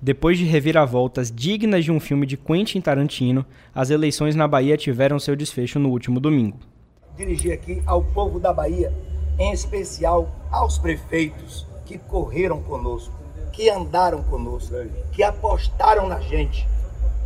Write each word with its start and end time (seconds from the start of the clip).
Depois 0.00 0.38
de 0.38 0.44
reviravoltas 0.44 1.28
dignas 1.28 1.84
de 1.84 1.90
um 1.90 1.98
filme 1.98 2.24
de 2.24 2.36
Quentin 2.36 2.80
Tarantino, 2.80 3.44
as 3.74 3.90
eleições 3.90 4.36
na 4.36 4.46
Bahia 4.46 4.76
tiveram 4.76 5.18
seu 5.18 5.34
desfecho 5.34 5.80
no 5.80 5.88
último 5.88 6.20
domingo. 6.20 6.56
Dirigir 7.16 7.52
aqui 7.52 7.82
ao 7.84 8.04
povo 8.04 8.38
da 8.38 8.52
Bahia, 8.52 8.92
em 9.36 9.52
especial 9.52 10.32
aos 10.52 10.78
prefeitos 10.78 11.66
que 11.84 11.98
correram 11.98 12.62
conosco, 12.62 13.12
que 13.52 13.68
andaram 13.68 14.22
conosco, 14.22 14.72
que 15.10 15.24
apostaram 15.24 16.08
na 16.08 16.20
gente, 16.20 16.64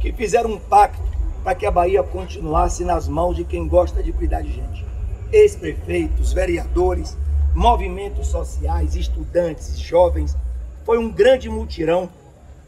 que 0.00 0.10
fizeram 0.10 0.52
um 0.52 0.58
pacto 0.58 1.02
para 1.44 1.54
que 1.54 1.66
a 1.66 1.70
Bahia 1.70 2.02
continuasse 2.02 2.86
nas 2.86 3.06
mãos 3.06 3.36
de 3.36 3.44
quem 3.44 3.68
gosta 3.68 4.02
de 4.02 4.12
cuidar 4.12 4.40
de 4.40 4.50
gente. 4.50 4.82
Ex-prefeitos, 5.30 6.32
vereadores, 6.32 7.18
movimentos 7.54 8.28
sociais, 8.28 8.96
estudantes, 8.96 9.78
jovens. 9.78 10.34
Foi 10.86 10.96
um 10.96 11.10
grande 11.10 11.50
mutirão 11.50 12.08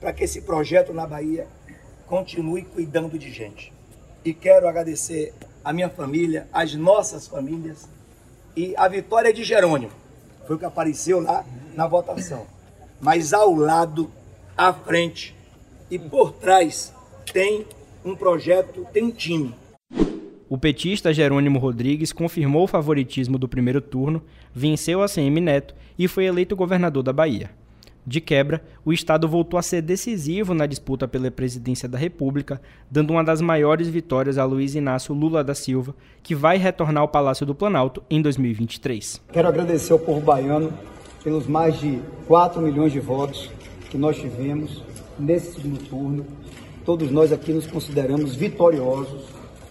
para 0.05 0.13
que 0.13 0.25
esse 0.25 0.43
projeto 0.43 0.93
na 0.93 1.07
Bahia 1.07 1.47
continue 2.07 2.61
cuidando 2.61 3.19
de 3.19 3.31
gente. 3.31 3.73
E 4.23 4.35
quero 4.35 4.69
agradecer 4.69 5.33
a 5.65 5.73
minha 5.73 5.89
família, 5.89 6.47
as 6.53 6.75
nossas 6.75 7.27
famílias 7.27 7.89
e 8.55 8.75
a 8.77 8.87
vitória 8.87 9.33
de 9.33 9.43
Jerônimo. 9.43 9.93
Foi 10.47 10.57
o 10.57 10.59
que 10.59 10.67
apareceu 10.67 11.21
lá 11.21 11.43
na 11.75 11.87
votação. 11.87 12.47
Mas 13.01 13.33
ao 13.33 13.55
lado, 13.55 14.11
à 14.55 14.75
frente 14.75 15.35
e 15.91 15.99
por 15.99 16.33
trás 16.33 16.93
tem 17.33 17.67
um 18.05 18.15
projeto, 18.15 18.87
tem 18.93 19.05
um 19.05 19.11
time. 19.11 19.55
O 20.51 20.59
petista 20.59 21.15
Jerônimo 21.15 21.59
Rodrigues 21.59 22.13
confirmou 22.13 22.65
o 22.65 22.69
favoritismo 22.69 23.39
do 23.39 23.49
primeiro 23.49 23.81
turno, 23.81 24.23
venceu 24.53 25.03
a 25.03 25.09
CM 25.09 25.41
Neto 25.41 25.75
e 25.99 26.07
foi 26.07 26.27
eleito 26.27 26.55
governador 26.55 27.03
da 27.03 27.13
Bahia. 27.13 27.64
De 28.07 28.21
quebra, 28.21 28.63
o 28.85 28.93
Estado 28.93 29.27
voltou 29.27 29.59
a 29.59 29.63
ser 29.63 29.81
decisivo 29.81 30.53
na 30.53 30.67
disputa 30.67 31.09
pela 31.09 31.31
presidência 31.31 31.89
da 31.89 31.97
República, 31.97 32.61
dando 32.91 33.13
uma 33.13 33.25
das 33.25 33.41
maiores 33.41 33.89
vitórias 33.89 34.37
a 34.37 34.45
Luiz 34.45 34.75
Inácio 34.75 35.15
Lula 35.15 35.43
da 35.43 35.55
Silva, 35.55 35.95
que 36.23 36.35
vai 36.35 36.59
retornar 36.59 37.01
ao 37.01 37.09
Palácio 37.09 37.47
do 37.47 37.55
Planalto 37.55 38.03
em 38.11 38.21
2023. 38.21 39.23
Quero 39.33 39.49
agradecer 39.49 39.95
ao 39.95 39.99
povo 39.99 40.21
baiano 40.21 40.71
pelos 41.23 41.47
mais 41.47 41.81
de 41.81 41.99
4 42.27 42.61
milhões 42.61 42.93
de 42.93 43.01
votos 43.01 43.51
que 43.91 43.97
nós 43.97 44.19
tivemos 44.19 44.83
nesse 45.19 45.55
segundo 45.55 45.83
turno. 45.89 46.27
Todos 46.85 47.11
nós 47.11 47.33
aqui 47.33 47.55
nos 47.55 47.67
consideramos 47.67 48.35
vitoriosos. 48.37 49.25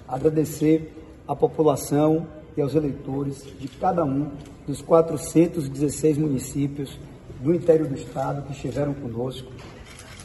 Agradecer 0.07 0.91
à 1.27 1.35
população 1.35 2.25
e 2.57 2.61
aos 2.61 2.73
eleitores 2.73 3.45
de 3.59 3.67
cada 3.67 4.03
um 4.03 4.31
dos 4.65 4.81
416 4.81 6.17
municípios 6.17 6.97
do 7.43 7.53
interior 7.53 7.89
do 7.89 7.95
estado 7.95 8.43
que 8.43 8.53
estiveram 8.53 8.93
conosco. 8.93 9.51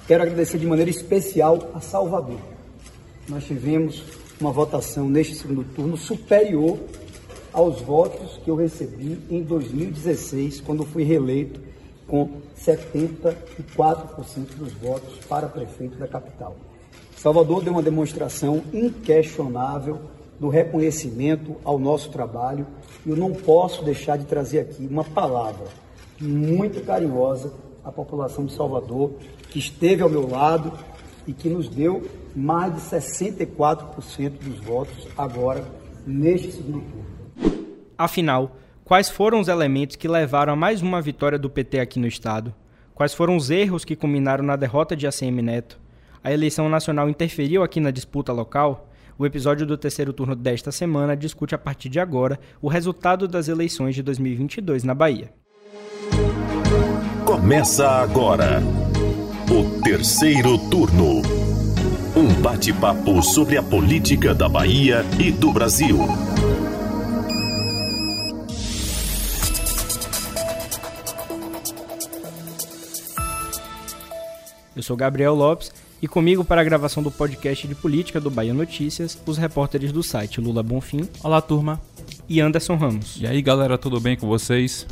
Quero 0.06 0.22
agradecer 0.22 0.56
de 0.56 0.66
maneira 0.66 0.88
especial 0.88 1.70
a 1.74 1.80
Salvador. 1.80 2.38
Nós 3.28 3.44
tivemos 3.44 4.04
uma 4.40 4.52
votação 4.52 5.08
neste 5.08 5.34
segundo 5.34 5.64
turno 5.74 5.96
superior 5.96 6.78
aos 7.52 7.80
votos 7.80 8.38
que 8.44 8.48
eu 8.48 8.54
recebi 8.54 9.18
em 9.28 9.42
2016, 9.42 10.60
quando 10.60 10.86
fui 10.86 11.02
reeleito 11.02 11.60
com 12.06 12.40
74% 12.56 13.34
dos 14.56 14.72
votos 14.74 15.18
para 15.28 15.48
prefeito 15.48 15.98
da 15.98 16.06
capital. 16.06 16.56
Salvador 17.16 17.64
deu 17.64 17.72
uma 17.72 17.82
demonstração 17.82 18.62
inquestionável 18.72 19.98
do 20.38 20.48
reconhecimento 20.48 21.56
ao 21.64 21.80
nosso 21.80 22.10
trabalho 22.10 22.64
e 23.04 23.10
eu 23.10 23.16
não 23.16 23.32
posso 23.32 23.84
deixar 23.84 24.16
de 24.16 24.24
trazer 24.24 24.60
aqui 24.60 24.86
uma 24.86 25.02
palavra 25.02 25.66
muito 26.20 26.84
carinhosa 26.84 27.52
à 27.84 27.92
população 27.92 28.44
de 28.44 28.52
Salvador, 28.52 29.12
que 29.50 29.58
esteve 29.58 30.02
ao 30.02 30.08
meu 30.08 30.28
lado 30.28 30.72
e 31.26 31.32
que 31.32 31.48
nos 31.48 31.68
deu 31.68 32.08
mais 32.34 32.74
de 32.74 32.80
64% 32.80 34.30
dos 34.40 34.60
votos 34.60 35.08
agora 35.16 35.64
neste 36.06 36.52
segundo 36.52 36.80
turno. 36.80 37.66
Afinal, 37.96 38.56
quais 38.84 39.08
foram 39.08 39.40
os 39.40 39.48
elementos 39.48 39.96
que 39.96 40.08
levaram 40.08 40.52
a 40.52 40.56
mais 40.56 40.82
uma 40.82 41.02
vitória 41.02 41.38
do 41.38 41.50
PT 41.50 41.80
aqui 41.80 41.98
no 41.98 42.06
estado? 42.06 42.54
Quais 42.94 43.14
foram 43.14 43.36
os 43.36 43.50
erros 43.50 43.84
que 43.84 43.96
culminaram 43.96 44.44
na 44.44 44.56
derrota 44.56 44.96
de 44.96 45.06
ACM 45.06 45.42
Neto? 45.42 45.78
A 46.22 46.32
eleição 46.32 46.68
nacional 46.68 47.08
interferiu 47.08 47.62
aqui 47.62 47.78
na 47.80 47.90
disputa 47.90 48.32
local? 48.32 48.88
O 49.18 49.26
episódio 49.26 49.66
do 49.66 49.76
terceiro 49.76 50.12
turno 50.12 50.34
desta 50.34 50.70
semana 50.70 51.16
discute 51.16 51.54
a 51.54 51.58
partir 51.58 51.88
de 51.88 52.00
agora 52.00 52.38
o 52.62 52.68
resultado 52.68 53.26
das 53.26 53.48
eleições 53.48 53.94
de 53.94 54.02
2022 54.02 54.84
na 54.84 54.94
Bahia. 54.94 55.32
Começa 57.40 57.88
agora 57.88 58.60
o 59.48 59.80
terceiro 59.80 60.58
turno. 60.68 61.22
Um 62.16 62.42
bate-papo 62.42 63.22
sobre 63.22 63.56
a 63.56 63.62
política 63.62 64.34
da 64.34 64.48
Bahia 64.48 65.04
e 65.20 65.30
do 65.30 65.52
Brasil. 65.52 65.98
Eu 74.74 74.82
sou 74.82 74.96
Gabriel 74.96 75.36
Lopes 75.36 75.70
e 76.02 76.08
comigo 76.08 76.44
para 76.44 76.60
a 76.60 76.64
gravação 76.64 77.04
do 77.04 77.10
podcast 77.10 77.68
de 77.68 77.74
política 77.76 78.20
do 78.20 78.30
Bahia 78.30 78.52
Notícias, 78.52 79.16
os 79.24 79.38
repórteres 79.38 79.92
do 79.92 80.02
site 80.02 80.40
Lula 80.40 80.64
Bonfim. 80.64 81.08
Olá, 81.22 81.40
turma. 81.40 81.80
E 82.28 82.40
Anderson 82.40 82.74
Ramos. 82.74 83.16
E 83.20 83.28
aí, 83.28 83.40
galera, 83.40 83.78
tudo 83.78 84.00
bem 84.00 84.16
com 84.16 84.26
vocês? 84.26 84.86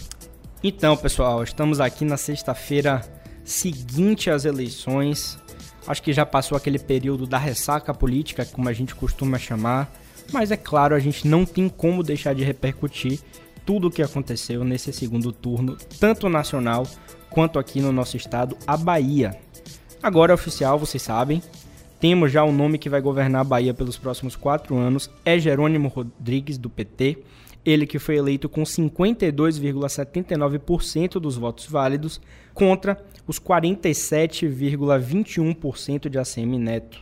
Então, 0.63 0.97
pessoal, 0.97 1.43
estamos 1.43 1.81
aqui 1.81 2.05
na 2.05 2.17
sexta-feira 2.17 3.03
seguinte 3.45 4.31
às 4.31 4.45
eleições. 4.45 5.39
Acho 5.87 6.03
que 6.03 6.13
já 6.13 6.25
passou 6.25 6.57
aquele 6.57 6.79
período 6.79 7.27
da 7.27 7.39
ressaca 7.39 7.93
política, 7.93 8.45
como 8.45 8.69
a 8.69 8.73
gente 8.73 8.95
costuma 8.95 9.39
chamar, 9.39 9.93
mas 10.33 10.51
é 10.51 10.57
claro, 10.57 10.95
a 10.95 10.99
gente 10.99 11.29
não 11.29 11.45
tem 11.45 11.69
como 11.69 12.03
deixar 12.03 12.35
de 12.35 12.43
repercutir 12.43 13.21
tudo 13.65 13.89
o 13.89 13.91
que 13.91 14.03
aconteceu 14.03 14.65
nesse 14.65 14.93
segundo 14.93 15.31
turno, 15.31 15.77
tanto 16.01 16.29
nacional 16.29 16.87
quanto 17.31 17.59
aqui 17.59 17.81
no 17.81 17.93
nosso 17.93 18.17
estado, 18.17 18.57
a 18.67 18.77
Bahia. 18.77 19.39
Agora 20.03 20.33
é 20.33 20.35
oficial, 20.35 20.79
vocês 20.79 21.03
sabem, 21.03 21.43
temos 22.01 22.33
já 22.33 22.43
o 22.43 22.51
nome 22.51 22.79
que 22.79 22.89
vai 22.89 23.01
governar 23.01 23.43
a 23.43 23.45
Bahia 23.45 23.75
pelos 23.75 23.99
próximos 23.99 24.35
quatro 24.35 24.77
anos, 24.77 25.11
é 25.25 25.39
Jerônimo 25.39 25.89
Rodrigues, 25.89 26.59
do 26.59 26.71
PT. 26.71 27.19
Ele 27.67 27.85
que 27.85 27.99
foi 27.99 28.17
eleito 28.17 28.49
com 28.49 28.63
52,79% 28.63 31.19
dos 31.19 31.37
votos 31.37 31.67
válidos 31.67 32.21
contra 32.55 33.05
os 33.27 33.41
47,21% 33.41 36.09
de 36.09 36.17
ACM 36.17 36.61
Neto. 36.61 37.01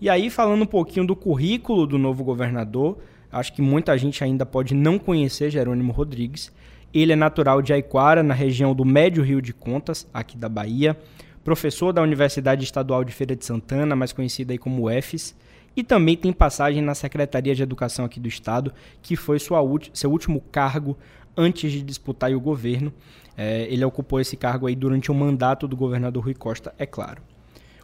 E 0.00 0.08
aí, 0.08 0.30
falando 0.30 0.62
um 0.62 0.66
pouquinho 0.66 1.06
do 1.06 1.14
currículo 1.14 1.86
do 1.86 1.98
novo 1.98 2.24
governador, 2.24 2.96
acho 3.30 3.52
que 3.52 3.60
muita 3.60 3.98
gente 3.98 4.24
ainda 4.24 4.46
pode 4.46 4.74
não 4.74 4.98
conhecer 4.98 5.50
Jerônimo 5.50 5.92
Rodrigues. 5.92 6.50
Ele 6.94 7.12
é 7.12 7.16
natural 7.16 7.60
de 7.60 7.74
Aiquara, 7.74 8.22
na 8.22 8.32
região 8.32 8.74
do 8.74 8.86
Médio 8.86 9.22
Rio 9.22 9.42
de 9.42 9.52
Contas, 9.52 10.08
aqui 10.14 10.38
da 10.38 10.48
Bahia, 10.48 10.96
professor 11.44 11.92
da 11.92 12.00
Universidade 12.00 12.64
Estadual 12.64 13.04
de 13.04 13.12
Feira 13.12 13.36
de 13.36 13.44
Santana, 13.44 13.94
mais 13.94 14.14
conhecida 14.14 14.54
aí 14.54 14.58
como 14.58 14.88
UFES 14.88 15.36
e 15.76 15.82
também 15.82 16.16
tem 16.16 16.32
passagem 16.32 16.82
na 16.82 16.94
Secretaria 16.94 17.54
de 17.54 17.62
Educação 17.62 18.04
aqui 18.04 18.18
do 18.18 18.28
Estado, 18.28 18.72
que 19.00 19.16
foi 19.16 19.38
sua 19.38 19.60
seu 19.92 20.10
último 20.10 20.40
cargo 20.52 20.96
antes 21.36 21.70
de 21.72 21.82
disputar 21.82 22.32
o 22.32 22.40
governo. 22.40 22.92
É, 23.36 23.66
ele 23.70 23.84
ocupou 23.84 24.20
esse 24.20 24.36
cargo 24.36 24.66
aí 24.66 24.74
durante 24.74 25.10
o 25.10 25.14
mandato 25.14 25.66
do 25.66 25.76
governador 25.76 26.24
Rui 26.24 26.34
Costa, 26.34 26.74
é 26.78 26.84
claro. 26.84 27.22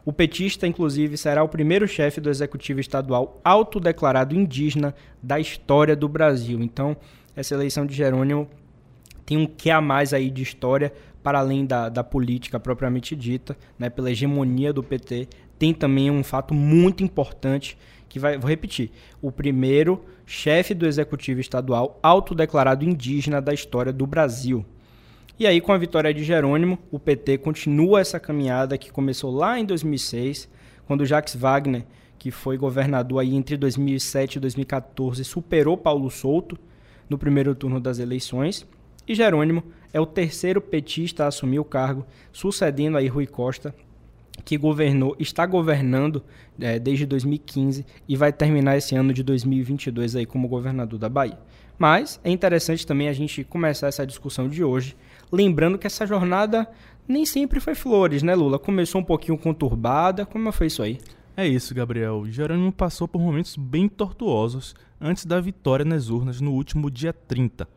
O 0.05 0.13
petista, 0.13 0.67
inclusive, 0.67 1.17
será 1.17 1.43
o 1.43 1.49
primeiro 1.49 1.89
chefe 1.89 2.21
do 2.21 2.31
executivo 2.31 2.79
estadual 2.79 3.41
autodeclarado 3.43 4.37
indígena 4.37 4.95
da 5.21 5.41
história 5.41 5.97
do 5.97 6.09
Brasil. 6.09 6.61
Então, 6.61 6.97
essa 7.35 7.55
eleição 7.55 7.85
de 7.85 7.93
Jerônimo 7.93 8.49
tem 9.25 9.37
um 9.37 9.47
que 9.47 9.69
a 9.69 9.81
mais 9.81 10.15
aí 10.15 10.31
de 10.31 10.43
história, 10.43 10.93
para 11.25 11.41
além 11.41 11.67
da, 11.67 11.89
da 11.89 12.05
política 12.05 12.61
propriamente 12.61 13.17
dita, 13.17 13.57
né, 13.77 13.91
pela 13.91 14.09
hegemonia 14.09 14.73
do 14.73 14.81
PT 14.81 15.29
tem 15.59 15.73
também 15.73 16.11
um 16.11 16.23
fato 16.23 16.55
muito 16.55 17.03
importante 17.03 17.77
que 18.09 18.19
vai, 18.19 18.39
vou 18.39 18.49
repetir, 18.49 18.91
o 19.21 19.31
primeiro 19.31 20.05
chefe 20.25 20.75
do 20.75 20.87
executivo 20.87 21.41
estadual 21.41 21.99
autodeclarado 22.03 22.85
indígena 22.85 23.41
da 23.41 23.53
história 23.53 23.93
do 23.93 24.07
Brasil. 24.07 24.65
E 25.39 25.47
aí, 25.47 25.61
com 25.61 25.73
a 25.73 25.79
vitória 25.79 26.15
de 26.15 26.25
Jerônimo, 26.25 26.79
o 26.91 26.99
PT 26.99 27.39
continua 27.39 28.01
essa 28.01 28.19
caminhada 28.19 28.79
que 28.79 28.91
começou 28.91 29.31
lá 29.31 29.59
em 29.59 29.67
2006, 29.67 30.49
quando 30.87 31.05
Jacques 31.05 31.37
Wagner, 31.37 31.85
que 32.19 32.31
foi 32.31 32.57
governador 32.57 33.21
aí 33.21 33.35
entre 33.35 33.57
2007 33.57 34.37
e 34.37 34.41
2014, 34.41 35.23
superou 35.25 35.77
Paulo 35.77 36.11
Souto 36.11 36.59
no 37.09 37.19
primeiro 37.19 37.55
turno 37.55 37.79
das 37.79 37.99
eleições. 37.99 38.67
E 39.07 39.15
Jerônimo 39.15 39.63
é 39.93 40.01
o 40.01 40.07
terceiro 40.07 40.61
petista 40.61 41.25
a 41.25 41.29
assumir 41.29 41.59
o 41.59 41.65
cargo, 41.65 42.07
sucedendo 42.33 42.97
aí 42.97 43.07
Rui 43.07 43.27
Costa 43.27 43.75
que 44.45 44.57
governou, 44.57 45.17
está 45.19 45.45
governando 45.47 46.23
é, 46.61 46.79
desde 46.79 47.07
2015 47.07 47.85
e 48.09 48.17
vai 48.17 48.33
terminar 48.33 48.77
esse 48.77 48.95
ano 48.95 49.13
de 49.13 49.23
2022 49.23 50.17
aí 50.17 50.27
como 50.27 50.49
governador 50.49 50.99
da 50.99 51.09
Bahia. 51.09 51.39
Mas 51.79 52.21
é 52.25 52.31
interessante 52.31 52.87
também 52.87 53.09
a 53.09 53.13
gente 53.13 53.45
começar 53.45 53.89
essa 53.89 54.07
discussão 54.07 54.49
de 54.49 54.65
hoje, 54.65 54.97
lembrando 55.31 55.79
que 55.79 55.87
essa 55.87 56.07
jornada 56.07 56.69
nem 57.07 57.25
sempre 57.25 57.61
foi 57.61 57.75
flores, 57.75 58.23
né, 58.23 58.35
Lula? 58.35 58.59
Começou 58.59 59.01
um 59.01 59.05
pouquinho 59.05 59.39
conturbada. 59.39 60.27
Como 60.27 60.51
foi 60.51 60.67
isso 60.67 60.83
aí? 60.83 60.99
É 61.37 61.47
isso, 61.47 61.75
Gabriel. 61.75 62.25
Jerônimo 62.27 62.73
passou 62.73 63.07
por 63.07 63.21
momentos 63.21 63.57
bem 63.57 63.89
tortuosos 63.89 64.75
antes 65.01 65.27
da 65.27 65.41
vitória 65.41 65.85
nas 65.85 66.09
urnas 66.09 66.41
no 66.41 66.53
último 66.53 66.91
dia 66.91 67.13
30. 67.13 67.69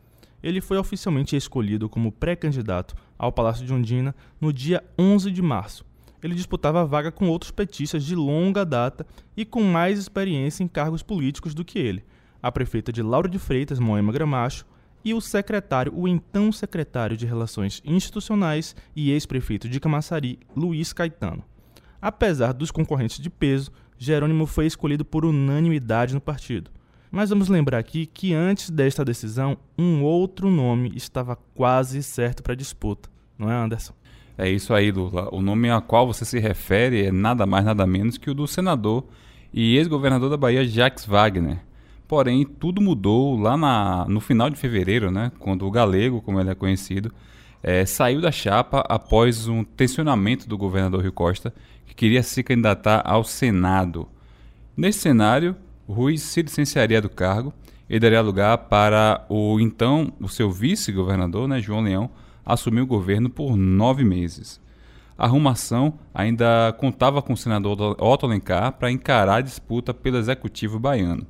Ele 0.42 0.62
foi 0.62 0.78
oficialmente 0.78 1.36
escolhido 1.36 1.90
como 1.90 2.12
pré-candidato 2.12 2.96
ao 3.18 3.32
Palácio 3.32 3.66
de 3.66 3.74
Ondina 3.74 4.16
no 4.40 4.54
dia 4.54 4.82
11 4.98 5.30
de 5.30 5.42
março. 5.42 5.89
Ele 6.22 6.36
disputava 6.36 6.82
a 6.82 6.86
vaga 6.86 7.12
com 7.12 7.30
outros 7.30 7.52
petistas 7.52 8.04
de 8.04 8.16
longa 8.16 8.66
data 8.66 9.06
e 9.36 9.46
com 9.46 9.64
mais 9.64 9.98
experiência 9.98 10.64
em 10.64 10.68
cargos 10.68 11.02
políticos 11.02 11.54
do 11.54 11.64
que 11.64 11.80
ele, 11.80 12.04
a 12.42 12.52
prefeita 12.52 12.92
de 12.92 13.02
Lauro 13.02 13.30
de 13.30 13.40
Freitas, 13.40 13.80
Moema 13.80 14.12
Gramacho, 14.12 14.66
e 15.04 15.14
o 15.14 15.22
secretário, 15.22 15.94
o 15.96 16.08
então 16.08 16.52
secretário 16.52 17.16
de 17.16 17.26
Relações 17.26 17.82
Institucionais 17.86 18.76
e 18.96 19.12
ex-prefeito 19.12 19.70
de 19.70 19.80
Camaçari, 19.80 20.40
Luiz 20.56 20.92
Caetano. 20.92 21.44
Apesar 22.02 22.54
dos 22.54 22.72
concorrentes 22.72 23.20
de 23.20 23.30
peso, 23.30 23.72
Jerônimo 23.98 24.46
foi 24.46 24.66
escolhido 24.66 25.04
por 25.04 25.26
unanimidade 25.26 26.14
no 26.14 26.22
partido. 26.22 26.72
Mas 27.12 27.30
vamos 27.30 27.50
lembrar 27.50 27.80
aqui 27.80 28.06
que 28.06 28.34
antes 28.34 28.70
desta 28.70 29.04
decisão, 29.04 29.58
um 29.78 30.04
outro 30.04 30.50
nome 30.50 30.92
estava 30.96 31.36
quase 31.36 32.04
certo 32.04 32.44
para 32.44 32.54
a 32.54 32.56
disputa, 32.56 33.10
não 33.38 33.52
é, 33.52 33.56
Anderson? 33.56 33.94
É 34.42 34.50
isso 34.50 34.74
aí, 34.74 34.90
Lula. 34.90 35.28
O 35.34 35.42
nome 35.42 35.70
a 35.70 35.82
qual 35.82 36.08
você 36.08 36.24
se 36.24 36.40
refere 36.40 37.06
é 37.06 37.12
nada 37.12 37.46
mais 37.46 37.66
nada 37.66 37.86
menos 37.86 38.18
que 38.18 38.30
o 38.30 38.34
do 38.34 38.48
senador 38.48 39.04
e 39.54 39.76
ex-governador 39.76 40.30
da 40.30 40.38
Bahia, 40.38 40.66
Jacques 40.66 41.06
Wagner. 41.06 41.60
Porém, 42.08 42.46
tudo 42.46 42.80
mudou 42.80 43.38
lá 43.38 43.58
na, 43.58 44.06
no 44.08 44.22
final 44.22 44.50
de 44.50 44.56
fevereiro, 44.56 45.12
né, 45.12 45.30
quando 45.40 45.68
o 45.68 45.70
Galego, 45.70 46.22
como 46.22 46.40
ele 46.40 46.50
é 46.50 46.56
conhecido, 46.56 47.12
é, 47.62 47.86
saiu 47.86 48.22
da 48.22 48.32
chapa 48.32 48.80
após 48.88 49.50
um 49.50 49.62
tensionamento 49.62 50.48
do 50.48 50.58
governador 50.58 51.02
Rio 51.02 51.12
Costa, 51.12 51.54
que 51.86 51.94
queria 51.94 52.24
se 52.24 52.42
candidatar 52.42 53.02
ao 53.04 53.26
Senado. 53.26 54.08
Nesse 54.76 55.00
cenário, 55.00 55.54
Rui 55.86 56.18
se 56.18 56.42
licenciaria 56.42 57.02
do 57.02 57.10
cargo 57.10 57.54
e 57.90 58.00
daria 58.00 58.22
lugar 58.22 58.58
para 58.58 59.26
o 59.28 59.60
então 59.60 60.14
o 60.18 60.30
seu 60.30 60.50
vice-governador, 60.50 61.46
né, 61.46 61.60
João 61.60 61.82
Leão, 61.82 62.10
assumir 62.54 62.82
o 62.82 62.88
governo 62.88 63.30
por 63.30 63.56
nove 63.56 64.04
meses. 64.04 64.60
A 65.18 65.26
arrumação 65.26 66.00
ainda 66.14 66.74
contava 66.80 67.22
com 67.22 67.34
o 67.34 67.38
senador 67.38 67.98
Otto 68.02 68.26
Alencar 68.26 68.72
para 68.74 68.90
encarar 68.90 69.36
a 69.36 69.42
disputa 69.42 69.94
pelo 69.94 70.18
executivo 70.18 70.80
baiano. 70.80 71.28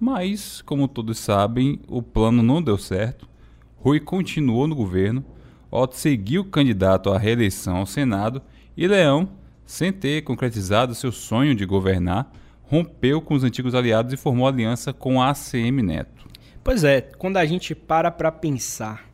Mas, 0.00 0.62
como 0.62 0.88
todos 0.88 1.18
sabem, 1.18 1.80
o 1.88 2.02
plano 2.02 2.42
não 2.42 2.62
deu 2.62 2.78
certo. 2.78 3.28
Rui 3.76 4.00
continuou 4.00 4.66
no 4.66 4.74
governo, 4.74 5.24
Otto 5.70 5.96
seguiu 5.96 6.44
candidato 6.44 7.10
à 7.10 7.18
reeleição 7.18 7.76
ao 7.76 7.86
Senado 7.86 8.40
e 8.76 8.86
Leão, 8.86 9.28
sem 9.64 9.92
ter 9.92 10.22
concretizado 10.22 10.94
seu 10.94 11.12
sonho 11.12 11.54
de 11.54 11.66
governar, 11.66 12.30
rompeu 12.62 13.20
com 13.20 13.34
os 13.34 13.44
antigos 13.44 13.74
aliados 13.74 14.12
e 14.12 14.16
formou 14.16 14.46
aliança 14.46 14.92
com 14.92 15.20
a 15.20 15.30
ACM 15.30 15.82
Neto. 15.82 16.26
Pois 16.62 16.84
é, 16.84 17.00
quando 17.00 17.36
a 17.36 17.44
gente 17.44 17.74
para 17.74 18.10
para 18.10 18.32
pensar, 18.32 19.05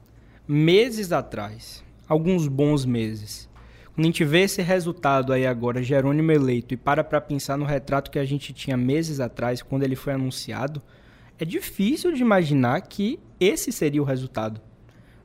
meses 0.47 1.12
atrás, 1.12 1.85
alguns 2.09 2.49
bons 2.49 2.85
meses, 2.85 3.49
quando 3.94 4.06
a 4.06 4.09
gente 4.09 4.25
vê 4.25 4.41
esse 4.41 4.62
resultado 4.62 5.33
aí 5.33 5.47
agora, 5.47 5.83
Jerônimo 5.83 6.33
eleito, 6.33 6.73
e 6.73 6.77
para 6.77 7.05
para 7.05 7.21
pensar 7.21 7.59
no 7.59 7.65
retrato 7.65 8.11
que 8.11 8.19
a 8.19 8.25
gente 8.25 8.53
tinha 8.53 8.77
meses 8.77 9.21
atrás, 9.21 9.61
quando 9.62 9.83
ele 9.83 9.97
foi 9.97 10.15
anunciado, 10.15 10.83
é 11.39 11.44
difícil 11.44 12.12
de 12.12 12.23
imaginar 12.23 12.81
que 12.83 13.19
esse 13.39 13.71
seria 13.71 14.00
o 14.00 14.05
resultado, 14.05 14.61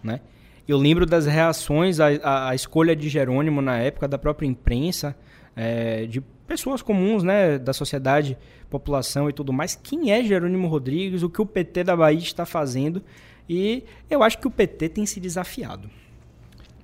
né? 0.04 0.20
Eu 0.68 0.78
lembro 0.78 1.06
das 1.06 1.26
reações 1.26 2.02
à, 2.02 2.08
à, 2.22 2.50
à 2.50 2.56
escolha 2.56 2.94
de 2.94 3.08
Jerônimo 3.08 3.62
na 3.62 3.78
época 3.78 4.06
da 4.06 4.18
própria 4.18 4.46
imprensa, 4.46 5.16
é, 5.56 6.06
de 6.06 6.20
pessoas 6.46 6.82
comuns, 6.82 7.24
né, 7.24 7.58
da 7.58 7.72
sociedade, 7.72 8.38
população 8.70 9.30
e 9.30 9.34
tudo 9.34 9.54
mais. 9.54 9.76
Quem 9.76 10.12
é 10.12 10.22
Jerônimo 10.24 10.68
Rodrigues? 10.68 11.24
O 11.24 11.30
que 11.30 11.42
o 11.42 11.46
PT 11.46 11.86
da 11.86 11.96
Bahia 11.96 12.20
está 12.20 12.46
fazendo? 12.46 13.02
E 13.50 13.84
eu 14.10 14.24
acho 14.24 14.38
que 14.40 14.48
o 14.48 14.52
PT 14.52 14.90
tem 14.90 15.06
se 15.06 15.20
desafiado. 15.20 15.90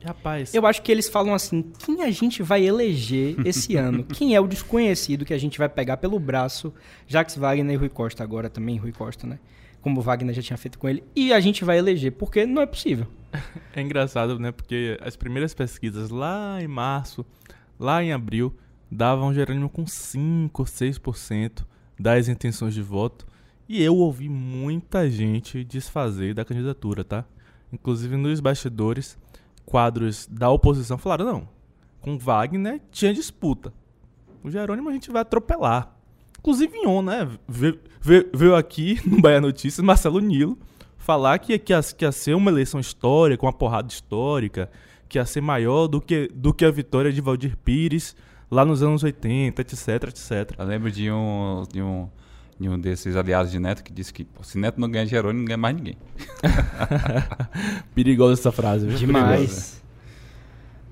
Rapaz. 0.03 0.53
Eu 0.53 0.65
acho 0.67 0.81
que 0.81 0.91
eles 0.91 1.07
falam 1.07 1.33
assim: 1.33 1.63
quem 1.79 2.03
a 2.03 2.11
gente 2.11 2.43
vai 2.43 2.65
eleger 2.65 3.35
esse 3.47 3.75
ano? 3.77 4.03
Quem 4.03 4.35
é 4.35 4.41
o 4.41 4.47
desconhecido 4.47 5.25
que 5.25 5.33
a 5.33 5.37
gente 5.37 5.57
vai 5.57 5.69
pegar 5.69 5.97
pelo 5.97 6.19
braço? 6.19 6.73
Jacques 7.07 7.37
Wagner 7.37 7.73
e 7.73 7.77
Rui 7.77 7.89
Costa, 7.89 8.23
agora 8.23 8.49
também, 8.49 8.77
Rui 8.77 8.91
Costa, 8.91 9.25
né? 9.25 9.39
Como 9.81 9.99
o 9.99 10.03
Wagner 10.03 10.33
já 10.35 10.41
tinha 10.41 10.57
feito 10.57 10.77
com 10.77 10.87
ele. 10.89 11.03
E 11.15 11.31
a 11.31 11.39
gente 11.39 11.63
vai 11.63 11.77
eleger, 11.77 12.11
porque 12.11 12.45
não 12.45 12.61
é 12.61 12.65
possível. 12.65 13.07
É 13.75 13.81
engraçado, 13.81 14.37
né? 14.37 14.51
Porque 14.51 14.99
as 15.01 15.15
primeiras 15.15 15.53
pesquisas 15.55 16.11
lá 16.11 16.61
em 16.61 16.67
março, 16.67 17.25
lá 17.79 18.03
em 18.03 18.13
abril, 18.13 18.55
davam 18.91 19.33
Jerônimo 19.33 19.67
com 19.67 19.87
5, 19.87 20.63
6% 20.63 21.65
das 21.99 22.27
intenções 22.27 22.75
de 22.75 22.83
voto. 22.83 23.25
E 23.73 23.81
eu 23.81 23.95
ouvi 23.95 24.29
muita 24.29 25.09
gente 25.09 25.63
desfazer 25.63 26.35
da 26.35 26.45
candidatura, 26.45 27.03
tá? 27.03 27.25
Inclusive 27.71 28.15
nos 28.15 28.39
bastidores 28.39 29.17
quadros 29.65 30.27
da 30.29 30.47
oposição 30.51 30.95
falaram: 30.95 31.25
não, 31.25 31.49
com 31.99 32.15
Wagner 32.15 32.79
tinha 32.91 33.11
disputa. 33.11 33.73
O 34.43 34.51
Jerônimo 34.51 34.89
a 34.89 34.93
gente 34.93 35.09
vai 35.09 35.23
atropelar. 35.23 35.91
Inclusive 36.37 36.85
On, 36.85 37.01
né? 37.01 37.27
Veio, 37.49 38.55
aqui 38.55 39.01
no 39.09 39.19
Bahia 39.19 39.41
Notícias 39.41 39.83
Marcelo 39.83 40.19
Nilo 40.19 40.55
falar 40.95 41.39
que, 41.39 41.57
que, 41.57 41.73
ia, 41.73 41.81
que 41.81 42.05
ia 42.05 42.11
ser 42.11 42.35
uma 42.35 42.51
eleição 42.51 42.79
histórica, 42.79 43.43
uma 43.43 43.51
porrada 43.51 43.87
histórica, 43.87 44.69
que 45.09 45.17
ia 45.17 45.25
ser 45.25 45.41
maior 45.41 45.87
do 45.87 45.99
que, 45.99 46.29
do 46.31 46.53
que 46.53 46.63
a 46.63 46.69
vitória 46.69 47.11
de 47.11 47.21
Valdir 47.21 47.57
Pires 47.57 48.15
lá 48.51 48.63
nos 48.63 48.83
anos 48.83 49.01
80, 49.01 49.63
etc, 49.63 49.87
etc. 50.09 50.59
Eu 50.59 50.65
lembro 50.65 50.91
de 50.91 51.09
um, 51.09 51.63
de 51.73 51.81
um, 51.81 52.07
de 52.63 52.69
um 52.69 52.79
desses 52.79 53.15
aliados 53.15 53.51
de 53.51 53.59
Neto 53.59 53.83
que 53.83 53.91
disse 53.91 54.13
que 54.13 54.25
se 54.41 54.57
Neto 54.57 54.79
não 54.79 54.89
ganha 54.89 55.05
Jerônimo, 55.05 55.39
não 55.39 55.45
ganha 55.45 55.57
mais 55.57 55.75
ninguém. 55.75 55.97
Perigosa 57.93 58.39
essa 58.39 58.51
frase, 58.51 58.87
viu? 58.87 58.97
Demais. 58.97 59.83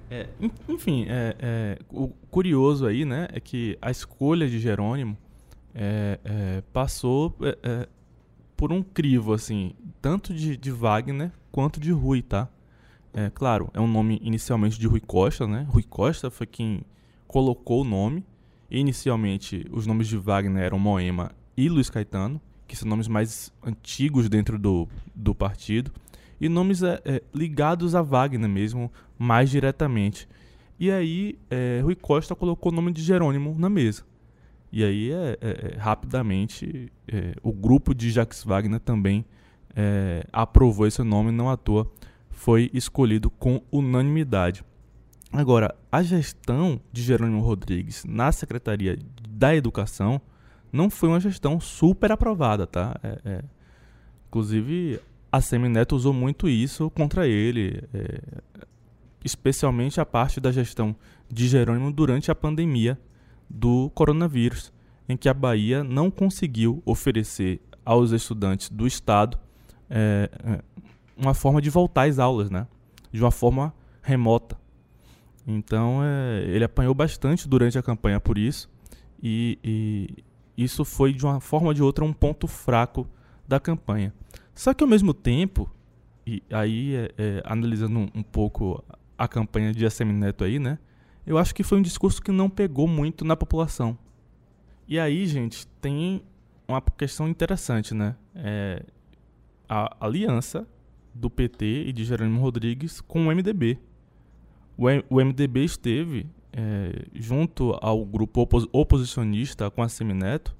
É, 0.10 0.28
enfim, 0.68 1.06
é, 1.08 1.36
é, 1.40 1.80
o 1.90 2.10
curioso 2.30 2.86
aí, 2.86 3.06
né, 3.06 3.30
é 3.32 3.40
que 3.40 3.78
a 3.82 3.90
escolha 3.90 4.46
de 4.50 4.60
Jerônimo 4.60 5.18
é, 5.74 6.20
é, 6.26 6.64
passou 6.74 7.34
é, 7.64 7.88
por 8.58 8.74
um 8.74 8.84
crivo, 8.84 9.32
assim, 9.32 9.74
tanto 10.02 10.34
de, 10.34 10.58
de, 10.58 10.70
Wagner 10.70 11.32
quanto 11.50 11.80
de 11.80 11.92
Rui, 11.92 12.22
tá? 12.22 12.50
É, 13.14 13.32
claro, 13.34 13.70
é 13.74 13.80
um 13.80 13.88
nome 13.88 14.20
inicialmente 14.22 14.78
de 14.78 14.86
Rui 14.86 15.00
Costa, 15.00 15.48
né? 15.48 15.66
Rui 15.70 15.84
Costa 15.84 16.30
foi 16.30 16.46
quem 16.46 16.84
colocou 17.26 17.82
o 17.82 17.86
nome. 17.86 18.26
Inicialmente, 18.70 19.66
os 19.72 19.88
nomes 19.88 20.08
de 20.08 20.18
Wagner 20.18 20.64
eram 20.64 20.80
Moema 20.80 21.32
e 21.56 21.70
Luiz 21.70 21.90
Caetano, 21.90 22.42
que 22.68 22.76
são 22.76 22.88
nomes 22.88 23.08
mais 23.08 23.52
antigos 23.64 24.30
dentro 24.30 24.58
do, 24.58 24.88
do 25.14 25.36
partido, 25.36 25.92
e 26.40 26.50
nomes 26.50 26.82
é, 26.82 27.02
é, 27.06 27.24
ligados 27.34 27.94
a 27.94 28.02
Wagner 28.02 28.50
mesmo, 28.50 28.92
mais 29.18 29.50
diretamente. 29.50 30.28
E 30.80 30.90
aí, 30.90 31.38
é, 31.50 31.82
Rui 31.84 31.96
Costa 31.96 32.36
colocou 32.36 32.72
o 32.72 32.76
nome 32.76 32.92
de 32.92 33.04
Jerônimo 33.04 33.56
na 33.60 33.70
mesa. 33.70 34.04
E 34.72 34.84
aí, 34.84 35.12
é, 35.12 35.38
é, 35.42 35.74
é 35.74 35.78
rapidamente, 35.78 36.92
o 37.44 37.52
grupo 37.52 37.94
de 37.94 38.10
Jacques 38.10 38.44
Wagner 38.44 38.80
também 38.80 39.26
aprovou 40.32 40.88
esse 40.88 41.04
nome, 41.04 41.32
não 41.32 41.50
à 41.50 41.58
toa 41.58 41.92
foi 42.42 42.72
escolhido 42.74 43.30
com 43.30 43.62
unanimidade. 43.72 44.64
Agora, 45.32 45.76
a 45.92 46.02
gestão 46.02 46.82
de 46.92 47.04
Jerônimo 47.04 47.40
Rodrigues 47.40 48.04
na 48.04 48.32
Secretaria 48.32 48.98
da 49.30 49.56
Educação 49.56 50.20
não 50.72 50.90
foi 50.90 51.10
uma 51.10 51.20
gestão 51.20 51.60
super 51.60 52.12
aprovada, 52.12 52.66
tá? 52.66 53.00
É, 53.04 53.20
é. 53.26 53.44
Inclusive, 54.28 55.00
a 55.32 55.42
Semineto 55.42 55.96
usou 55.96 56.14
muito 56.14 56.48
isso 56.48 56.90
contra 56.92 57.28
ele, 57.28 57.84
é, 57.94 58.22
especialmente 59.24 60.00
a 60.00 60.06
parte 60.06 60.40
da 60.40 60.52
gestão 60.52 60.96
de 61.30 61.48
Jerônimo 61.48 61.92
durante 61.92 62.32
a 62.32 62.36
pandemia 62.36 63.00
do 63.50 63.90
coronavírus, 63.94 64.72
em 65.08 65.18
que 65.18 65.28
a 65.28 65.34
Bahia 65.34 65.84
não 65.84 66.10
conseguiu 66.10 66.82
oferecer 66.86 67.62
aos 67.84 68.12
estudantes 68.12 68.70
do 68.70 68.88
Estado 68.88 69.38
é, 69.90 70.30
é, 70.46 70.62
uma 71.18 71.34
forma 71.34 71.62
de 71.62 71.70
voltar 71.70 72.08
às 72.08 72.18
aulas, 72.18 72.50
né? 72.50 72.66
De 73.12 73.22
uma 73.22 73.32
forma 73.32 73.74
remota. 74.02 74.58
Então, 75.46 76.00
é, 76.04 76.44
ele 76.48 76.64
apanhou 76.64 76.94
bastante 76.94 77.48
durante 77.48 77.78
a 77.78 77.84
campanha 77.84 78.20
por 78.20 78.38
isso. 78.38 78.70
E, 79.22 79.60
e, 79.64 80.24
isso 80.58 80.84
foi, 80.86 81.14
de 81.14 81.26
uma 81.26 81.40
forma 81.40 81.68
ou 81.68 81.74
de 81.74 81.82
outra, 81.84 82.04
um 82.06 82.14
ponto 82.14 82.48
fraco 82.48 83.08
da 83.48 83.60
campanha. 83.60 84.14
Só 84.54 84.74
que, 84.74 84.84
ao 84.84 84.90
mesmo 84.90 85.14
tempo, 85.14 85.70
e 86.26 86.44
aí, 86.52 86.96
é, 86.96 87.12
é, 87.18 87.42
analisando 87.46 88.00
um, 88.14 88.24
pouco 88.24 88.84
a 89.18 89.28
campanha 89.28 89.74
de 89.74 89.86
ACM 89.86 90.12
Neto 90.14 90.44
aí, 90.44 90.60
né? 90.60 90.78
Eu 91.26 91.38
acho 91.38 91.54
que 91.54 91.64
foi 91.64 91.78
um 91.78 91.82
discurso 91.82 92.22
que 92.22 92.32
não 92.32 92.50
pegou 92.50 92.88
muito 92.88 93.24
na 93.24 93.36
população. 93.36 93.98
E 94.88 95.00
aí, 95.00 95.26
gente, 95.28 95.68
tem 95.80 96.22
uma 96.68 96.82
questão 96.82 97.28
interessante, 97.28 97.94
né? 97.94 98.16
É 98.36 98.84
a 99.70 99.96
aliança 100.06 100.68
do 101.14 101.30
PT 101.30 101.86
e 101.88 101.94
de 101.94 102.04
Jerônimo 102.04 102.42
Rodrigues 102.42 103.00
com 103.02 103.28
o 103.28 103.32
MDB. 103.36 103.78
o, 104.78 104.90
M- 104.90 105.04
o 105.10 105.16
MDB 105.24 105.64
esteve 105.64 106.28
é, 106.54 107.06
junto 107.14 107.78
ao 107.82 108.06
grupo 108.06 108.42
opos- 108.42 108.68
oposicionista 108.72 109.70
com 109.70 109.82
a 109.82 109.90
Semineto 109.90 110.56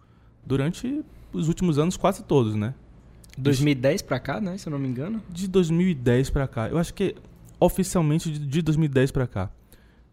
durante 0.46 1.04
os 1.34 1.48
últimos 1.48 1.78
anos 1.78 1.98
quase 1.98 2.24
todos, 2.24 2.56
né? 2.56 2.74
2010 3.38 4.02
pra 4.02 4.20
cá, 4.20 4.42
né? 4.42 4.58
Se 4.58 4.68
eu 4.68 4.72
não 4.72 4.80
me 4.80 4.88
engano. 4.88 5.22
De 5.30 5.48
2010 5.48 6.30
pra 6.30 6.48
cá. 6.48 6.68
Eu 6.70 6.78
acho 6.78 6.94
que 6.94 7.16
oficialmente 7.60 8.32
de, 8.32 8.40
de 8.46 8.62
2010 8.62 9.12
pra 9.12 9.26
cá. 9.28 9.50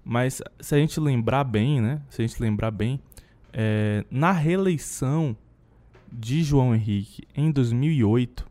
Mas 0.04 0.40
se 0.60 0.74
a 0.74 0.78
gente 0.78 0.98
lembrar 1.00 1.44
bem, 1.44 1.80
né? 1.80 2.00
Se 2.08 2.22
a 2.22 2.26
gente 2.26 2.40
lembrar 2.40 2.70
bem, 2.70 3.00
é, 3.52 4.04
na 4.10 4.32
reeleição 4.32 5.36
de 6.10 6.42
João 6.42 6.74
Henrique 6.74 7.24
em 7.36 7.50
2008, 7.50 8.46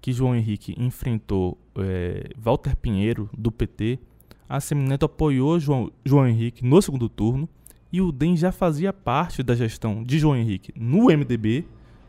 que 0.00 0.12
João 0.12 0.34
Henrique 0.34 0.74
enfrentou 0.78 1.58
é, 1.76 2.30
Walter 2.36 2.74
Pinheiro 2.76 3.28
do 3.36 3.52
PT, 3.52 3.98
a 4.48 4.60
Semineto 4.60 5.06
apoiou 5.06 5.58
João, 5.60 5.90
João 6.04 6.26
Henrique 6.26 6.64
no 6.64 6.80
segundo 6.80 7.08
turno 7.08 7.48
e 7.92 8.00
o 8.00 8.10
DEM 8.12 8.36
já 8.36 8.52
fazia 8.52 8.92
parte 8.92 9.42
da 9.42 9.54
gestão 9.54 10.02
de 10.02 10.18
João 10.18 10.36
Henrique 10.36 10.72
no 10.76 11.06
MDB 11.06 11.64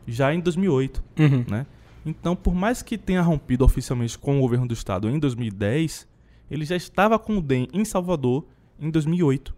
já 0.06 0.34
em 0.34 0.40
2008 0.40 1.02
Uhum. 1.18 1.44
né? 1.48 1.66
Então, 2.04 2.34
por 2.34 2.54
mais 2.54 2.82
que 2.82 2.96
tenha 2.96 3.20
rompido 3.20 3.64
oficialmente 3.64 4.18
com 4.18 4.38
o 4.38 4.40
governo 4.40 4.66
do 4.66 4.72
estado 4.74 5.08
em 5.10 5.18
2010, 5.18 6.08
ele 6.50 6.64
já 6.64 6.74
estava 6.74 7.18
com 7.18 7.36
o 7.36 7.42
DEM 7.42 7.68
em 7.74 7.84
Salvador 7.84 8.46
em 8.80 8.90
2008. 8.90 9.54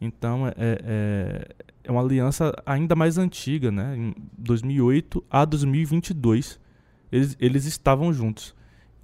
Então, 0.00 0.48
é, 0.48 0.52
é, 0.58 1.48
é 1.84 1.92
uma 1.92 2.00
aliança 2.00 2.52
ainda 2.66 2.96
mais 2.96 3.18
antiga, 3.18 3.70
né? 3.70 3.96
Em 3.96 4.14
2008 4.36 5.24
a 5.30 5.44
2022, 5.44 6.58
eles, 7.12 7.36
eles 7.40 7.64
estavam 7.66 8.12
juntos. 8.12 8.54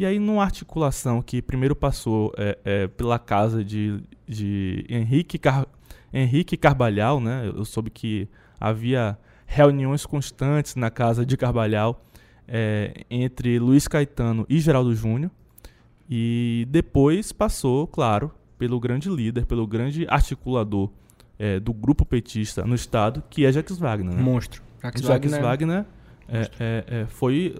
E 0.00 0.07
aí, 0.07 0.19
numa 0.19 0.42
articulação 0.42 1.21
que 1.21 1.42
primeiro 1.42 1.76
passou 1.76 2.33
é, 2.38 2.59
é, 2.64 2.88
pela 2.88 3.19
casa 3.19 3.62
de, 3.62 4.02
de 4.26 4.83
Henrique, 4.88 5.37
Car 5.37 5.66
Henrique 6.11 6.57
Carvalhal, 6.57 7.21
né? 7.21 7.52
Eu 7.54 7.66
soube 7.66 7.90
que 7.90 8.26
havia 8.59 9.19
reuniões 9.45 10.07
constantes 10.07 10.75
na 10.75 10.90
casa 10.90 11.26
de 11.26 11.37
Carvalhal 11.37 12.02
é, 12.49 13.04
entre 13.11 13.59
Luiz 13.59 13.87
Caetano 13.87 14.47
e 14.49 14.59
Geraldo 14.59 14.95
Júnior. 14.95 15.30
E 16.09 16.66
depois 16.71 17.30
passou, 17.30 17.87
claro, 17.87 18.33
pelo 18.57 18.80
grande 18.80 19.11
líder, 19.11 19.45
pelo 19.45 19.66
grande 19.66 20.07
articulador 20.09 20.88
é, 21.38 21.61
do 21.61 21.75
grupo 21.75 22.07
petista 22.07 22.64
no 22.64 22.75
estado, 22.75 23.23
que 23.28 23.45
é 23.45 23.52
Jacques 23.52 23.76
Wagner. 23.76 24.14
Né? 24.14 24.23
Monstro. 24.23 24.62
Jacques 24.83 25.02
Jacques 25.02 25.30
Wagner. 25.30 25.76
Wagner 25.76 25.87
é, 26.26 26.85
é, 26.88 27.07
foi 27.07 27.54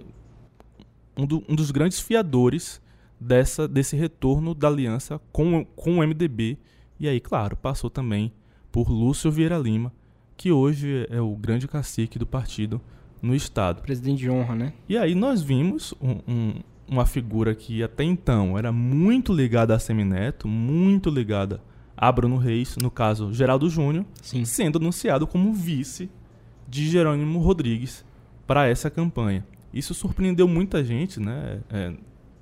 um, 1.17 1.25
do- 1.25 1.43
um 1.47 1.55
dos 1.55 1.71
grandes 1.71 1.99
fiadores 1.99 2.81
dessa, 3.19 3.67
desse 3.67 3.95
retorno 3.95 4.53
da 4.53 4.67
aliança 4.67 5.19
com, 5.31 5.65
com 5.75 5.97
o 5.99 6.03
MDB. 6.07 6.57
E 6.99 7.07
aí, 7.07 7.19
claro, 7.19 7.55
passou 7.55 7.89
também 7.89 8.31
por 8.71 8.89
Lúcio 8.89 9.31
Vieira 9.31 9.57
Lima, 9.57 9.91
que 10.37 10.51
hoje 10.51 11.05
é 11.09 11.19
o 11.21 11.35
grande 11.35 11.67
cacique 11.67 12.17
do 12.17 12.25
partido 12.25 12.81
no 13.21 13.35
estado. 13.35 13.81
Presidente 13.81 14.19
de 14.19 14.29
honra, 14.29 14.55
né? 14.55 14.73
E 14.89 14.97
aí 14.97 15.13
nós 15.13 15.41
vimos 15.43 15.93
um- 16.01 16.19
um- 16.27 16.53
uma 16.87 17.05
figura 17.05 17.53
que 17.53 17.83
até 17.83 18.03
então 18.03 18.57
era 18.57 18.71
muito 18.71 19.33
ligada 19.33 19.75
a 19.75 19.79
Semineto, 19.79 20.47
muito 20.47 21.09
ligada 21.09 21.61
a 21.95 22.11
Bruno 22.11 22.37
Reis, 22.37 22.75
no 22.81 22.89
caso 22.89 23.31
Geraldo 23.31 23.69
Júnior, 23.69 24.05
Sim. 24.21 24.43
sendo 24.43 24.79
anunciado 24.79 25.27
como 25.27 25.53
vice 25.53 26.09
de 26.67 26.89
Jerônimo 26.89 27.39
Rodrigues 27.39 28.03
para 28.47 28.67
essa 28.67 28.89
campanha. 28.89 29.45
Isso 29.73 29.93
surpreendeu 29.93 30.47
muita 30.47 30.83
gente, 30.83 31.19
né? 31.19 31.59
É, 31.69 31.93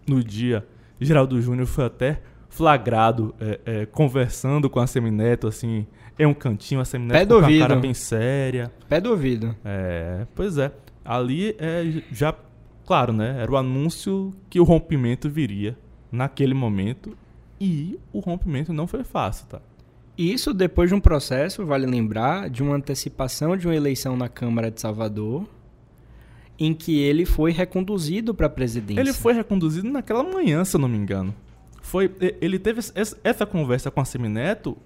no 0.08 0.24
dia, 0.24 0.66
Geraldo 1.00 1.40
Júnior 1.42 1.68
foi 1.68 1.86
até 1.86 2.22
flagrado 2.50 3.34
é, 3.40 3.60
é, 3.66 3.86
conversando 3.86 4.70
com 4.70 4.80
a 4.80 4.88
Semineto, 4.88 5.48
assim, 5.48 5.86
em 6.18 6.26
um 6.26 6.34
cantinho, 6.34 6.82
a 6.82 6.86
Semineto 6.86 7.28
do 7.28 7.36
com 7.36 7.42
a 7.42 7.44
ouvido. 7.44 7.60
cara 7.60 7.76
bem 7.76 7.94
séria. 7.94 8.72
Pé 8.88 9.00
do 9.00 9.12
ouvido. 9.12 9.56
É, 9.64 10.26
pois 10.36 10.58
é. 10.58 10.72
Ali 11.06 11.56
é 11.60 12.04
já, 12.12 12.36
claro, 12.86 13.14
né? 13.14 13.38
Era 13.42 13.52
o 13.52 13.58
anúncio 13.58 14.34
que 14.50 14.60
o 14.60 14.64
rompimento 14.64 15.30
viria 15.30 15.78
naquele 16.12 16.54
momento 16.54 17.16
e 17.62 18.00
o 18.12 18.20
rompimento 18.20 18.74
não 18.74 18.88
foi 18.88 19.04
fácil, 19.04 19.48
tá? 19.48 19.62
Isso 20.18 20.54
depois 20.54 20.90
de 20.90 20.96
um 20.96 21.00
processo, 21.00 21.66
vale 21.66 21.86
lembrar, 21.86 22.50
de 22.50 22.62
uma 22.62 22.76
antecipação 22.76 23.56
de 23.56 23.68
uma 23.68 23.76
eleição 23.76 24.18
na 24.18 24.28
Câmara 24.28 24.70
de 24.70 24.82
Salvador, 24.82 25.48
em 26.60 26.74
que 26.74 27.00
ele 27.00 27.26
foi 27.26 27.52
reconduzido 27.52 28.34
para 28.34 28.48
a 28.48 28.50
presidência. 28.50 29.00
Ele 29.00 29.14
foi 29.14 29.34
reconduzido 29.34 29.90
naquela 29.90 30.24
manhã, 30.24 30.66
se 30.66 30.76
eu 30.76 30.82
não 30.82 30.90
me 30.90 30.98
engano. 30.98 31.34
Foi, 31.82 32.12
ele 32.42 32.60
teve 32.60 32.82
essa, 33.24 33.46
conversa 33.46 33.90
com 33.90 34.02
a 34.02 34.06
Semineto 34.06 34.78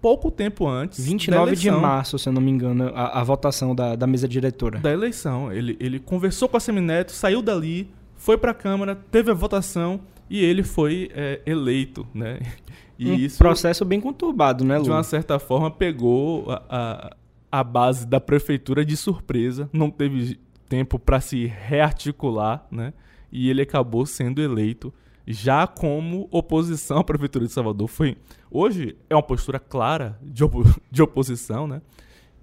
pouco 0.00 0.30
tempo 0.30 0.68
antes 0.68 1.04
29 1.04 1.46
da 1.46 1.54
de 1.56 1.68
eleição. 1.68 1.80
março, 1.80 2.18
se 2.18 2.28
eu 2.28 2.32
não 2.32 2.42
me 2.42 2.50
engano, 2.50 2.92
a, 2.94 3.20
a 3.20 3.24
votação 3.24 3.74
da, 3.74 3.96
da 3.96 4.06
mesa 4.06 4.28
diretora. 4.28 4.78
da 4.78 4.92
eleição. 4.92 5.50
Ele, 5.50 5.76
ele 5.80 5.98
conversou 5.98 6.48
com 6.48 6.56
a 6.56 6.60
Semineto, 6.60 7.10
saiu 7.10 7.40
dali, 7.40 7.90
foi 8.14 8.36
pra 8.36 8.52
Câmara, 8.52 8.94
teve 9.10 9.30
a 9.30 9.34
votação 9.34 10.00
e 10.28 10.44
ele 10.44 10.62
foi 10.62 11.10
é, 11.14 11.40
eleito, 11.46 12.06
né? 12.14 12.40
E 12.98 13.10
um 13.10 13.14
isso, 13.14 13.36
processo 13.36 13.84
bem 13.84 14.00
conturbado, 14.00 14.64
né, 14.64 14.78
Lu? 14.78 14.84
de 14.84 14.90
uma 14.90 15.02
certa 15.02 15.38
forma, 15.38 15.70
pegou 15.70 16.50
a, 16.50 16.62
a, 16.70 17.60
a 17.60 17.62
base 17.62 18.06
da 18.06 18.18
prefeitura 18.18 18.86
de 18.86 18.96
surpresa, 18.96 19.68
não 19.70 19.90
teve 19.90 20.38
tempo 20.68 20.98
para 20.98 21.20
se 21.20 21.46
rearticular, 21.46 22.66
né? 22.70 22.92
E 23.32 23.50
ele 23.50 23.62
acabou 23.62 24.06
sendo 24.06 24.40
eleito 24.42 24.92
já 25.26 25.66
como 25.66 26.28
oposição 26.30 26.98
à 26.98 27.04
prefeitura 27.04 27.46
de 27.46 27.52
Salvador. 27.52 27.88
Foi 27.88 28.16
hoje 28.50 28.96
é 29.10 29.14
uma 29.14 29.22
postura 29.22 29.58
clara 29.58 30.18
de, 30.22 30.44
opo- 30.44 30.64
de 30.90 31.02
oposição, 31.02 31.66
né? 31.66 31.82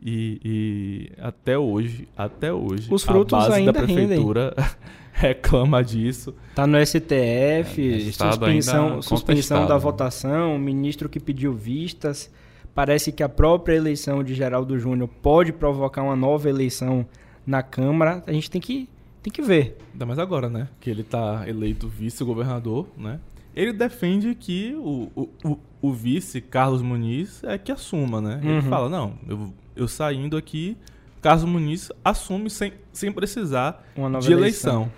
E, 0.06 0.40
e 0.44 1.12
até 1.22 1.58
hoje, 1.58 2.08
até 2.18 2.52
hoje, 2.52 2.94
Os 2.94 3.04
frutos 3.04 3.34
a 3.34 3.38
base 3.48 3.54
ainda 3.54 3.72
da 3.72 3.84
prefeitura 3.84 4.54
reclama 5.14 5.82
disso. 5.84 6.34
Tá 6.54 6.68
no 6.68 6.78
STF, 6.86 7.12
É, 7.14 7.98
Estado 7.98 8.32
suspensão, 8.36 9.02
suspensão 9.02 9.58
da 9.60 9.62
contestado. 9.68 9.80
votação, 9.80 10.56
o 10.56 10.60
ministro 10.60 11.08
que 11.08 11.20
pediu 11.22 11.54
vistas. 11.54 12.30
Parece 12.76 13.12
que 13.12 13.22
a 13.24 13.30
própria 13.30 13.76
eleição 13.76 14.24
de 14.24 14.34
Geraldo 14.34 14.78
Júnior 14.78 15.08
pode 15.22 15.54
provocar 15.54 16.02
uma 16.04 16.16
nova 16.16 16.50
eleição 16.50 17.06
na 17.46 17.62
Câmara. 17.64 18.24
A 18.28 18.32
gente 18.34 18.50
tem 18.50 18.60
que, 18.62 18.90
tem 19.22 19.32
que 19.32 19.42
ver. 19.42 19.78
Ainda 19.94 20.06
mais 20.06 20.20
agora, 20.20 20.50
né? 20.50 20.68
Que 20.80 20.90
ele 20.90 21.04
tá 21.04 21.44
eleito 21.48 21.88
vice-governador, 21.88 22.88
né? 22.98 23.20
Ele 23.56 23.72
defende 23.72 24.34
que 24.34 24.74
o, 24.76 25.12
o, 25.16 25.30
o, 25.44 25.60
o 25.82 25.94
vice, 25.94 26.42
Carlos 26.42 26.82
Muniz, 26.82 27.44
é 27.44 27.58
que 27.58 27.72
assuma, 27.72 28.20
né? 28.20 28.40
Ele 28.42 28.54
Uhum. 28.54 28.62
fala, 28.64 28.90
não, 28.90 29.14
eu, 29.28 29.54
eu 29.76 29.88
saindo 29.88 30.36
aqui, 30.36 30.76
Carlos 31.22 31.46
Muniz 31.46 31.92
assume 32.04 32.50
sem, 32.50 32.74
sem 32.92 33.12
precisar 33.12 33.86
Uma 33.96 34.10
nova 34.10 34.26
de 34.26 34.34
eleição. 34.34 34.92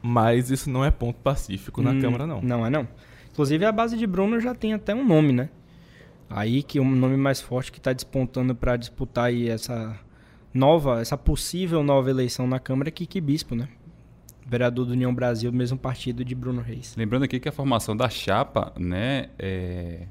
Mas 0.00 0.50
isso 0.52 0.70
não 0.70 0.84
é 0.84 0.90
ponto 0.90 1.16
pacífico 1.16 1.82
na 1.82 1.90
Hum, 1.90 2.00
Câmara, 2.00 2.26
não. 2.28 2.40
Não 2.40 2.64
é 2.64 2.70
não. 2.70 2.86
Inclusive 3.32 3.64
a 3.64 3.72
base 3.72 3.96
de 3.96 4.06
Bruno 4.06 4.38
já 4.40 4.54
tem 4.54 4.72
até 4.72 4.94
um 4.94 5.04
nome, 5.04 5.32
né? 5.32 5.48
Aí 6.30 6.62
que 6.62 6.78
um 6.78 6.88
nome 6.94 7.16
mais 7.16 7.40
forte 7.40 7.72
que 7.72 7.78
está 7.78 7.92
despontando 7.92 8.54
para 8.54 8.76
disputar 8.76 9.26
aí 9.26 9.48
essa 9.48 9.98
nova, 10.56 11.00
essa 11.00 11.16
possível 11.16 11.82
nova 11.82 12.10
eleição 12.10 12.46
na 12.46 12.58
Câmara 12.58 12.88
é 12.88 12.92
Kiki 12.92 13.20
Bispo, 13.20 13.54
né? 13.54 13.68
Vereador 14.46 14.86
do 14.86 14.92
União 14.92 15.14
Brasil, 15.14 15.52
mesmo 15.52 15.76
partido 15.76 16.24
de 16.24 16.34
Bruno 16.34 16.60
Reis. 16.60 16.94
Lembrando 16.96 17.24
aqui 17.24 17.38
que 17.40 17.48
a 17.48 17.52
formação 17.52 17.96
da 17.96 18.08
chapa, 18.08 18.72
né, 18.78 19.28
é, 19.38 20.06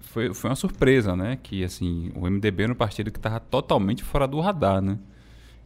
foi, 0.00 0.32
foi 0.32 0.50
uma 0.50 0.56
surpresa, 0.56 1.14
né? 1.14 1.38
Que 1.42 1.62
assim, 1.62 2.10
o 2.14 2.28
MDB 2.28 2.64
era 2.64 2.72
um 2.72 2.76
partido 2.76 3.10
que 3.10 3.18
estava 3.18 3.38
totalmente 3.40 4.02
fora 4.02 4.26
do 4.26 4.40
radar, 4.40 4.80
né? 4.80 4.98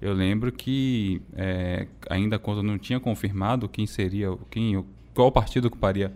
Eu 0.01 0.13
lembro 0.13 0.53
que 0.53 1.21
é, 1.35 1.87
ainda 2.09 2.39
quando 2.39 2.63
não 2.63 2.79
tinha 2.79 3.01
confirmado 3.01 3.69
quem 3.69 3.87
seria, 3.87 4.37
quem, 4.51 4.85
qual 5.15 5.31
partido 5.31 5.67
ocuparia 5.67 6.13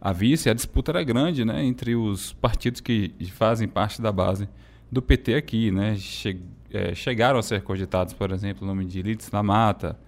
a 0.00 0.12
vice, 0.12 0.50
a 0.50 0.54
disputa 0.54 0.92
era 0.92 1.02
grande, 1.02 1.44
né? 1.44 1.64
Entre 1.64 1.96
os 1.96 2.32
partidos 2.32 2.80
que 2.80 3.12
fazem 3.32 3.66
parte 3.66 4.00
da 4.02 4.12
base 4.12 4.48
do 4.90 5.00
PT 5.02 5.34
aqui, 5.34 5.70
né? 5.70 5.96
Che- 5.96 6.38
é, 6.76 6.94
chegaram 6.94 7.38
a 7.38 7.42
ser 7.42 7.62
cogitados, 7.62 8.12
por 8.12 8.30
exemplo, 8.30 8.64
o 8.64 8.66
nome 8.66 8.84
de 8.84 9.00
Lides 9.00 9.30
da 9.30 9.42
Mata, 9.42 9.98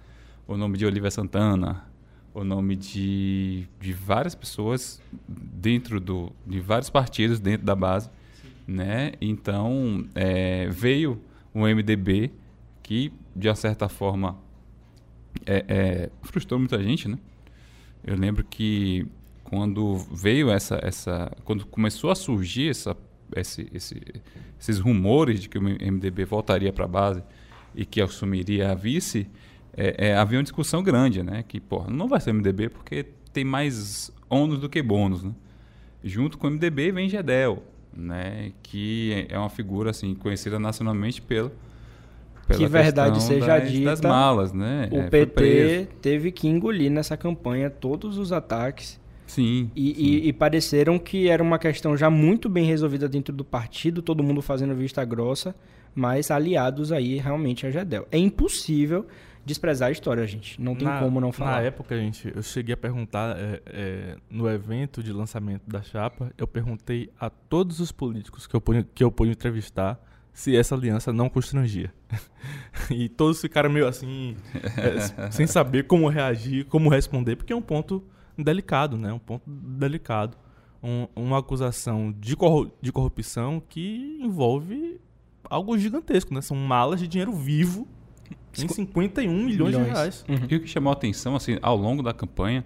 o 0.47 0.55
nome 0.55 0.77
de 0.77 0.85
Olivia 0.85 1.11
Santana, 1.11 1.85
o 2.35 2.45
nome 2.45 2.77
de, 2.77 3.67
de 3.81 3.93
várias 3.95 4.35
pessoas 4.35 5.01
dentro 5.27 5.99
do 5.99 6.31
de 6.47 6.61
vários 6.61 6.91
partidos 6.91 7.41
dentro 7.41 7.65
da 7.65 7.75
base, 7.75 8.11
né? 8.67 9.13
Então 9.19 10.07
é, 10.15 10.69
veio 10.69 11.21
um 11.55 11.63
MDB 11.63 12.31
que 12.83 13.13
de 13.35 13.49
uma 13.49 13.55
certa 13.55 13.89
forma 13.89 14.37
é, 15.47 15.65
é, 15.69 16.11
frustrou 16.23 16.61
muita 16.61 16.83
gente, 16.83 17.09
né? 17.09 17.19
Eu 18.05 18.15
lembro 18.15 18.45
que 18.45 19.07
quando 19.43 19.97
veio 20.13 20.51
essa 20.51 20.79
essa 20.83 21.33
quando 21.45 21.65
começou 21.67 22.11
a 22.11 22.15
surgir 22.15 22.69
essa 22.69 22.95
esse, 23.37 23.69
esse, 23.73 24.01
esses 24.61 24.79
rumores 24.79 25.41
de 25.41 25.49
que 25.49 25.59
o 25.59 25.63
MDB 25.63 26.25
voltaria 26.25 26.73
para 26.73 26.85
a 26.85 26.89
base 26.89 27.23
e 27.75 27.85
que 27.85 28.01
assumiria 28.01 28.73
a 28.73 28.75
vice, 28.75 29.29
é, 29.77 30.09
é, 30.09 30.17
havia 30.17 30.39
uma 30.39 30.43
discussão 30.43 30.83
grande, 30.83 31.23
né? 31.23 31.45
Que, 31.47 31.61
porra, 31.61 31.91
não 31.91 32.09
vai 32.09 32.21
ser 32.21 32.33
MDB 32.33 32.69
porque 32.69 33.07
tem 33.33 33.45
mais 33.45 34.11
ônus 34.29 34.59
do 34.59 34.69
que 34.69 34.83
bônus, 34.83 35.23
né? 35.23 35.33
Junto 36.03 36.39
com 36.39 36.47
o 36.47 36.51
MDB 36.51 36.93
vem 36.93 37.09
Gedel, 37.09 37.63
né? 37.93 38.53
Que 38.63 39.27
é 39.29 39.39
uma 39.39 39.51
figura 39.51 39.91
assim 39.91 40.15
conhecida 40.15 40.59
nacionalmente 40.59 41.21
pelo 41.23 41.53
que 42.57 42.67
verdade 42.67 43.23
seja 43.23 43.59
das, 43.59 43.71
dita, 43.71 43.91
das 43.91 44.01
malas, 44.01 44.53
né? 44.53 44.89
o 44.91 45.01
É, 45.01 45.11
PT 45.11 45.89
teve 46.01 46.33
que 46.33 46.49
engolir 46.49 46.91
nessa 46.91 47.17
campanha 47.17 47.69
todos 47.69 48.17
os 48.17 48.33
ataques 48.33 48.99
Sim. 49.29 49.71
e, 49.77 49.95
sim. 49.95 50.01
e- 50.03 50.29
e 50.29 50.33
pareceram 50.33 50.99
que 50.99 51.29
era 51.29 51.41
uma 51.43 51.59
questão 51.59 51.97
já 51.97 52.11
muito 52.11 52.49
bem 52.49 52.65
resolvida 52.65 53.09
dentro 53.09 53.33
do 53.33 53.45
partido, 53.45 54.03
todo 54.03 54.23
mundo 54.25 54.43
fazendo 54.43 54.75
vista 54.75 55.05
grossa, 55.05 55.55
mas 55.95 56.31
aliados 56.31 56.91
aí 56.91 57.19
realmente 57.19 57.65
a 57.67 57.71
Gedel. 57.71 58.09
É 58.11 58.19
impossível 58.19 59.07
desprezar 59.45 59.89
a 59.89 59.93
história, 59.93 60.27
gente. 60.27 60.61
Não 60.61 60.75
tem 60.75 60.87
Na- 60.89 60.99
como 61.01 61.21
não 61.21 61.29
Na 61.29 61.33
falar. 61.33 61.63
época, 61.63 61.97
gente, 61.97 62.31
eu 62.35 62.43
cheguei 62.43 62.75
a 62.75 62.77
perguntar 62.77 63.37
é, 63.39 63.63
é, 63.67 64.17
no 64.31 64.49
evento 64.49 65.03
de 65.03 65.13
lançamento 65.13 65.63
da 65.67 65.81
chapa, 65.83 66.31
eu 66.37 66.47
perguntei 66.47 67.09
a 67.21 67.31
todos 67.31 67.81
os 67.81 67.93
políticos 67.93 68.47
que 68.47 68.55
eu 68.57 68.61
pude, 68.61 68.85
que 68.95 69.03
eu 69.05 69.11
pude 69.13 69.31
entrevistar 69.31 69.99
se 70.33 70.55
essa 70.57 70.75
aliança 70.75 71.13
não 71.13 71.29
constrangia. 71.29 71.93
e 72.91 73.09
todos 73.09 73.41
ficaram 73.41 73.69
meio 73.71 73.87
assim, 73.89 74.37
é, 74.77 75.31
sem 75.31 75.47
saber 75.47 75.85
como 75.85 76.09
reagir, 76.09 76.65
como 76.67 76.89
responder, 76.89 77.37
porque 77.37 77.53
é 77.53 77.57
um 77.57 77.63
ponto 77.63 78.05
delicado, 78.42 78.97
né? 78.97 79.12
Um 79.12 79.18
ponto 79.18 79.42
delicado. 79.49 80.37
Um- 80.83 81.07
uma 81.16 81.38
acusação 81.38 82.12
de, 82.18 82.37
corru- 82.37 82.71
de 82.80 82.92
corrupção 82.92 83.61
que 83.68 84.18
envolve 84.23 85.00
algo 85.45 85.76
gigantesco, 85.78 86.33
né? 86.33 86.40
São 86.40 86.57
malas 86.57 87.00
de 87.00 87.09
dinheiro 87.09 87.33
vivo 87.33 87.87
em 88.57 88.68
51 88.68 89.45
milhões, 89.45 89.75
de 89.76 89.83
reais. 89.83 90.25
Uhum. 90.28 90.37
E 90.50 90.57
o 90.57 90.61
que 90.61 90.66
chamou 90.66 90.90
a 90.90 90.92
atenção 90.92 91.35
assim, 91.37 91.59
ao 91.62 91.76
longo 91.76 92.02
da 92.02 92.12
campanha 92.12 92.64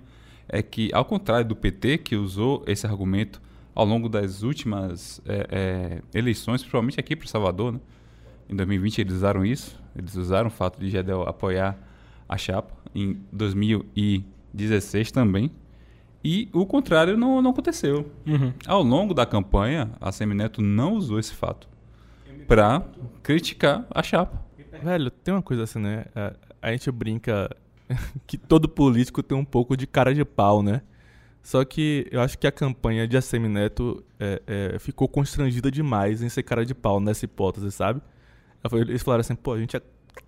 é 0.49 0.63
que, 0.63 0.91
ao 0.93 1.05
contrário 1.05 1.47
do 1.47 1.57
PT, 1.57 1.99
que 1.99 2.17
usou 2.17 2.63
esse 2.67 2.87
argumento 2.87 3.41
ao 3.75 3.85
longo 3.87 4.09
das 4.09 4.43
últimas 4.43 5.21
é, 5.27 6.03
é, 6.13 6.19
eleições, 6.19 6.61
principalmente 6.61 7.01
aqui 7.01 7.17
para 7.17 7.27
Salvador, 7.27 7.73
né? 7.73 7.81
em 8.49 8.55
2020 8.57 9.01
eles 9.01 9.15
usaram 9.15 9.45
isso, 9.47 9.81
eles 9.97 10.15
usaram 10.17 10.49
o 10.49 10.51
fato 10.51 10.79
de 10.79 10.91
Gedel 10.91 11.23
apoiar 11.23 11.79
a 12.29 12.37
chapa, 12.37 12.75
em 12.95 13.19
2016 13.33 15.11
também, 15.13 15.51
e 16.25 16.49
o 16.53 16.65
contrário 16.65 17.17
não, 17.17 17.43
não 17.43 17.51
aconteceu. 17.51 18.11
Uhum. 18.27 18.53
Ao 18.67 18.83
longo 18.83 19.13
da 19.13 19.27
campanha, 19.27 19.91
a 20.01 20.13
Semineto 20.13 20.63
não 20.63 20.95
usou 20.95 21.19
esse 21.19 21.35
fato 21.35 21.69
para 22.47 22.85
criticar 23.23 23.87
a 23.91 24.03
chapa. 24.03 24.43
Velho, 24.83 25.11
tem 25.11 25.35
uma 25.35 25.43
coisa 25.43 25.65
assim, 25.65 25.79
né? 25.79 26.05
A, 26.15 26.33
a 26.61 26.73
gente 26.73 26.91
brinca 26.91 27.55
que 28.27 28.37
todo 28.37 28.69
político 28.69 29.23
tem 29.23 29.37
um 29.37 29.45
pouco 29.45 29.77
de 29.77 29.87
cara 29.87 30.15
de 30.15 30.25
pau, 30.25 30.63
né? 30.63 30.83
Só 31.43 31.65
que 31.65 32.07
eu 32.11 32.21
acho 32.21 32.39
que 32.39 32.47
a 32.47 32.53
campanha 32.53 33.07
de 33.07 33.17
ACM 33.17 33.49
Neto 33.49 34.05
é, 34.19 34.43
é, 34.47 34.79
ficou 34.79 35.09
constrangida 35.09 35.71
demais 35.71 36.23
em 36.23 36.29
ser 36.29 36.45
cara 36.45 36.65
de 36.65 36.73
pau 36.73 37.01
nessa 37.01 37.25
hipótese, 37.25 37.71
sabe? 37.73 38.01
Eles 38.73 39.03
falaram 39.03 39.23
assim, 39.23 39.35
pô, 39.35 39.55
a 39.55 39.59
gente 39.59 39.77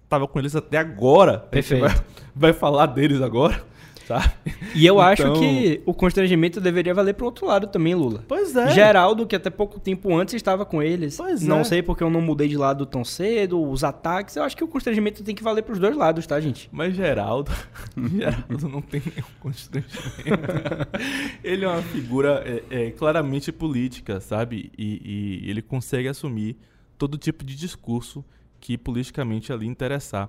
tava 0.08 0.26
com 0.26 0.40
eles 0.40 0.56
até 0.56 0.76
agora. 0.76 1.48
A 1.52 1.56
gente 1.56 1.68
Perfeito. 1.68 1.82
Vai, 1.82 2.04
vai 2.34 2.52
falar 2.52 2.86
deles 2.86 3.22
agora, 3.22 3.62
sabe? 4.06 4.30
E 4.74 4.84
eu 4.86 5.00
acho 5.00 5.22
Então- 5.22 5.34
que 5.34 5.80
o 5.86 5.94
constrangimento 5.94 6.60
deveria 6.60 6.92
valer 6.94 7.14
pro 7.14 7.26
outro 7.26 7.46
lado 7.46 7.66
também, 7.66 7.94
Lula. 7.94 8.24
Pois 8.26 8.54
é. 8.56 8.70
Geraldo, 8.70 9.26
que 9.26 9.36
até 9.36 9.50
pouco 9.50 9.78
tempo 9.80 10.14
antes 10.16 10.34
estava 10.34 10.64
com 10.64 10.82
eles. 10.82 11.16
Pois 11.16 11.42
não 11.42 11.60
é. 11.60 11.64
sei 11.64 11.82
porque 11.82 12.02
eu 12.02 12.10
não 12.10 12.20
mudei 12.20 12.48
de 12.48 12.56
lado 12.56 12.84
tão 12.86 13.04
cedo, 13.04 13.62
os 13.62 13.84
ataques. 13.84 14.36
Eu 14.36 14.42
acho 14.42 14.56
que 14.56 14.64
o 14.64 14.68
constrangimento 14.68 15.22
tem 15.22 15.34
que 15.34 15.42
valer 15.42 15.62
pros 15.62 15.78
dois 15.78 15.96
lados, 15.96 16.26
tá, 16.26 16.40
gente? 16.40 16.68
Mas 16.72 16.94
Geraldo, 16.94 17.50
Geraldo 17.96 18.68
não 18.68 18.82
tem 18.82 19.02
nenhum 19.04 19.28
constrangimento. 19.40 19.94
ele 21.42 21.64
é 21.64 21.68
uma 21.68 21.82
figura 21.82 22.42
é, 22.70 22.86
é, 22.86 22.90
claramente 22.90 23.50
política, 23.52 24.20
sabe? 24.20 24.70
E, 24.76 25.40
e 25.44 25.50
ele 25.50 25.62
consegue 25.62 26.08
assumir 26.08 26.56
todo 26.98 27.16
tipo 27.18 27.44
de 27.44 27.54
discurso 27.54 28.24
que 28.60 28.78
politicamente 28.78 29.52
ali 29.52 29.66
interessar. 29.66 30.28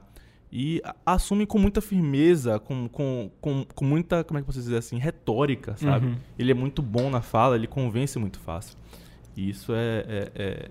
E 0.58 0.82
assume 1.06 1.46
com 1.46 1.60
muita 1.60 1.82
firmeza, 1.82 2.58
com, 2.60 2.88
com, 2.88 3.30
com, 3.42 3.66
com 3.76 3.84
muita, 3.84 4.24
como 4.24 4.38
é 4.38 4.42
que 4.42 4.46
posso 4.46 4.58
dizer 4.58 4.78
assim, 4.78 4.98
retórica, 4.98 5.76
sabe? 5.76 6.06
Uhum. 6.06 6.16
Ele 6.40 6.52
é 6.52 6.54
muito 6.54 6.82
bom 6.82 7.10
na 7.10 7.22
fala, 7.22 7.58
ele 7.58 7.68
convence 7.68 8.18
muito 8.18 8.40
fácil. 8.40 8.78
E 9.36 9.50
isso 9.50 9.74
é, 9.76 10.06
é, 10.08 10.32
é, 10.34 10.70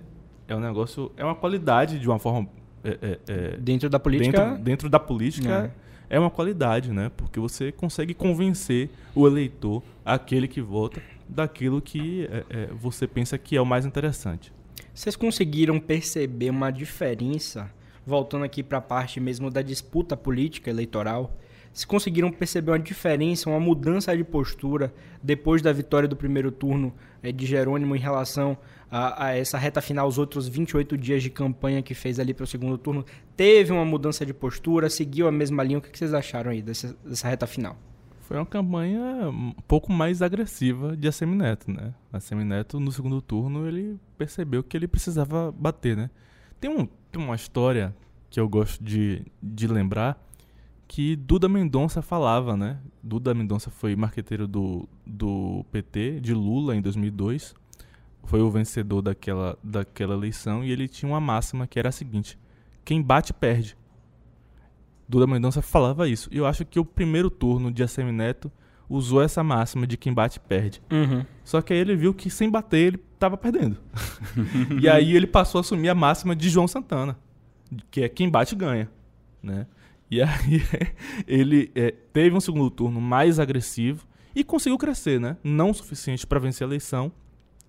é 0.48 0.56
um 0.56 0.60
negócio, 0.60 1.12
é 1.18 1.22
uma 1.22 1.34
qualidade 1.34 1.98
de 1.98 2.08
uma 2.08 2.18
forma... 2.18 2.48
é, 2.82 2.98
é, 3.02 3.18
é, 3.28 3.56
Dentro 3.58 3.90
da 3.90 4.00
política. 4.00 4.46
dentro, 4.46 4.64
dentro 4.64 4.88
da 4.88 4.98
política 4.98 5.70
é. 6.08 6.18
uma 6.18 6.30
qualidade, 6.30 6.90
né? 6.90 7.10
Porque 7.14 7.38
você 7.38 7.70
consegue 7.70 8.14
convencer 8.14 8.88
o 9.14 9.26
eleitor, 9.26 9.82
aquele 10.02 10.48
que 10.48 10.62
vota, 10.62 11.02
daquilo 11.28 11.82
que 11.82 12.26
é, 12.30 12.44
é, 12.48 12.66
você 12.72 13.06
pensa 13.06 13.36
que 13.36 13.54
é 13.54 13.60
o 13.60 13.66
mais 13.66 13.84
interessante. 13.84 14.50
Vocês 14.94 15.14
conseguiram 15.14 15.78
perceber 15.78 16.48
uma 16.48 16.70
diferença, 16.70 17.70
voltando 18.06 18.44
aqui 18.44 18.62
para 18.62 18.78
a 18.78 18.80
parte 18.80 19.20
mesmo 19.20 19.50
da 19.50 19.62
disputa 19.62 20.16
política 20.16 20.70
eleitoral? 20.70 21.36
Vocês 21.74 21.84
conseguiram 21.84 22.30
perceber 22.30 22.70
uma 22.70 22.78
diferença, 22.78 23.50
uma 23.50 23.58
mudança 23.58 24.16
de 24.16 24.22
postura 24.22 24.94
depois 25.20 25.60
da 25.60 25.72
vitória 25.72 26.08
do 26.08 26.14
primeiro 26.14 26.52
turno 26.52 26.94
eh, 27.20 27.32
de 27.32 27.44
Jerônimo 27.46 27.96
em 27.96 27.98
relação 27.98 28.56
a, 28.88 29.26
a 29.26 29.36
essa 29.36 29.58
reta 29.58 29.80
final, 29.80 30.06
os 30.06 30.16
outros 30.16 30.46
28 30.46 30.96
dias 30.96 31.20
de 31.20 31.30
campanha 31.30 31.82
que 31.82 31.92
fez 31.92 32.20
ali 32.20 32.32
para 32.32 32.44
o 32.44 32.46
segundo 32.46 32.78
turno? 32.78 33.04
Teve 33.36 33.72
uma 33.72 33.84
mudança 33.84 34.24
de 34.24 34.32
postura, 34.32 34.88
seguiu 34.88 35.26
a 35.26 35.32
mesma 35.32 35.64
linha? 35.64 35.78
O 35.78 35.82
que 35.82 35.90
que 35.90 35.98
vocês 35.98 36.14
acharam 36.14 36.52
aí 36.52 36.62
dessa, 36.62 36.96
dessa 37.04 37.28
reta 37.28 37.44
final? 37.44 37.76
Foi 38.20 38.36
uma 38.36 38.46
campanha 38.46 39.28
um 39.28 39.52
pouco 39.66 39.92
mais 39.92 40.22
agressiva 40.22 40.96
de 40.96 41.08
Assemineto, 41.08 41.70
né? 41.70 41.92
Assemineto, 42.12 42.78
no 42.78 42.92
segundo 42.92 43.20
turno, 43.20 43.66
ele 43.66 43.98
percebeu 44.16 44.62
que 44.62 44.76
ele 44.76 44.86
precisava 44.86 45.50
bater, 45.50 45.96
né? 45.96 46.08
Tem, 46.64 46.70
um, 46.70 46.86
tem 47.12 47.22
uma 47.22 47.34
história 47.34 47.94
que 48.30 48.40
eu 48.40 48.48
gosto 48.48 48.82
de, 48.82 49.22
de 49.42 49.66
lembrar 49.66 50.18
que 50.88 51.14
Duda 51.14 51.46
Mendonça 51.46 52.00
falava, 52.00 52.56
né? 52.56 52.78
Duda 53.02 53.34
Mendonça 53.34 53.68
foi 53.68 53.94
marqueteiro 53.94 54.48
do, 54.48 54.88
do 55.04 55.62
PT, 55.70 56.20
de 56.22 56.32
Lula, 56.32 56.74
em 56.74 56.80
2002. 56.80 57.54
Foi 58.22 58.40
o 58.40 58.50
vencedor 58.50 59.02
daquela, 59.02 59.58
daquela 59.62 60.14
eleição 60.14 60.64
e 60.64 60.70
ele 60.70 60.88
tinha 60.88 61.06
uma 61.06 61.20
máxima 61.20 61.66
que 61.66 61.78
era 61.78 61.90
a 61.90 61.92
seguinte: 61.92 62.38
quem 62.82 63.02
bate, 63.02 63.34
perde. 63.34 63.76
Duda 65.06 65.26
Mendonça 65.26 65.60
falava 65.60 66.08
isso. 66.08 66.30
E 66.32 66.38
eu 66.38 66.46
acho 66.46 66.64
que 66.64 66.80
o 66.80 66.84
primeiro 66.86 67.28
turno 67.28 67.70
de 67.70 67.82
ACM 67.82 68.10
Neto 68.10 68.50
usou 68.88 69.20
essa 69.20 69.44
máxima 69.44 69.86
de 69.86 69.98
quem 69.98 70.14
bate, 70.14 70.40
perde. 70.40 70.80
Uhum. 70.90 71.26
Só 71.44 71.60
que 71.60 71.74
aí 71.74 71.78
ele 71.78 71.94
viu 71.94 72.14
que 72.14 72.30
sem 72.30 72.50
bater 72.50 72.78
ele 72.78 72.96
tava 73.24 73.36
perdendo. 73.36 73.76
e 74.80 74.88
aí 74.88 75.16
ele 75.16 75.26
passou 75.26 75.58
a 75.58 75.62
assumir 75.62 75.88
a 75.88 75.94
máxima 75.94 76.36
de 76.36 76.48
João 76.48 76.68
Santana, 76.68 77.18
que 77.90 78.02
é 78.02 78.08
quem 78.08 78.28
bate 78.28 78.54
ganha, 78.54 78.88
né? 79.42 79.66
E 80.10 80.20
aí 80.22 80.62
ele 81.26 81.72
é, 81.74 81.90
teve 82.12 82.36
um 82.36 82.40
segundo 82.40 82.70
turno 82.70 83.00
mais 83.00 83.40
agressivo 83.40 84.06
e 84.34 84.44
conseguiu 84.44 84.76
crescer, 84.76 85.18
né? 85.18 85.38
Não 85.42 85.70
o 85.70 85.74
suficiente 85.74 86.26
para 86.26 86.38
vencer 86.38 86.66
a 86.66 86.68
eleição, 86.68 87.10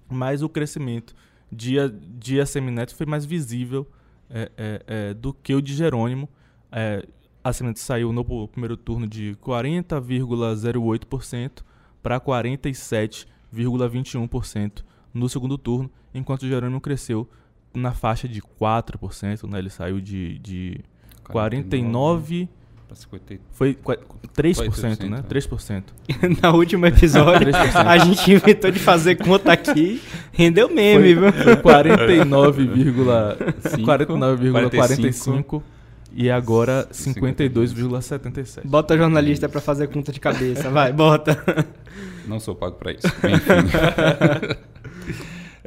mas 0.10 0.42
o 0.44 0.50
crescimento 0.50 1.16
de, 1.52 1.80
A- 1.80 1.90
de 1.92 2.42
ACM 2.42 2.70
Neto 2.72 2.94
foi 2.96 3.06
mais 3.06 3.26
visível 3.26 3.88
é, 4.30 4.52
é, 4.58 4.82
é, 4.88 5.14
do 5.14 5.34
que 5.34 5.54
o 5.56 5.62
de 5.62 5.74
Jerônimo. 5.74 6.28
É, 6.72 7.06
a 7.44 7.50
ACM 7.50 7.68
Neto 7.68 7.80
saiu 7.80 8.12
no 8.12 8.48
primeiro 8.48 8.76
turno 8.76 9.08
de 9.08 9.38
40,08% 9.42 11.64
para 12.04 12.20
47,21% 12.20 14.84
no 15.16 15.28
segundo 15.30 15.58
turno, 15.58 15.90
enquanto 16.14 16.44
o 16.44 16.48
Jerônimo 16.48 16.82
cresceu 16.82 17.28
na 17.74 17.92
faixa 17.94 18.28
de 18.28 18.42
4%, 18.42 19.50
né? 19.50 19.60
Ele 19.60 19.70
saiu 19.70 20.00
de, 20.00 20.38
de 20.40 20.80
49, 21.24 22.48
pra 22.88 22.96
50 22.96 23.40
foi 23.52 23.74
qua- 23.74 23.98
3%, 24.36 24.68
48%, 24.70 25.10
né? 25.10 25.18
né? 25.18 25.24
3%. 25.28 25.84
Na 26.42 26.52
último 26.54 26.86
episódio, 26.86 27.48
3%. 27.48 27.76
a 27.86 27.98
gente 27.98 28.32
inventou 28.32 28.70
de 28.72 28.80
fazer 28.80 29.16
conta 29.16 29.52
aqui. 29.54 30.02
Rendeu 30.32 30.70
meme, 30.70 31.16
viu? 31.16 31.32
Foi 31.32 31.56
49,45 31.56 33.38
49,45 33.86 35.62
e 36.16 36.32
agora 36.32 36.88
52,77. 36.92 38.66
Bota 38.66 38.98
jornalista 38.98 39.48
pra 39.50 39.60
fazer 39.62 39.88
conta 39.90 40.12
de 40.12 40.20
cabeça, 40.20 40.70
vai, 40.70 40.92
bota. 40.94 41.38
Não 42.28 42.40
sou 42.40 42.56
pago 42.56 42.78
para 42.78 42.92
isso. 42.94 43.06
Enfim. 43.08 44.58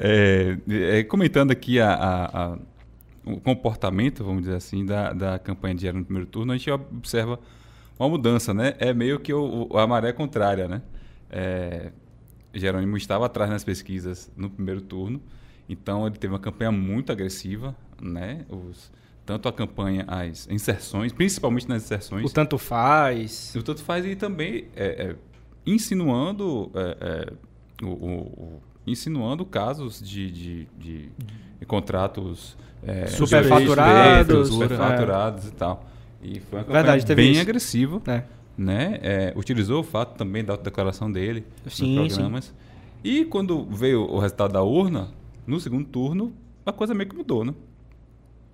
É, 0.00 0.56
é, 0.68 1.02
comentando 1.02 1.50
aqui 1.50 1.80
a, 1.80 1.92
a- 1.92 2.52
a- 2.52 2.58
o 3.24 3.40
comportamento, 3.40 4.22
vamos 4.24 4.42
dizer 4.42 4.54
assim, 4.54 4.86
da, 4.86 5.12
da 5.12 5.38
campanha 5.40 5.74
de 5.74 5.92
no 5.92 6.04
primeiro 6.04 6.28
turno, 6.28 6.52
a 6.52 6.56
gente 6.56 6.70
observa 6.70 7.38
uma 7.98 8.08
mudança, 8.08 8.54
né? 8.54 8.74
É 8.78 8.94
meio 8.94 9.18
que 9.18 9.34
o, 9.34 9.66
o- 9.70 9.76
a 9.76 9.86
maré 9.88 10.12
contrária, 10.12 10.68
né? 10.68 10.82
É, 11.28 11.90
Jerônimo 12.54 12.96
estava 12.96 13.26
atrás 13.26 13.50
nas 13.50 13.64
pesquisas 13.64 14.30
no 14.36 14.48
primeiro 14.48 14.80
turno, 14.80 15.20
então 15.68 16.06
ele 16.06 16.16
teve 16.16 16.32
uma 16.32 16.38
campanha 16.38 16.70
muito 16.70 17.10
agressiva, 17.10 17.74
né? 18.00 18.46
Os, 18.48 18.90
tanto 19.28 19.46
a 19.46 19.52
campanha, 19.52 20.06
as 20.08 20.48
inserções, 20.50 21.12
principalmente 21.12 21.68
nas 21.68 21.84
inserções, 21.84 22.24
O 22.24 22.32
tanto 22.32 22.56
faz. 22.56 23.54
o 23.54 23.62
tanto 23.62 23.82
faz 23.82 24.06
e 24.06 24.16
também 24.16 24.68
é, 24.74 24.86
é, 25.10 25.16
insinuando 25.66 26.70
é, 26.74 26.96
é, 27.80 27.84
o, 27.84 27.88
o, 27.88 28.10
o- 28.20 28.62
insinuando 28.86 29.44
casos 29.44 30.00
de, 30.00 30.30
de, 30.30 30.68
de- 30.78 31.08
de 31.60 31.66
contratos 31.66 32.56
é, 32.82 33.06
Superfaturados, 33.08 34.48
suspeitos, 34.48 34.48
superfaturados 34.48 35.46
e 35.48 35.50
tal. 35.52 35.84
E 36.22 36.40
foi 36.40 36.58
uma 36.60 36.64
campanha 36.64 36.82
Verdade, 36.84 37.14
bem 37.14 37.38
agressiva, 37.38 38.00
É. 38.06 38.22
né? 38.56 38.98
Utilizou 39.36 39.80
o 39.80 39.84
fato 39.84 40.16
também 40.16 40.42
da 40.42 40.56
declaração 40.56 41.12
dele 41.12 41.44
Sim, 41.66 41.96
nos 41.96 42.14
programas. 42.14 42.54
E 43.04 43.24
quando 43.26 43.64
veio 43.66 44.02
o 44.10 44.18
resultado 44.18 44.52
da 44.54 44.62
urna, 44.62 45.08
no 45.46 45.60
segundo 45.60 45.86
turno, 45.86 46.32
a 46.64 46.72
coisa 46.72 46.94
meio 46.94 47.10
que 47.10 47.14
mudou, 47.16 47.44
né? 47.44 47.52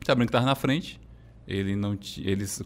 Sabendo 0.04 0.26
que 0.26 0.30
estava 0.30 0.46
na 0.46 0.54
frente, 0.54 1.00
ele 1.48 1.74
não 1.74 1.98
eles 2.18 2.62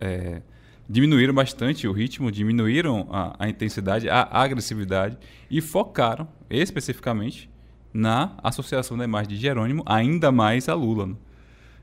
é, 0.00 0.42
diminuíram 0.88 1.34
bastante 1.34 1.86
o 1.86 1.92
ritmo, 1.92 2.32
diminuíram 2.32 3.06
a, 3.10 3.36
a 3.38 3.48
intensidade, 3.48 4.08
a 4.08 4.26
agressividade 4.32 5.18
e 5.50 5.60
focaram 5.60 6.26
especificamente 6.48 7.50
na 7.92 8.32
associação 8.42 8.96
da 8.96 9.04
imagem 9.04 9.28
de 9.28 9.36
Jerônimo 9.36 9.82
ainda 9.86 10.32
mais 10.32 10.68
a 10.68 10.74
Lula. 10.74 11.06
né? 11.06 11.16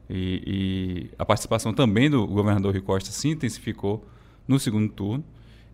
E, 0.10 0.44
e 0.46 1.12
a 1.18 1.26
participação 1.26 1.74
também 1.74 2.10
do 2.10 2.26
governador 2.28 2.72
Rui 2.72 2.82
Costa 2.82 3.12
se 3.12 3.30
intensificou 3.30 4.06
no 4.48 4.60
segundo 4.60 4.92
turno. 4.92 5.24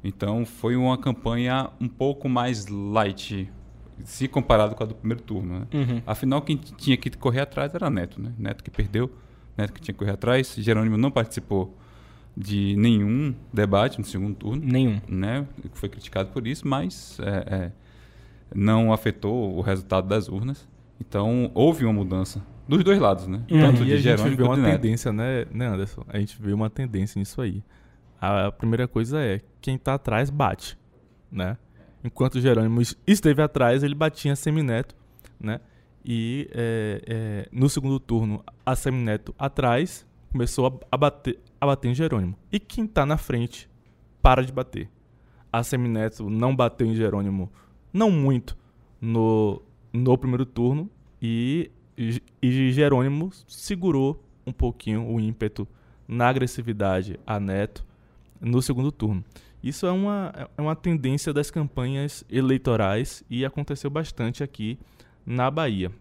Então 0.04 0.46
foi 0.46 0.76
uma 0.76 0.98
campanha 0.98 1.70
um 1.80 1.88
pouco 1.88 2.30
mais 2.30 2.68
light, 2.68 3.52
se 4.06 4.28
comparado 4.28 4.76
com 4.76 4.84
a 4.84 4.86
do 4.86 4.96
primeiro 4.96 5.22
turno. 5.22 5.60
Né? 5.60 5.68
Uhum. 5.74 6.02
Afinal, 6.06 6.42
quem 6.42 6.58
tinha 6.58 6.98
que 6.98 7.10
correr 7.12 7.42
atrás 7.42 7.74
era 7.74 7.90
Neto. 7.90 8.22
Né? 8.22 8.32
Neto 8.38 8.64
que 8.64 8.72
perdeu, 8.72 9.12
Neto 9.58 9.74
que 9.74 9.82
tinha 9.82 9.94
que 9.94 10.00
correr 10.00 10.12
atrás. 10.12 10.56
Jerônimo 10.58 10.98
não 10.98 11.12
participou 11.12 11.78
de 12.36 12.76
nenhum 12.78 13.36
debate 13.52 14.00
no 14.00 14.06
segundo 14.06 14.36
turno 14.36 14.64
Nenhum. 14.66 15.02
né? 15.08 15.46
Foi 15.74 15.90
criticado 15.90 16.30
por 16.30 16.48
isso, 16.48 16.68
mas 16.68 17.18
é, 17.20 17.56
é, 17.56 17.72
não 18.56 18.94
afetou 18.94 19.56
o 19.58 19.62
resultado 19.62 20.08
das 20.08 20.30
urnas. 20.30 20.68
Então 21.00 21.52
houve 21.54 21.86
uma 21.86 21.94
mudança 21.94 22.42
dos 22.68 22.84
dois 22.84 23.00
lados, 23.00 23.28
né? 23.28 23.42
Uhum. 23.50 23.60
Tanto 23.60 23.82
e 23.84 23.86
de 23.86 23.94
a 23.94 23.96
gente 23.96 24.04
Jerônimo 24.04 24.38
vê 24.38 24.44
quanto 24.44 24.50
uma 24.50 24.56
de 24.56 24.72
Neto. 24.72 24.82
tendência, 24.82 25.12
né, 25.12 25.46
né, 25.52 25.68
Anderson? 25.68 26.04
A 26.08 26.20
gente 26.20 26.42
vê 26.42 26.54
uma 26.54 26.70
tendência 26.70 27.20
nisso 27.20 27.42
aí. 27.42 27.64
A 28.22 28.52
primeira 28.52 28.88
coisa 28.88 29.20
é, 29.20 29.42
quem 29.62 29.78
tá 29.78 29.96
atrás 29.96 30.30
bate, 30.30 30.78
né? 31.32 31.58
Enquanto 32.04 32.40
Jerônimo 32.40 32.82
es- 32.82 32.98
esteve 33.06 33.42
atrás, 33.42 33.84
ele 33.84 33.96
batia 33.96 34.36
Semineto, 34.36 34.96
né? 35.40 35.60
E 36.04 36.50
é, 36.54 37.02
é, 37.06 37.50
no 37.52 37.70
segundo 37.70 38.00
turno, 38.00 38.44
a 38.66 38.76
Semineto 38.76 39.36
atrás 39.38 40.08
começou 40.32 40.82
a, 40.92 40.98
bater, 40.98 41.40
a 41.60 41.66
bater 41.66 41.90
em 41.90 41.94
Jerônimo. 41.96 42.36
E 42.52 42.60
quem 42.60 42.88
tá 42.88 43.06
na 43.06 43.18
frente 43.18 43.70
para 44.22 44.44
de 44.44 44.52
bater. 44.52 44.90
A 45.52 45.64
Semineto 45.64 46.30
não 46.30 46.56
bateu 46.56 46.88
em 46.88 46.96
Jerônimo, 46.96 47.52
não 47.92 48.12
muito, 48.12 48.56
no, 49.02 49.62
no 49.92 50.18
primeiro 50.18 50.46
turno. 50.46 50.90
E, 51.22 51.70
e 52.42 52.72
Jerônimo 52.72 53.30
segurou 53.48 54.24
um 54.46 54.52
pouquinho 54.54 55.06
o 55.12 55.20
ímpeto 55.20 55.68
na 56.08 56.28
agressividade 56.30 57.20
a 57.26 57.40
Neto 57.40 57.84
no 58.40 58.62
segundo 58.62 58.92
turno. 58.92 59.24
Isso 59.62 59.86
é 59.86 59.92
uma, 59.92 60.34
é 60.58 60.62
uma 60.62 60.76
tendência 60.76 61.34
das 61.34 61.52
campanhas 61.52 62.24
eleitorais 62.30 63.24
e 63.30 63.46
aconteceu 63.46 63.90
bastante 63.90 64.44
aqui 64.44 64.80
na 65.26 65.52
Bahia. 65.52 65.92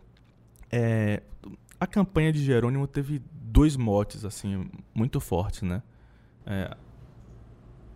É, 0.71 1.23
a 1.81 1.87
campanha 1.87 2.33
de 2.33 2.43
Jerônimo 2.45 2.87
teve 2.87 3.21
dois 3.33 3.77
motes 3.77 4.25
assim 4.25 4.69
muito 4.95 5.21
fortes, 5.21 5.63
né? 5.63 5.83
É, 6.47 6.77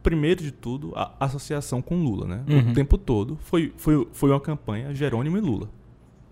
primeiro 0.02 0.42
de 0.42 0.50
tudo, 0.50 0.92
a 0.96 1.14
associação 1.20 1.80
com 1.80 2.02
Lula, 2.02 2.26
né? 2.26 2.44
Uhum. 2.48 2.70
O 2.70 2.74
tempo 2.74 2.98
todo 2.98 3.38
foi, 3.42 3.72
foi, 3.76 4.06
foi 4.12 4.30
uma 4.30 4.40
campanha 4.40 4.94
Jerônimo 4.94 5.38
e 5.38 5.40
Lula. 5.40 5.70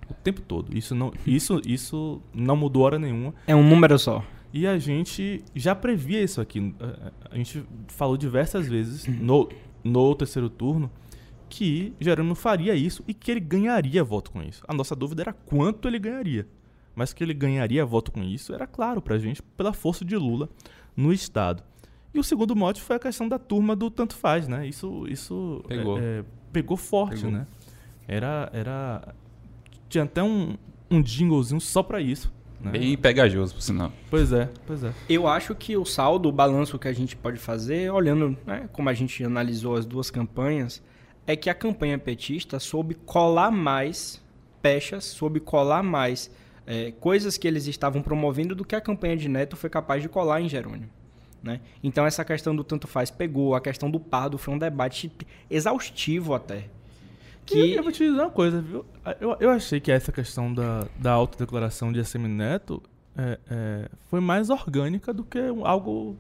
O 0.08 0.14
tempo 0.14 0.40
todo. 0.42 0.76
Isso 0.76 0.94
não, 0.94 1.12
isso, 1.24 1.60
isso 1.64 2.20
não 2.34 2.56
mudou 2.56 2.82
hora 2.82 2.98
nenhuma. 2.98 3.32
É 3.46 3.54
um 3.54 3.66
número 3.66 3.98
só. 3.98 4.24
E 4.52 4.66
a 4.66 4.78
gente 4.78 5.44
já 5.54 5.74
previa 5.74 6.22
isso 6.22 6.40
aqui. 6.40 6.74
A- 6.80 7.12
A 7.32 7.36
gente 7.36 7.64
falou 7.88 8.16
diversas 8.16 8.66
vezes 8.68 9.06
no, 9.06 9.48
no 9.84 10.14
terceiro 10.14 10.50
turno 10.50 10.90
que 11.48 11.92
Jerônimo 12.00 12.34
faria 12.34 12.74
isso 12.74 13.02
e 13.08 13.14
que 13.14 13.30
ele 13.30 13.40
ganharia 13.40 14.02
voto 14.04 14.30
com 14.30 14.42
isso. 14.42 14.62
A 14.68 14.74
nossa 14.74 14.94
dúvida 14.96 15.22
era 15.22 15.32
quanto 15.32 15.86
ele 15.88 15.98
ganharia. 15.98 16.46
Mas 16.94 17.12
que 17.12 17.22
ele 17.22 17.32
ganharia 17.34 17.84
voto 17.86 18.10
com 18.12 18.22
isso 18.22 18.52
era 18.52 18.66
claro 18.66 19.00
pra 19.00 19.18
gente, 19.18 19.40
pela 19.56 19.72
força 19.72 20.04
de 20.04 20.16
Lula 20.16 20.48
no 20.96 21.12
Estado. 21.12 21.62
E 22.12 22.18
o 22.18 22.24
segundo 22.24 22.54
mote 22.56 22.80
foi 22.82 22.96
a 22.96 22.98
questão 22.98 23.28
da 23.28 23.38
turma 23.38 23.76
do 23.76 23.88
tanto 23.88 24.16
faz, 24.16 24.48
né? 24.48 24.66
Isso, 24.66 25.06
isso 25.08 25.62
Pegou. 25.68 25.98
é, 25.98 26.02
é, 26.20 26.24
pegou 26.52 26.76
forte, 26.76 27.16
Pegou. 27.22 27.30
né? 27.30 27.46
Era, 28.08 28.50
era... 28.52 29.14
Tinha 29.88 30.02
até 30.04 30.20
um, 30.22 30.56
um 30.90 31.04
jinglezinho 31.06 31.60
só 31.60 31.82
pra 31.84 32.00
isso. 32.00 32.32
Né? 32.60 32.72
Bem 32.72 32.96
pegajoso, 32.96 33.54
por 33.54 33.62
sinal. 33.62 33.92
Pois 34.10 34.32
é, 34.32 34.48
pois 34.66 34.84
é. 34.84 34.92
Eu 35.08 35.26
acho 35.26 35.54
que 35.54 35.76
o 35.76 35.84
saldo, 35.84 36.28
o 36.28 36.32
balanço 36.32 36.78
que 36.78 36.88
a 36.88 36.92
gente 36.92 37.16
pode 37.16 37.38
fazer, 37.38 37.90
olhando 37.90 38.36
né, 38.46 38.68
como 38.72 38.88
a 38.88 38.94
gente 38.94 39.24
analisou 39.24 39.76
as 39.76 39.86
duas 39.86 40.10
campanhas, 40.10 40.82
é 41.26 41.34
que 41.34 41.48
a 41.48 41.54
campanha 41.54 41.98
petista 41.98 42.58
soube 42.58 42.94
colar 42.94 43.50
mais 43.50 44.22
pechas, 44.60 45.04
soube 45.04 45.40
colar 45.40 45.82
mais 45.82 46.30
é, 46.66 46.92
coisas 46.92 47.38
que 47.38 47.48
eles 47.48 47.66
estavam 47.66 48.02
promovendo 48.02 48.54
do 48.54 48.64
que 48.64 48.76
a 48.76 48.80
campanha 48.80 49.16
de 49.16 49.28
Neto 49.28 49.56
foi 49.56 49.70
capaz 49.70 50.02
de 50.02 50.08
colar 50.08 50.40
em 50.40 50.48
Jerônimo. 50.48 50.90
Né? 51.42 51.60
Então 51.82 52.04
essa 52.04 52.24
questão 52.24 52.54
do 52.54 52.62
tanto 52.62 52.86
faz 52.86 53.10
pegou, 53.10 53.54
a 53.54 53.60
questão 53.60 53.90
do 53.90 53.98
pardo 53.98 54.36
foi 54.36 54.52
um 54.52 54.58
debate 54.58 55.10
exaustivo 55.48 56.34
até. 56.34 56.64
Que... 57.46 57.54
Que 57.54 57.74
Eu 57.74 57.82
vou 57.82 57.92
te 57.92 58.04
dizer 58.04 58.20
uma 58.20 58.30
coisa, 58.30 58.60
viu? 58.60 58.84
Eu, 59.20 59.36
eu 59.40 59.50
achei 59.50 59.80
que 59.80 59.90
essa 59.90 60.12
questão 60.12 60.52
da, 60.52 60.86
da 60.98 61.12
autodeclaração 61.12 61.92
de 61.92 62.00
Assemineto 62.00 62.82
é, 63.16 63.38
é, 63.50 63.88
foi 64.08 64.20
mais 64.20 64.50
orgânica 64.50 65.12
do 65.12 65.24
que 65.24 65.38
algo 65.64 66.16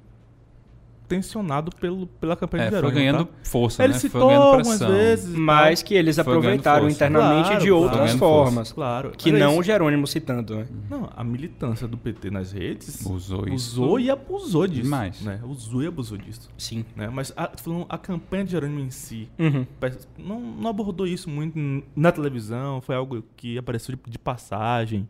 tensionado 1.10 1.72
pelo, 1.74 2.06
pela 2.06 2.36
campanha 2.36 2.62
É, 2.62 2.66
de 2.66 2.70
foi 2.70 2.78
Jerônimo. 2.78 3.00
ganhando 3.00 3.24
tá? 3.26 3.32
força, 3.42 3.82
Ele 3.82 3.92
né? 3.94 3.98
citou 3.98 4.20
foi 4.20 4.28
ganhando 4.30 4.42
algumas 4.44 4.68
pressão. 4.78 4.90
vezes. 4.96 5.28
e 5.30 5.32
tal. 5.32 5.40
mas 5.42 5.82
que 5.82 5.94
eles 5.94 6.14
Foi 6.14 6.22
aproveitaram 6.22 6.88
internamente 6.88 7.48
Claro, 7.48 7.64
de 7.64 7.70
outras 7.72 8.12
formas. 8.12 8.72
Claro. 8.72 9.10
Que 9.18 9.32
não 9.32 9.50
o 9.50 9.54
isso. 9.54 9.64
Jerônimo 9.64 10.06
citando, 10.06 10.54
né? 10.56 10.66
Não, 10.88 11.10
a 11.16 11.24
militância 11.24 11.88
do 11.88 11.96
PT 11.96 12.30
nas 12.30 12.52
redes 12.52 13.04
Usou 13.04 13.48
isso. 13.48 13.82
usou 13.82 13.98
e 14.00 14.08
abusou 14.08 14.66
disso. 14.68 14.82
demais. 14.84 15.20
Né? 15.20 15.40
Usou 15.44 15.82
e 15.82 15.86
abusou 15.88 16.16
disso. 16.16 16.48
Sim. 16.56 16.84
Né? 16.94 17.10
Mas 17.12 17.32
a, 17.36 17.48
falando, 17.56 17.86
a 17.88 17.98
campanha 17.98 18.44
de 18.44 18.52
Jerônimo 18.52 18.78
em 18.80 18.90
si 18.90 19.28
Uhum. 19.38 19.66
Não, 20.16 20.40
não 20.40 20.70
abordou 20.70 21.06
isso 21.06 21.28
muito 21.28 21.58
na 21.96 22.12
televisão, 22.12 22.80
foi 22.80 22.94
algo 22.94 23.24
que 23.36 23.58
apareceu 23.58 23.96
de, 23.96 24.10
de 24.12 24.18
passagem, 24.18 25.08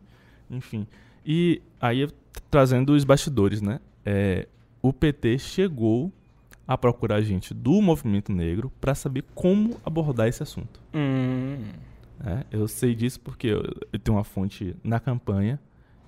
enfim. 0.49 0.87
E 1.25 1.61
aí, 1.79 2.07
trazendo 2.49 2.93
os 2.93 3.03
bastidores, 3.03 3.61
né? 3.61 3.79
É, 4.03 4.47
o 4.81 4.91
PT 4.91 5.37
chegou 5.39 6.11
a 6.67 6.77
procurar 6.77 7.21
gente 7.21 7.53
do 7.53 7.81
movimento 7.81 8.31
negro 8.31 8.71
para 8.79 8.95
saber 8.95 9.23
como 9.35 9.77
abordar 9.85 10.27
esse 10.27 10.41
assunto. 10.41 10.79
Hum. 10.93 11.57
né? 12.19 12.45
Eu 12.51 12.67
sei 12.67 12.95
disso 12.95 13.19
porque 13.19 13.47
eu, 13.47 13.63
eu 13.91 13.99
tenho 13.99 14.17
uma 14.17 14.23
fonte 14.23 14.75
na 14.83 14.99
campanha 14.99 15.59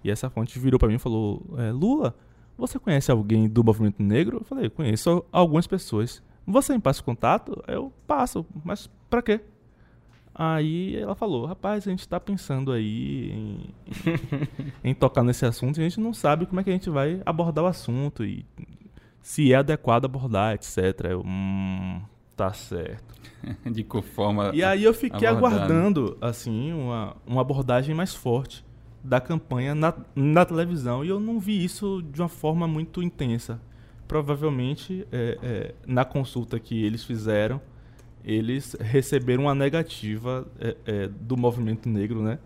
e 0.03 0.11
essa 0.11 0.29
fonte 0.29 0.57
virou 0.59 0.79
para 0.79 0.87
mim 0.87 0.95
e 0.95 0.99
falou: 0.99 1.43
é, 1.57 1.71
Lula, 1.71 2.15
você 2.57 2.77
conhece 2.77 3.11
alguém 3.11 3.47
do 3.47 3.63
movimento 3.63 4.01
negro? 4.01 4.37
Eu 4.37 4.43
falei: 4.43 4.69
conheço 4.69 5.25
algumas 5.31 5.67
pessoas. 5.67 6.21
Você 6.45 6.73
me 6.73 6.79
passa 6.79 7.01
o 7.01 7.05
contato? 7.05 7.63
Eu 7.67 7.91
passo, 8.05 8.45
mas 8.65 8.89
pra 9.09 9.21
quê? 9.21 9.41
Aí 10.35 10.95
ela 10.95 11.13
falou: 11.15 11.45
rapaz, 11.45 11.87
a 11.87 11.91
gente 11.91 12.07
tá 12.07 12.19
pensando 12.19 12.71
aí 12.71 13.31
em, 13.31 13.73
em 14.83 14.93
tocar 14.93 15.23
nesse 15.23 15.45
assunto 15.45 15.79
e 15.79 15.81
a 15.81 15.87
gente 15.87 15.99
não 15.99 16.13
sabe 16.13 16.45
como 16.45 16.59
é 16.59 16.63
que 16.63 16.69
a 16.69 16.73
gente 16.73 16.89
vai 16.89 17.21
abordar 17.25 17.63
o 17.63 17.67
assunto 17.67 18.25
e 18.25 18.45
se 19.21 19.53
é 19.53 19.55
adequado 19.55 20.05
abordar, 20.05 20.55
etc. 20.55 20.77
Eu, 21.11 21.21
hum, 21.25 22.01
tá 22.35 22.51
certo. 22.51 23.13
De 23.71 23.83
que 23.83 24.01
forma. 24.01 24.51
E 24.53 24.63
aí 24.63 24.83
eu 24.83 24.93
fiquei 24.93 25.21
né? 25.21 25.27
aguardando, 25.27 26.17
assim, 26.19 26.73
uma, 26.73 27.15
uma 27.25 27.41
abordagem 27.41 27.93
mais 27.93 28.15
forte 28.15 28.65
da 29.03 29.19
campanha 29.19 29.75
na, 29.75 29.93
na 30.15 30.45
televisão 30.45 31.03
e 31.03 31.09
eu 31.09 31.19
não 31.19 31.39
vi 31.39 31.63
isso 31.63 32.01
de 32.01 32.21
uma 32.21 32.29
forma 32.29 32.67
muito 32.67 33.03
intensa. 33.03 33.59
Provavelmente, 34.07 35.05
é, 35.11 35.37
é, 35.43 35.75
na 35.85 36.05
consulta 36.05 36.59
que 36.59 36.83
eles 36.83 37.03
fizeram, 37.03 37.61
eles 38.23 38.75
receberam 38.79 39.43
uma 39.43 39.55
negativa 39.55 40.47
é, 40.59 40.75
é, 40.85 41.07
do 41.07 41.35
movimento 41.37 41.87
negro, 41.89 42.21
né? 42.21 42.39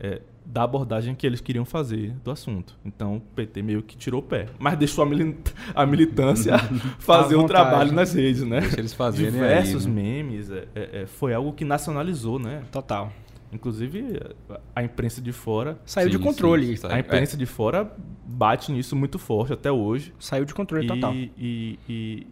É, 0.00 0.20
da 0.44 0.64
abordagem 0.64 1.14
que 1.14 1.24
eles 1.24 1.40
queriam 1.40 1.64
fazer 1.64 2.10
do 2.24 2.30
assunto. 2.32 2.76
Então, 2.84 3.18
o 3.18 3.20
PT 3.20 3.62
meio 3.62 3.80
que 3.80 3.96
tirou 3.96 4.18
o 4.18 4.22
pé. 4.24 4.46
Mas 4.58 4.76
deixou 4.76 5.04
a, 5.04 5.06
mili- 5.06 5.36
a 5.72 5.86
militância 5.86 6.58
fazer 6.98 7.36
o 7.36 7.42
vontade. 7.42 7.68
trabalho 7.68 7.92
nas 7.92 8.12
redes, 8.12 8.42
né? 8.42 8.60
Deixa 8.60 8.80
eles 8.80 8.92
fazerem 8.92 9.28
aí, 9.28 9.32
Diversos 9.34 9.86
né? 9.86 9.92
memes. 9.92 10.50
é, 10.50 10.66
é, 10.74 11.02
é, 11.02 11.06
foi 11.06 11.32
algo 11.32 11.52
que 11.52 11.64
nacionalizou, 11.64 12.40
né? 12.40 12.64
Total. 12.72 13.12
Inclusive, 13.52 14.18
a- 14.50 14.60
a 14.74 14.82
imprensa 14.82 15.20
de 15.20 15.30
fora... 15.30 15.78
Saiu 15.86 16.08
de 16.10 16.16
Sim, 16.16 16.22
controle. 16.24 16.76
sim, 16.76 16.86
A 16.88 16.98
imprensa 16.98 17.36
de 17.36 17.46
fora 17.46 17.94
bate 18.26 18.72
nisso 18.72 18.96
muito 18.96 19.20
forte 19.20 19.52
até 19.52 19.70
hoje. 19.70 20.12
Saiu 20.18 20.44
de 20.44 20.52
controle 20.54 20.88
total. 20.88 21.14
E, 21.14 21.30
e, 21.38 21.78
e 21.88 22.26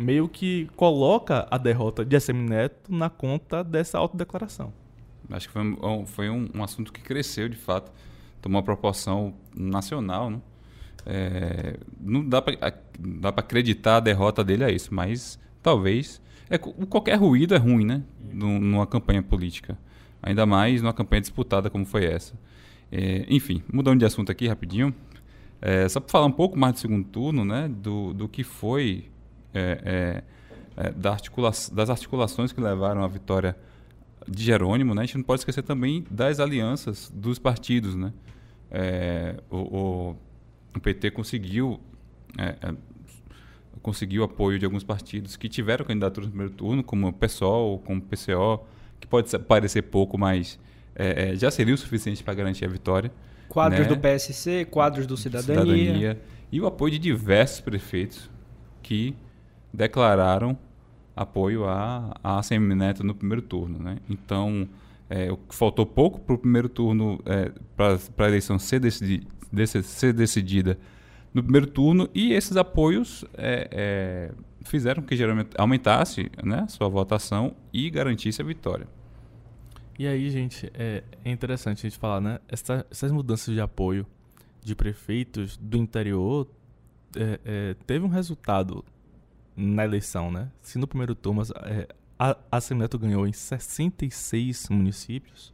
meio 0.00 0.28
que 0.28 0.68
coloca 0.76 1.46
a 1.50 1.58
derrota 1.58 2.04
de 2.04 2.16
Assemineto 2.16 2.92
na 2.92 3.10
conta 3.10 3.62
dessa 3.62 3.98
autodeclaração. 3.98 4.72
Acho 5.30 5.46
que 5.46 5.52
foi, 5.52 5.62
um, 5.62 6.06
foi 6.06 6.30
um, 6.30 6.48
um, 6.54 6.64
assunto 6.64 6.92
que 6.92 7.00
cresceu, 7.00 7.48
de 7.48 7.56
fato, 7.56 7.92
tomou 8.40 8.56
uma 8.56 8.64
proporção 8.64 9.34
nacional. 9.54 10.30
Né? 10.30 10.40
É, 11.06 11.76
não 12.00 12.26
dá 12.26 12.40
para 12.42 12.56
acreditar 13.36 13.98
a 13.98 14.00
derrota 14.00 14.42
dele 14.42 14.64
a 14.64 14.70
isso, 14.70 14.92
mas 14.92 15.38
talvez. 15.62 16.20
É, 16.48 16.58
qualquer 16.58 17.16
ruído 17.16 17.54
é 17.54 17.58
ruim, 17.58 17.84
né? 17.84 18.02
Numa 18.32 18.86
campanha 18.86 19.22
política. 19.22 19.78
Ainda 20.20 20.44
mais 20.44 20.82
numa 20.82 20.92
campanha 20.92 21.20
disputada 21.20 21.70
como 21.70 21.84
foi 21.84 22.06
essa. 22.06 22.34
É, 22.90 23.24
enfim, 23.28 23.62
mudando 23.72 24.00
de 24.00 24.04
assunto 24.04 24.32
aqui 24.32 24.48
rapidinho. 24.48 24.92
É, 25.62 25.88
só 25.88 26.00
para 26.00 26.10
falar 26.10 26.26
um 26.26 26.32
pouco 26.32 26.58
mais 26.58 26.72
do 26.72 26.80
segundo 26.80 27.06
turno, 27.06 27.44
né? 27.44 27.68
Do, 27.68 28.12
do 28.12 28.28
que 28.28 28.42
foi 28.42 29.10
é, 29.54 30.22
é, 30.76 30.86
é 30.88 30.90
da 30.92 31.12
articula 31.12 31.50
das 31.72 31.90
articulações 31.90 32.52
que 32.52 32.60
levaram 32.60 33.02
à 33.02 33.08
vitória 33.08 33.56
de 34.28 34.42
Jerônimo, 34.44 34.94
né? 34.94 35.02
A 35.02 35.06
gente 35.06 35.16
não 35.16 35.24
pode 35.24 35.40
esquecer 35.40 35.62
também 35.62 36.04
das 36.10 36.40
alianças 36.40 37.10
dos 37.14 37.38
partidos, 37.38 37.94
né? 37.94 38.12
É, 38.70 39.36
o, 39.50 40.14
o, 40.74 40.80
PT 40.80 41.10
conseguiu 41.10 41.80
é, 42.38 42.74
conseguiu 43.82 44.22
apoio 44.22 44.58
de 44.58 44.64
alguns 44.64 44.84
partidos 44.84 45.36
que 45.36 45.48
tiveram 45.48 45.84
candidatura 45.84 46.26
no 46.26 46.30
primeiro 46.30 46.54
turno, 46.54 46.84
como 46.84 47.08
o 47.08 47.12
PSOL, 47.12 47.78
como 47.80 48.00
o 48.00 48.02
PCO, 48.02 48.64
que 49.00 49.06
pode 49.06 49.36
parecer 49.40 49.82
pouco, 49.82 50.16
mas 50.18 50.58
já 51.38 51.50
seria 51.50 51.74
o 51.74 51.78
suficiente 51.78 52.22
para 52.22 52.34
garantir 52.34 52.66
a 52.66 52.68
vitória. 52.68 53.10
Quadros 53.48 53.80
né? 53.80 53.88
do 53.88 53.98
PSC, 53.98 54.64
quadros 54.66 55.06
do 55.06 55.16
Cidadania. 55.16 55.64
Cidadania. 55.64 56.20
E 56.52 56.60
o 56.60 56.66
apoio 56.66 56.92
de 56.92 56.98
diversos 56.98 57.60
prefeitos 57.60 58.30
que 58.82 59.16
declararam 59.72 60.56
apoio 61.14 61.66
a, 61.66 62.14
a 62.22 62.42
Semineto 62.42 63.04
no 63.04 63.14
primeiro 63.14 63.42
turno. 63.42 63.78
Né? 63.78 63.98
Então, 64.08 64.68
é, 65.08 65.28
faltou 65.50 65.84
pouco 65.84 66.20
para 66.20 66.34
o 66.34 66.38
primeiro 66.38 66.68
turno, 66.68 67.20
é, 67.26 67.52
para 67.76 68.26
a 68.26 68.28
eleição 68.28 68.58
ser, 68.58 68.80
decidi, 68.80 69.26
ser, 69.82 70.12
decidida 70.12 70.78
no 71.34 71.42
primeiro 71.42 71.66
turno, 71.66 72.08
e 72.14 72.32
esses 72.32 72.56
apoios 72.56 73.24
é, 73.34 73.68
é, 73.70 74.32
fizeram 74.64 75.02
que 75.02 75.16
geralmente 75.16 75.50
aumentasse 75.56 76.30
né, 76.42 76.66
sua 76.68 76.88
votação 76.88 77.54
e 77.72 77.88
garantisse 77.90 78.42
a 78.42 78.44
vitória. 78.44 78.86
E 79.98 80.06
aí, 80.06 80.30
gente, 80.30 80.70
é, 80.74 81.04
é 81.24 81.30
interessante 81.30 81.86
a 81.86 81.90
gente 81.90 81.98
falar, 81.98 82.22
né? 82.22 82.38
Essa, 82.48 82.86
essas 82.90 83.12
mudanças 83.12 83.54
de 83.54 83.60
apoio 83.60 84.06
de 84.62 84.74
prefeitos 84.74 85.58
do 85.58 85.76
interior 85.76 86.48
é, 87.14 87.40
é, 87.44 87.76
teve 87.86 88.04
um 88.04 88.08
resultado 88.08 88.82
na 89.56 89.84
eleição, 89.84 90.30
né? 90.30 90.50
Se 90.60 90.78
no 90.78 90.86
primeiro 90.86 91.14
turno 91.14 91.42
é, 91.64 91.88
a, 92.18 92.36
a 92.50 92.60
Semineto 92.60 92.98
ganhou 92.98 93.26
em 93.26 93.32
66 93.32 94.68
municípios, 94.68 95.52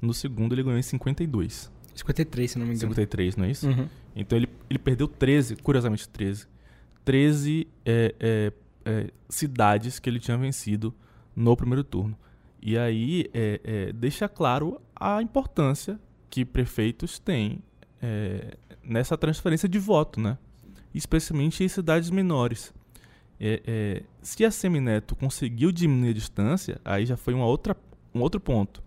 no 0.00 0.12
segundo 0.12 0.54
ele 0.54 0.62
ganhou 0.62 0.78
em 0.78 0.82
52. 0.82 1.70
53, 1.94 2.50
se 2.50 2.58
não 2.58 2.66
me 2.66 2.74
engano. 2.74 2.90
53, 2.90 3.36
não 3.36 3.44
é 3.44 3.50
isso? 3.50 3.68
Uhum. 3.68 3.88
Então 4.16 4.36
ele, 4.36 4.48
ele 4.68 4.78
perdeu 4.78 5.06
13, 5.06 5.56
curiosamente 5.56 6.08
13. 6.08 6.46
13 7.04 7.68
é, 7.84 8.14
é, 8.18 8.52
é, 8.84 9.10
cidades 9.28 9.98
que 9.98 10.08
ele 10.08 10.18
tinha 10.18 10.36
vencido 10.36 10.94
no 11.34 11.56
primeiro 11.56 11.84
turno. 11.84 12.16
E 12.60 12.78
aí 12.78 13.28
é, 13.34 13.60
é, 13.64 13.92
deixa 13.92 14.28
claro 14.28 14.80
a 14.94 15.20
importância 15.20 16.00
que 16.30 16.44
prefeitos 16.44 17.18
têm 17.18 17.62
nessa 18.82 19.16
transferência 19.16 19.68
de 19.68 19.78
voto, 19.78 20.20
né? 20.20 20.36
especialmente 20.94 21.62
em 21.62 21.68
cidades 21.68 22.10
menores. 22.10 22.72
É, 23.44 23.60
é, 23.66 24.02
se 24.22 24.44
a 24.44 24.52
Semineto 24.52 25.16
conseguiu 25.16 25.72
diminuir 25.72 26.10
a 26.10 26.12
distância, 26.12 26.80
aí 26.84 27.04
já 27.04 27.16
foi 27.16 27.34
uma 27.34 27.44
outra, 27.44 27.76
um 28.14 28.20
outro 28.20 28.40
ponto. 28.40 28.80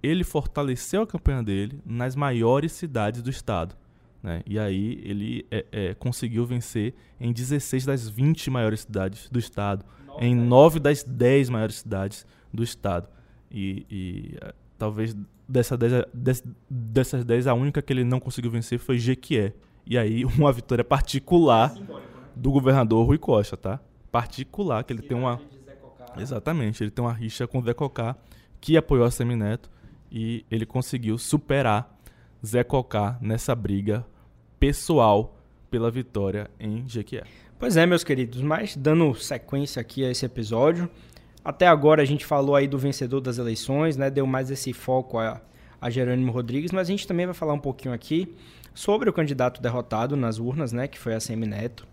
Ele 0.00 0.22
fortaleceu 0.22 1.02
a 1.02 1.06
campanha 1.06 1.42
dele 1.42 1.82
nas 1.84 2.14
maiores 2.14 2.70
cidades 2.70 3.20
do 3.20 3.28
estado. 3.28 3.74
Né? 4.22 4.40
E 4.46 4.56
aí 4.56 5.02
ele 5.04 5.44
é, 5.50 5.66
é 5.72 5.94
conseguiu 5.94 6.46
vencer 6.46 6.94
em 7.20 7.32
16 7.32 7.84
das 7.84 8.08
20 8.08 8.48
maiores 8.50 8.80
cidades 8.82 9.28
do 9.28 9.38
estado, 9.40 9.84
Nossa. 10.06 10.24
em 10.24 10.32
9 10.32 10.78
das 10.78 11.02
10 11.02 11.48
maiores 11.48 11.74
cidades 11.76 12.24
do 12.54 12.62
estado. 12.62 13.08
E, 13.50 13.84
e 13.90 14.36
é, 14.40 14.54
talvez 14.78 15.16
dessa 15.48 15.76
10, 15.76 16.44
dessas 16.70 17.24
10, 17.24 17.48
a 17.48 17.54
única 17.54 17.82
que 17.82 17.92
ele 17.92 18.04
não 18.04 18.20
conseguiu 18.20 18.52
vencer 18.52 18.78
foi 18.78 18.96
Jequié. 18.96 19.54
E 19.84 19.98
aí 19.98 20.22
uma 20.38 20.52
vitória 20.52 20.84
particular 20.84 21.74
né? 21.74 22.00
do 22.36 22.52
governador 22.52 23.04
Rui 23.04 23.18
Costa, 23.18 23.56
tá? 23.56 23.80
Particular, 24.10 24.84
que 24.84 24.92
ele 24.92 25.02
tem 25.02 25.16
uma. 25.16 25.40
Exatamente, 26.16 26.82
ele 26.82 26.90
tem 26.90 27.04
uma 27.04 27.12
rixa 27.12 27.46
com 27.46 27.58
o 27.58 27.62
Zé 27.62 27.74
Cocá, 27.74 28.16
que 28.60 28.76
apoiou 28.76 29.04
a 29.04 29.10
Semineto, 29.10 29.70
e 30.10 30.44
ele 30.50 30.66
conseguiu 30.66 31.18
superar 31.18 31.96
Zé 32.44 32.64
Cocá 32.64 33.18
nessa 33.20 33.54
briga 33.54 34.04
pessoal 34.58 35.36
pela 35.70 35.90
vitória 35.90 36.50
em 36.58 36.88
Jequié. 36.88 37.24
Pois 37.58 37.76
é, 37.76 37.84
meus 37.86 38.04
queridos, 38.04 38.40
mas 38.40 38.76
dando 38.76 39.14
sequência 39.14 39.80
aqui 39.80 40.04
a 40.04 40.10
esse 40.10 40.24
episódio, 40.24 40.88
até 41.44 41.66
agora 41.66 42.02
a 42.02 42.04
gente 42.04 42.24
falou 42.24 42.54
aí 42.54 42.66
do 42.66 42.78
vencedor 42.78 43.20
das 43.20 43.38
eleições, 43.38 43.96
né? 43.96 44.10
Deu 44.10 44.26
mais 44.26 44.50
esse 44.50 44.72
foco 44.72 45.18
a, 45.18 45.40
a 45.80 45.90
Jerônimo 45.90 46.32
Rodrigues, 46.32 46.72
mas 46.72 46.88
a 46.88 46.90
gente 46.90 47.06
também 47.06 47.26
vai 47.26 47.34
falar 47.34 47.52
um 47.52 47.58
pouquinho 47.58 47.94
aqui 47.94 48.34
sobre 48.74 49.10
o 49.10 49.12
candidato 49.12 49.60
derrotado 49.60 50.16
nas 50.16 50.38
urnas, 50.38 50.72
né? 50.72 50.86
Que 50.86 50.98
foi 50.98 51.14
a 51.14 51.20
Semineto 51.20 51.86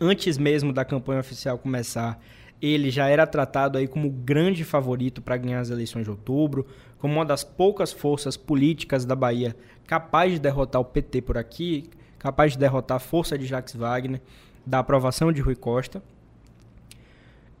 antes 0.00 0.38
mesmo 0.38 0.72
da 0.72 0.84
campanha 0.84 1.20
oficial 1.20 1.58
começar, 1.58 2.20
ele 2.60 2.90
já 2.90 3.08
era 3.08 3.26
tratado 3.26 3.78
aí 3.78 3.86
como 3.86 4.10
grande 4.10 4.64
favorito 4.64 5.20
para 5.20 5.36
ganhar 5.36 5.60
as 5.60 5.70
eleições 5.70 6.04
de 6.04 6.10
outubro, 6.10 6.66
como 6.98 7.14
uma 7.14 7.24
das 7.24 7.44
poucas 7.44 7.92
forças 7.92 8.36
políticas 8.36 9.04
da 9.04 9.14
Bahia 9.14 9.54
capaz 9.86 10.32
de 10.32 10.38
derrotar 10.38 10.80
o 10.80 10.84
PT 10.84 11.22
por 11.22 11.36
aqui, 11.36 11.90
capaz 12.18 12.52
de 12.52 12.58
derrotar 12.58 12.96
a 12.96 13.00
força 13.00 13.36
de 13.36 13.46
Jacques 13.46 13.74
Wagner, 13.74 14.20
da 14.64 14.78
aprovação 14.78 15.30
de 15.30 15.40
Rui 15.40 15.54
Costa. 15.54 16.02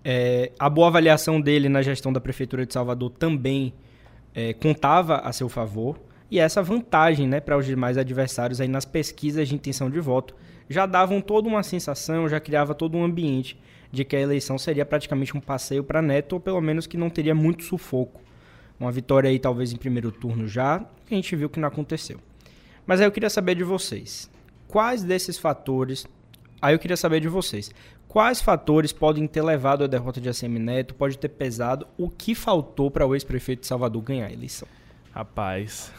É, 0.02 0.52
a 0.58 0.68
boa 0.68 0.88
avaliação 0.88 1.40
dele 1.40 1.68
na 1.68 1.82
gestão 1.82 2.12
da 2.12 2.20
Prefeitura 2.20 2.64
de 2.64 2.72
Salvador 2.72 3.10
também 3.10 3.74
é, 4.34 4.52
contava 4.52 5.16
a 5.16 5.32
seu 5.32 5.48
favor. 5.48 5.98
E 6.30 6.38
essa 6.38 6.62
vantagem 6.62 7.28
né, 7.28 7.40
para 7.40 7.56
os 7.56 7.66
demais 7.66 7.96
adversários 7.96 8.60
aí 8.60 8.68
nas 8.68 8.84
pesquisas 8.84 9.48
de 9.48 9.54
intenção 9.54 9.90
de 9.90 10.00
voto 10.00 10.34
já 10.68 10.86
davam 10.86 11.20
toda 11.20 11.48
uma 11.48 11.62
sensação, 11.62 12.28
já 12.28 12.40
criava 12.40 12.74
todo 12.74 12.96
um 12.96 13.04
ambiente 13.04 13.58
de 13.94 14.04
que 14.04 14.16
a 14.16 14.20
eleição 14.20 14.58
seria 14.58 14.84
praticamente 14.84 15.36
um 15.36 15.40
passeio 15.40 15.84
para 15.84 16.02
Neto, 16.02 16.34
ou 16.34 16.40
pelo 16.40 16.60
menos 16.60 16.86
que 16.86 16.96
não 16.96 17.08
teria 17.08 17.34
muito 17.34 17.64
sufoco. 17.64 18.20
Uma 18.78 18.90
vitória 18.90 19.30
aí 19.30 19.38
talvez 19.38 19.72
em 19.72 19.76
primeiro 19.76 20.10
turno 20.10 20.48
já, 20.48 20.80
que 21.06 21.14
a 21.14 21.16
gente 21.16 21.36
viu 21.36 21.48
que 21.48 21.60
não 21.60 21.68
aconteceu. 21.68 22.18
Mas 22.86 23.00
aí 23.00 23.06
eu 23.06 23.12
queria 23.12 23.30
saber 23.30 23.54
de 23.54 23.64
vocês, 23.64 24.28
quais 24.66 25.04
desses 25.04 25.38
fatores, 25.38 26.06
aí 26.60 26.74
eu 26.74 26.78
queria 26.78 26.96
saber 26.96 27.20
de 27.20 27.28
vocês, 27.28 27.70
quais 28.08 28.42
fatores 28.42 28.92
podem 28.92 29.26
ter 29.26 29.42
levado 29.42 29.84
à 29.84 29.86
derrota 29.86 30.20
de 30.20 30.28
ACM 30.28 30.58
Neto, 30.58 30.94
pode 30.94 31.16
ter 31.16 31.28
pesado, 31.28 31.86
o 31.96 32.10
que 32.10 32.34
faltou 32.34 32.90
para 32.90 33.06
o 33.06 33.14
ex-prefeito 33.14 33.60
de 33.60 33.66
Salvador 33.68 34.02
ganhar 34.02 34.26
a 34.26 34.32
eleição? 34.32 34.68
Rapaz, 35.12 35.92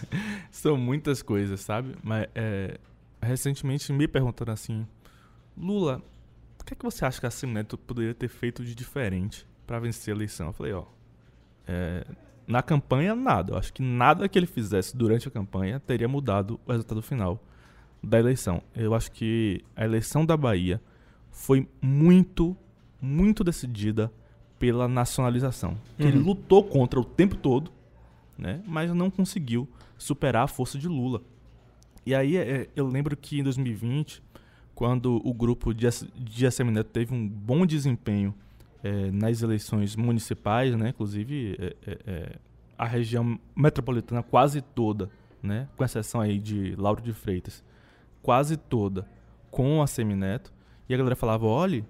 são 0.50 0.76
muitas 0.76 1.20
coisas, 1.20 1.60
sabe? 1.60 1.96
Mas 2.02 2.28
é, 2.34 2.78
recentemente 3.20 3.92
me 3.92 4.08
perguntando 4.08 4.50
assim: 4.50 4.86
Lula, 5.56 6.02
o 6.60 6.64
que 6.64 6.74
é 6.74 6.76
que 6.76 6.84
você 6.84 7.04
acha 7.04 7.20
que 7.20 7.26
a 7.26 7.48
Neto 7.48 7.76
poderia 7.78 8.14
ter 8.14 8.28
feito 8.28 8.64
de 8.64 8.74
diferente 8.74 9.46
para 9.66 9.78
vencer 9.78 10.12
a 10.12 10.16
eleição? 10.16 10.48
Eu 10.48 10.52
falei: 10.52 10.72
ó, 10.72 10.84
é, 11.66 12.04
na 12.46 12.62
campanha, 12.62 13.14
nada. 13.14 13.52
Eu 13.52 13.58
acho 13.58 13.72
que 13.72 13.82
nada 13.82 14.28
que 14.28 14.38
ele 14.38 14.46
fizesse 14.46 14.96
durante 14.96 15.28
a 15.28 15.30
campanha 15.30 15.78
teria 15.78 16.08
mudado 16.08 16.58
o 16.66 16.72
resultado 16.72 17.00
final 17.00 17.42
da 18.02 18.18
eleição. 18.18 18.62
Eu 18.74 18.94
acho 18.94 19.12
que 19.12 19.62
a 19.76 19.84
eleição 19.84 20.24
da 20.26 20.36
Bahia 20.36 20.80
foi 21.30 21.68
muito, 21.80 22.56
muito 23.00 23.44
decidida 23.44 24.12
pela 24.58 24.88
nacionalização. 24.88 25.70
Uhum. 25.70 26.06
Ele 26.06 26.18
lutou 26.18 26.64
contra 26.64 26.98
o 26.98 27.04
tempo 27.04 27.36
todo, 27.36 27.70
né, 28.36 28.62
mas 28.66 28.92
não 28.92 29.10
conseguiu 29.10 29.68
superar 29.96 30.44
a 30.44 30.48
força 30.48 30.78
de 30.78 30.88
Lula. 30.88 31.22
E 32.04 32.14
aí 32.14 32.36
é, 32.36 32.68
eu 32.74 32.86
lembro 32.86 33.16
que 33.16 33.40
em 33.40 33.42
2020, 33.42 34.22
quando 34.74 35.20
o 35.24 35.34
grupo 35.34 35.74
de, 35.74 35.86
de 36.16 36.46
Assemineto 36.46 36.90
teve 36.90 37.14
um 37.14 37.28
bom 37.28 37.66
desempenho 37.66 38.34
é, 38.82 39.10
nas 39.10 39.42
eleições 39.42 39.94
municipais, 39.94 40.74
né, 40.74 40.88
inclusive 40.88 41.56
é, 41.58 41.76
é, 41.86 41.98
é, 42.06 42.36
a 42.78 42.86
região 42.86 43.38
metropolitana 43.54 44.22
quase 44.22 44.62
toda, 44.62 45.10
né, 45.42 45.68
com 45.76 45.84
exceção 45.84 46.20
aí 46.20 46.38
de 46.38 46.74
Lauro 46.76 47.02
de 47.02 47.12
Freitas, 47.12 47.62
quase 48.22 48.56
toda 48.56 49.06
com 49.50 49.82
a 49.82 49.86
Semineto, 49.86 50.52
e 50.88 50.94
a 50.94 50.96
galera 50.96 51.16
falava, 51.16 51.46
olha, 51.46 51.84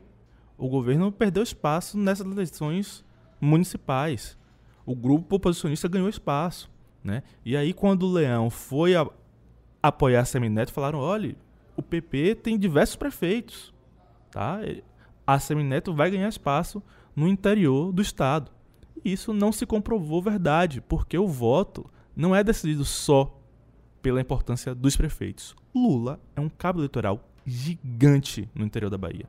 o 0.59 0.68
governo 0.68 1.11
perdeu 1.11 1.42
espaço 1.42 1.96
nessas 1.96 2.27
eleições 2.27 3.05
municipais. 3.40 4.37
O 4.85 4.94
grupo 4.94 5.37
oposicionista 5.37 5.88
ganhou 5.88 6.09
espaço. 6.09 6.70
Né? 7.03 7.23
E 7.44 7.57
aí, 7.57 7.73
quando 7.73 8.03
o 8.03 8.12
Leão 8.12 8.51
foi 8.51 8.94
a, 8.94 9.09
apoiar 9.82 10.20
a 10.20 10.24
Semineto, 10.24 10.72
falaram: 10.72 10.98
olha, 10.98 11.36
o 11.76 11.82
PP 11.82 12.36
tem 12.36 12.58
diversos 12.58 12.96
prefeitos. 12.96 13.72
Tá? 14.30 14.60
a 15.26 15.38
Semineto 15.38 15.94
vai 15.94 16.10
ganhar 16.10 16.28
espaço 16.28 16.82
no 17.14 17.28
interior 17.28 17.92
do 17.92 18.02
estado. 18.02 18.50
E 19.04 19.12
isso 19.12 19.32
não 19.32 19.52
se 19.52 19.64
comprovou 19.64 20.20
verdade, 20.20 20.80
porque 20.80 21.16
o 21.16 21.26
voto 21.26 21.88
não 22.16 22.34
é 22.34 22.42
decidido 22.42 22.84
só 22.84 23.38
pela 24.02 24.20
importância 24.20 24.74
dos 24.74 24.96
prefeitos. 24.96 25.54
Lula 25.74 26.18
é 26.34 26.40
um 26.40 26.48
cabo 26.48 26.80
eleitoral 26.80 27.24
gigante 27.46 28.48
no 28.54 28.64
interior 28.64 28.90
da 28.90 28.98
Bahia. 28.98 29.28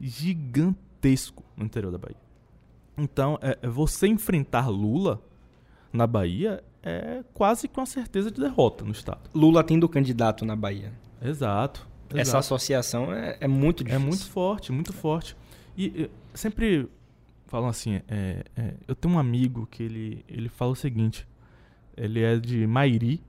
Gigantesco 0.00 1.42
no 1.56 1.64
interior 1.64 1.90
da 1.90 1.98
Bahia. 1.98 2.20
Então, 2.96 3.38
é, 3.40 3.58
é 3.62 3.68
você 3.68 4.06
enfrentar 4.06 4.68
Lula 4.68 5.22
na 5.92 6.06
Bahia 6.06 6.62
é 6.82 7.22
quase 7.34 7.68
com 7.68 7.80
a 7.80 7.86
certeza 7.86 8.30
de 8.30 8.40
derrota 8.40 8.84
no 8.84 8.92
estado. 8.92 9.28
Lula 9.34 9.62
tendo 9.64 9.88
candidato 9.88 10.44
na 10.44 10.56
Bahia. 10.56 10.92
Exato. 11.20 11.86
Essa 12.10 12.20
exato. 12.20 12.38
associação 12.38 13.12
é, 13.12 13.36
é 13.40 13.48
muito 13.48 13.82
É 13.82 13.86
difícil. 13.86 14.06
muito 14.06 14.26
forte, 14.30 14.72
muito 14.72 14.92
forte. 14.92 15.36
E, 15.76 16.10
sempre 16.32 16.88
falam 17.46 17.68
assim, 17.68 18.00
é, 18.08 18.44
é, 18.56 18.74
eu 18.86 18.94
tenho 18.94 19.14
um 19.14 19.18
amigo 19.18 19.66
que 19.70 19.82
ele, 19.82 20.24
ele 20.28 20.48
fala 20.48 20.72
o 20.72 20.76
seguinte, 20.76 21.26
ele 21.96 22.22
é 22.22 22.36
de 22.38 22.66
Mairi, 22.66 23.22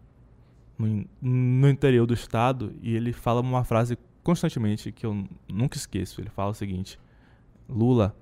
no, 0.77 1.05
no 1.21 1.69
interior 1.69 2.05
do 2.05 2.13
estado, 2.13 2.73
e 2.81 2.95
ele 2.95 3.11
fala 3.11 3.41
uma 3.41 3.63
frase 3.63 3.97
constantemente 4.23 4.91
que 4.91 5.05
eu 5.05 5.25
nunca 5.47 5.77
esqueço. 5.77 6.21
Ele 6.21 6.29
fala 6.29 6.51
o 6.51 6.53
seguinte, 6.53 6.99
Lula, 7.67 8.15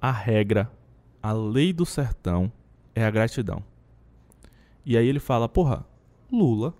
a 0.00 0.10
regra, 0.10 0.70
a 1.22 1.32
lei 1.32 1.72
do 1.72 1.84
sertão 1.84 2.52
é 2.94 3.04
a 3.04 3.10
gratidão. 3.10 3.62
E 4.84 4.96
aí 4.96 5.06
ele 5.06 5.20
fala, 5.20 5.48
porra, 5.48 5.84
Lula 6.30 6.74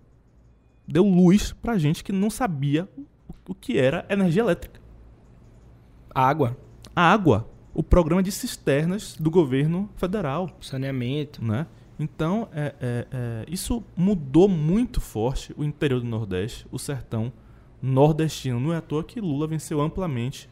deu 0.86 1.04
luz 1.04 1.52
pra 1.52 1.78
gente 1.78 2.04
que 2.04 2.12
não 2.12 2.28
sabia 2.30 2.88
o- 3.48 3.54
que 3.54 3.78
era 3.78 4.04
energia 4.10 4.42
elétrica. 4.42 4.80
Água, 6.14 6.56
A 6.94 7.12
água, 7.12 7.48
o 7.74 7.82
programa 7.82 8.22
de 8.22 8.30
cisternas 8.30 9.16
do 9.18 9.30
governo 9.30 9.90
federal, 9.96 10.48
saneamento. 10.60 11.44
né? 11.44 11.66
Então, 11.98 12.48
é, 12.52 12.74
é, 12.80 13.06
é, 13.10 13.44
isso 13.48 13.82
mudou 13.96 14.48
muito 14.48 15.00
forte 15.00 15.52
o 15.56 15.64
interior 15.64 16.00
do 16.00 16.06
Nordeste, 16.06 16.66
o 16.70 16.78
sertão 16.78 17.32
nordestino. 17.82 18.60
Não 18.60 18.72
é 18.72 18.76
à 18.76 18.80
toa 18.80 19.02
que 19.02 19.20
Lula 19.20 19.46
venceu 19.46 19.80
amplamente 19.80 20.48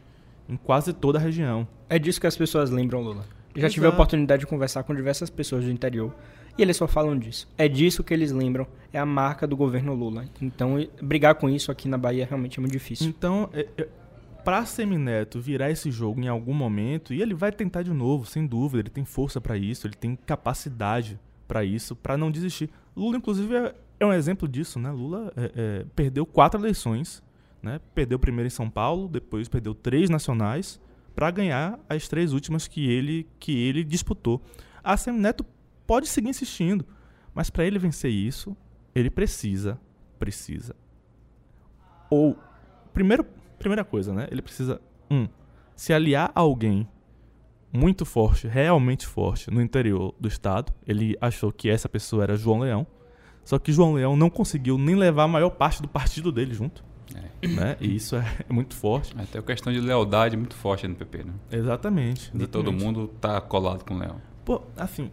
em 0.49 0.57
quase 0.57 0.93
toda 0.93 1.19
a 1.19 1.21
região. 1.21 1.67
É 1.89 1.99
disso 1.99 2.21
que 2.21 2.27
as 2.27 2.37
pessoas 2.37 2.71
lembram, 2.71 3.01
Lula. 3.03 3.25
Eu 3.55 3.61
já 3.63 3.69
tive 3.69 3.87
a 3.87 3.89
Exato. 3.89 4.01
oportunidade 4.03 4.41
de 4.41 4.47
conversar 4.47 4.83
com 4.83 4.95
diversas 4.95 5.31
pessoas 5.31 5.65
do 5.65 5.71
interior 5.71 6.13
e 6.57 6.63
eles 6.63 6.77
só 6.77 6.87
falam 6.87 7.19
disso. 7.19 7.49
É 7.57 7.69
disso 7.69 8.05
que 8.05 8.13
eles 8.13 8.31
lembram. 8.33 8.67
É 8.93 8.99
a 8.99 9.07
marca 9.07 9.47
do 9.47 9.57
governo 9.57 9.95
Lula. 9.95 10.27
Então, 10.41 10.77
brigar 11.01 11.35
com 11.35 11.49
isso 11.49 11.73
aqui 11.73 11.89
na 11.89 11.97
Bahia 11.97 12.27
realmente 12.27 12.59
é 12.59 12.61
muito 12.61 12.73
difícil. 12.73 13.09
Então, 13.09 13.49
é, 13.55 13.67
é, 13.79 13.89
pra 14.45 14.67
Semineto 14.67 15.41
virar 15.41 15.71
esse 15.71 15.91
jogo 15.91 16.21
em 16.21 16.29
algum 16.29 16.53
momento, 16.53 17.15
e 17.15 17.23
ele 17.23 17.35
vai 17.35 17.51
tentar 17.51 17.83
de 17.83 17.93
novo, 17.93 18.27
sem 18.27 18.47
dúvida, 18.47 18.81
ele 18.81 18.91
tem 18.91 19.05
força 19.05 19.41
pra 19.41 19.57
isso, 19.57 19.87
ele 19.87 19.95
tem 19.95 20.15
capacidade 20.27 21.19
pra 21.49 21.65
isso, 21.65 21.97
pra 21.97 22.17
não 22.17 22.31
desistir. 22.31 22.69
Lula, 22.95 23.17
inclusive, 23.17 23.55
é, 23.55 23.75
é 24.01 24.07
um 24.07 24.13
exemplo 24.13 24.47
disso, 24.47 24.79
né? 24.79 24.91
Lula 24.91 25.33
é, 25.37 25.53
é, 25.55 25.87
perdeu 25.97 26.27
quatro 26.27 26.61
eleições, 26.61 27.23
né? 27.63 27.81
Perdeu 27.95 28.19
primeiro 28.19 28.47
em 28.47 28.51
São 28.51 28.69
Paulo, 28.69 29.09
depois 29.09 29.49
perdeu 29.49 29.75
três 29.75 30.11
nacionais, 30.11 30.81
pra 31.15 31.31
ganhar 31.31 31.79
as 31.89 32.09
três 32.09 32.33
últimas 32.33 32.67
que 32.67 32.91
ele, 32.91 33.27
que 33.39 33.57
ele 33.57 33.85
disputou. 33.85 34.43
A 34.83 34.97
Semineto 34.97 35.45
pode 35.87 36.09
seguir 36.09 36.29
insistindo, 36.29 36.87
mas 37.35 37.51
pra 37.51 37.65
ele 37.65 37.79
vencer 37.79 38.11
isso, 38.11 38.57
ele 38.95 39.11
precisa, 39.11 39.79
precisa 40.19 40.75
ou 42.13 42.37
primeiro 42.93 43.25
primeira 43.59 43.83
coisa, 43.85 44.13
né? 44.13 44.29
Ele 44.31 44.43
precisa 44.43 44.79
um 45.11 45.27
se 45.75 45.95
aliar 45.95 46.31
a 46.35 46.41
alguém 46.41 46.87
muito 47.73 48.05
forte, 48.05 48.47
realmente 48.47 49.07
forte 49.07 49.51
no 49.51 49.63
interior 49.63 50.15
do 50.21 50.29
estado. 50.29 50.75
Ele 50.87 51.17
achou 51.19 51.51
que 51.51 51.71
essa 51.71 51.89
pessoa 51.89 52.23
era 52.23 52.37
João 52.37 52.59
Leão. 52.59 52.87
Só 53.43 53.59
que 53.59 53.73
João 53.73 53.95
Leão 53.95 54.15
não 54.15 54.29
conseguiu 54.29 54.77
nem 54.77 54.95
levar 54.95 55.25
a 55.25 55.29
maior 55.29 55.51
parte 55.51 55.81
do 55.81 55.89
partido 55.89 56.31
dele 56.31 56.53
junto. 56.53 56.85
Né? 57.43 57.77
E 57.81 57.97
isso 57.97 58.15
é 58.15 58.25
muito 58.49 58.77
forte. 58.77 59.15
Até 59.19 59.39
a 59.39 59.43
questão 59.43 59.73
de 59.73 59.81
lealdade 59.81 60.37
muito 60.37 60.55
forte 60.55 60.87
no 60.87 60.95
PP, 60.95 61.25
né? 61.25 61.33
Exatamente. 61.51 62.31
De 62.37 62.47
todo 62.47 62.71
exatamente. 62.71 62.85
mundo 62.85 63.09
tá 63.21 63.41
colado 63.41 63.85
com 63.85 63.95
o 63.95 63.99
Leão. 63.99 64.21
Pô, 64.45 64.63
assim, 64.77 65.11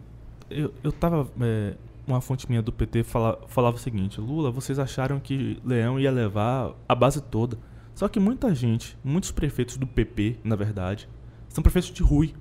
eu, 0.50 0.72
eu 0.82 0.92
tava. 0.92 1.28
é, 1.40 1.74
uma 2.06 2.20
fonte 2.20 2.48
minha 2.48 2.60
do 2.60 2.72
PT 2.72 3.04
fala, 3.04 3.40
falava 3.48 3.76
o 3.76 3.78
seguinte: 3.80 4.20
Lula, 4.20 4.50
vocês 4.50 4.78
acharam 4.78 5.20
que 5.20 5.60
Leão 5.64 5.98
ia 6.00 6.10
levar 6.10 6.72
a 6.88 6.94
base 6.94 7.20
toda. 7.22 7.56
Só 7.94 8.08
que 8.08 8.18
muita 8.18 8.54
gente, 8.54 8.96
muitos 9.04 9.30
prefeitos 9.30 9.76
do 9.76 9.86
PP, 9.86 10.38
na 10.42 10.56
verdade, 10.56 11.08
são 11.48 11.62
prefeitos 11.62 11.90
de 11.92 12.02
Rui. 12.02 12.34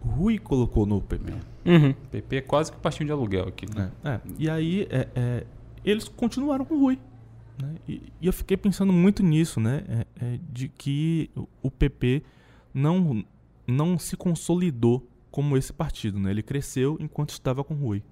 Rui 0.00 0.38
colocou 0.38 0.84
no 0.86 1.00
PP. 1.00 1.32
Uhum. 1.66 1.92
PP 2.10 2.36
é 2.36 2.40
quase 2.40 2.72
que 2.72 2.78
partindo 2.78 3.06
de 3.06 3.12
aluguel 3.12 3.46
aqui, 3.48 3.66
né? 3.74 3.90
É, 4.02 4.08
é. 4.10 4.20
E 4.38 4.48
aí, 4.50 4.86
é, 4.90 5.08
é, 5.14 5.46
eles 5.84 6.08
continuaram 6.08 6.64
com 6.64 6.74
o 6.74 6.80
Rui. 6.80 6.98
né? 7.62 7.74
E, 7.88 8.02
e 8.20 8.26
eu 8.26 8.32
fiquei 8.32 8.56
pensando 8.56 8.92
muito 8.92 9.22
nisso, 9.22 9.60
né? 9.60 9.84
É, 9.88 10.06
é, 10.34 10.38
de 10.50 10.68
que 10.68 11.30
o- 11.36 11.46
o 11.62 11.70
PP 11.70 12.22
não, 12.72 13.22
não 13.66 13.98
se 13.98 14.16
consolidou 14.16 15.06
como 15.30 15.56
esse 15.56 15.72
partido, 15.72 16.18
né? 16.18 16.30
Ele 16.30 16.42
cresceu 16.42 16.96
enquanto 17.00 17.30
estava 17.30 17.62
com 17.62 17.74
Rui. 17.74 18.02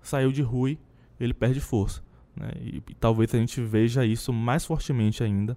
Saiu 0.00 0.32
de 0.32 0.42
Rui, 0.42 0.78
ele 1.20 1.34
perde 1.34 1.60
força. 1.60 2.02
Né? 2.34 2.50
E, 2.60 2.76
e 2.76 2.94
talvez 2.94 3.34
a 3.34 3.38
gente 3.38 3.60
veja 3.60 4.04
isso 4.04 4.32
mais 4.32 4.64
fortemente 4.64 5.22
ainda 5.22 5.56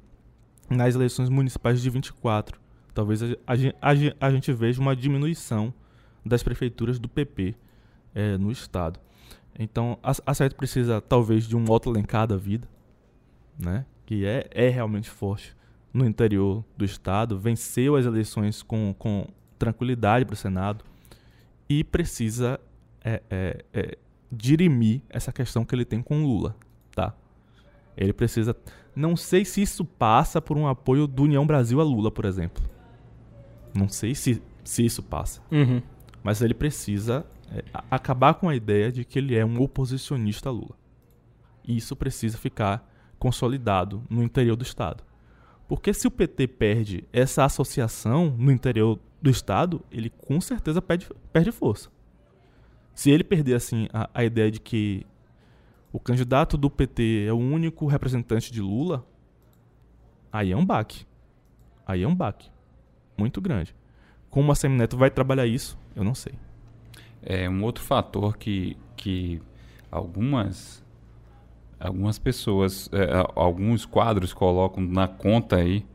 nas 0.70 0.96
eleições 0.96 1.30
municipais 1.30 1.82
de 1.82 1.90
24. 1.90 2.60
Talvez 2.94 3.24
a, 3.24 3.28
a, 3.48 3.54
a, 3.82 4.28
a 4.28 4.32
gente 4.32 4.52
veja 4.54 4.82
uma 4.82 4.96
diminuição 4.96 5.74
das 6.26 6.44
prefeituras 6.44 7.00
do 7.00 7.08
PP 7.08 7.56
é, 8.14 8.38
no 8.38 8.52
estado. 8.52 9.00
Então, 9.58 9.98
a, 10.04 10.12
a 10.12 10.50
precisa 10.50 11.02
talvez 11.02 11.48
de 11.48 11.56
um 11.56 11.70
Otto 11.70 11.90
Alencar 11.90 12.28
da 12.28 12.36
vida, 12.36 12.68
né? 13.58 13.86
que 14.06 14.26
é, 14.26 14.48
é 14.52 14.70
realmente 14.70 15.10
forte 15.10 15.56
no 15.94 16.06
interior 16.06 16.64
do 16.78 16.84
estado, 16.84 17.40
venceu 17.40 17.96
as 17.96 18.06
eleições 18.06 18.62
com, 18.62 18.94
com 19.00 19.28
tranquilidade 19.58 20.26
para 20.26 20.34
o 20.34 20.38
Senado 20.38 20.84
e 21.70 21.84
precisa 21.84 22.60
é, 23.04 23.22
é, 23.30 23.66
é, 23.74 23.98
dirimir 24.32 25.02
essa 25.10 25.32
questão 25.32 25.66
que 25.66 25.74
ele 25.74 25.86
tem 25.86 26.02
com 26.02 26.24
o 26.24 26.28
Lula. 26.28 26.56
Tá? 26.94 27.14
Ele 27.96 28.14
precisa. 28.14 28.56
Não 28.96 29.16
sei 29.16 29.44
se 29.44 29.62
isso 29.62 29.84
passa 29.84 30.42
por 30.42 30.58
um 30.58 30.68
apoio 30.68 31.08
do 31.08 31.24
União 31.24 31.46
Brasil 31.46 31.80
a 31.80 31.84
Lula, 31.84 32.10
por 32.12 32.26
exemplo. 32.26 32.64
Não 33.74 33.90
sei 33.90 34.16
se, 34.16 34.42
se 34.64 34.86
isso 34.86 35.04
passa. 35.04 35.42
Uhum. 35.52 35.82
Mas 36.24 36.42
ele 36.42 36.54
precisa 36.54 37.26
é, 37.52 37.64
acabar 37.92 38.34
com 38.36 38.50
a 38.50 38.56
ideia 38.56 38.92
de 38.92 39.04
que 39.04 39.20
ele 39.20 39.36
é 39.36 39.46
um 39.46 39.62
oposicionista 39.62 40.50
a 40.50 40.52
Lula. 40.52 40.76
E 41.64 41.76
isso 41.78 41.96
precisa 41.96 42.38
ficar 42.38 42.90
consolidado 43.20 44.04
no 44.10 44.24
interior 44.24 44.56
do 44.56 44.64
Estado. 44.64 45.04
Porque 45.68 45.94
se 45.94 46.08
o 46.08 46.12
PT 46.12 46.48
perde 46.48 47.04
essa 47.12 47.44
associação 47.44 48.36
no 48.38 48.52
interior 48.52 49.00
do 49.22 49.30
Estado, 49.30 49.84
ele 49.92 50.10
com 50.10 50.40
certeza 50.40 50.82
perde, 50.82 51.10
perde 51.34 51.52
força. 51.52 51.90
Se 52.94 53.10
ele 53.10 53.24
perder 53.24 53.56
assim 53.56 53.88
a, 53.92 54.10
a 54.14 54.24
ideia 54.24 54.52
de 54.52 54.60
que 54.60 55.06
o 55.92 56.00
candidato 56.00 56.58
do 56.58 56.70
PT 56.70 57.26
é 57.28 57.34
o 57.34 57.38
único 57.38 57.88
representante 57.88 58.52
de 58.52 58.62
Lula, 58.62 59.06
aí 60.32 60.52
é 60.52 60.58
um 60.58 60.66
baque. 60.66 61.06
Aí 61.86 62.04
é 62.04 62.08
um 62.08 62.16
baque 62.16 62.52
muito 63.18 63.42
grande. 63.42 63.76
Como 64.30 64.52
a 64.52 64.56
Semineto 64.56 64.98
vai 64.98 65.10
trabalhar 65.10 65.48
isso, 65.48 65.78
eu 65.96 66.04
não 66.04 66.14
sei. 66.14 66.34
É 67.22 67.50
um 67.50 67.64
outro 67.64 67.84
fator 67.84 68.38
que, 68.38 68.78
que 68.96 69.42
algumas 69.90 70.85
algumas 71.80 72.18
pessoas, 72.18 72.90
é, 72.92 73.08
alguns 73.36 73.86
quadros 73.86 74.34
colocam 74.34 74.84
na 74.84 75.08
conta 75.08 75.58
aí 75.58 75.86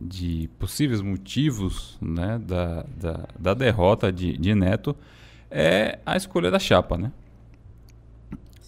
de 0.00 0.48
possíveis 0.58 1.00
motivos 1.00 1.96
né, 2.00 2.38
da, 2.38 2.84
da, 2.96 3.28
da 3.38 3.54
derrota 3.54 4.12
de, 4.12 4.36
de 4.36 4.54
Neto 4.54 4.94
é 5.50 5.98
a 6.04 6.16
escolha 6.16 6.50
da 6.50 6.58
chapa, 6.58 6.96
né? 6.98 7.12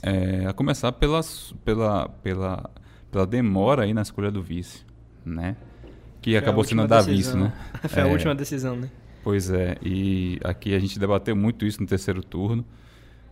É, 0.03 0.47
a 0.47 0.53
começar 0.53 0.93
pelas, 0.93 1.53
pela, 1.64 2.09
pela, 2.22 2.70
pela 3.11 3.26
demora 3.26 3.82
aí 3.84 3.93
na 3.93 4.03
escolha 4.03 4.30
do 4.30 4.43
vice, 4.43 4.84
né? 5.24 5.57
Que 6.22 6.30
Foi 6.32 6.38
acabou 6.38 6.64
sendo 6.64 6.86
da 6.86 7.01
vice, 7.03 7.36
né? 7.36 7.53
Foi 7.88 8.03
a 8.03 8.07
É. 8.07 8.11
última 8.11 8.34
decisão, 8.34 8.76
né? 8.76 8.88
Pois 9.24 9.51
é, 9.51 9.76
e 9.82 10.38
aqui 10.45 10.74
a 10.74 10.78
gente 10.78 10.99
debateu 10.99 11.34
muito 11.34 11.66
isso 11.66 11.80
no 11.80 11.86
terceiro 11.88 12.22
turno. 12.22 12.64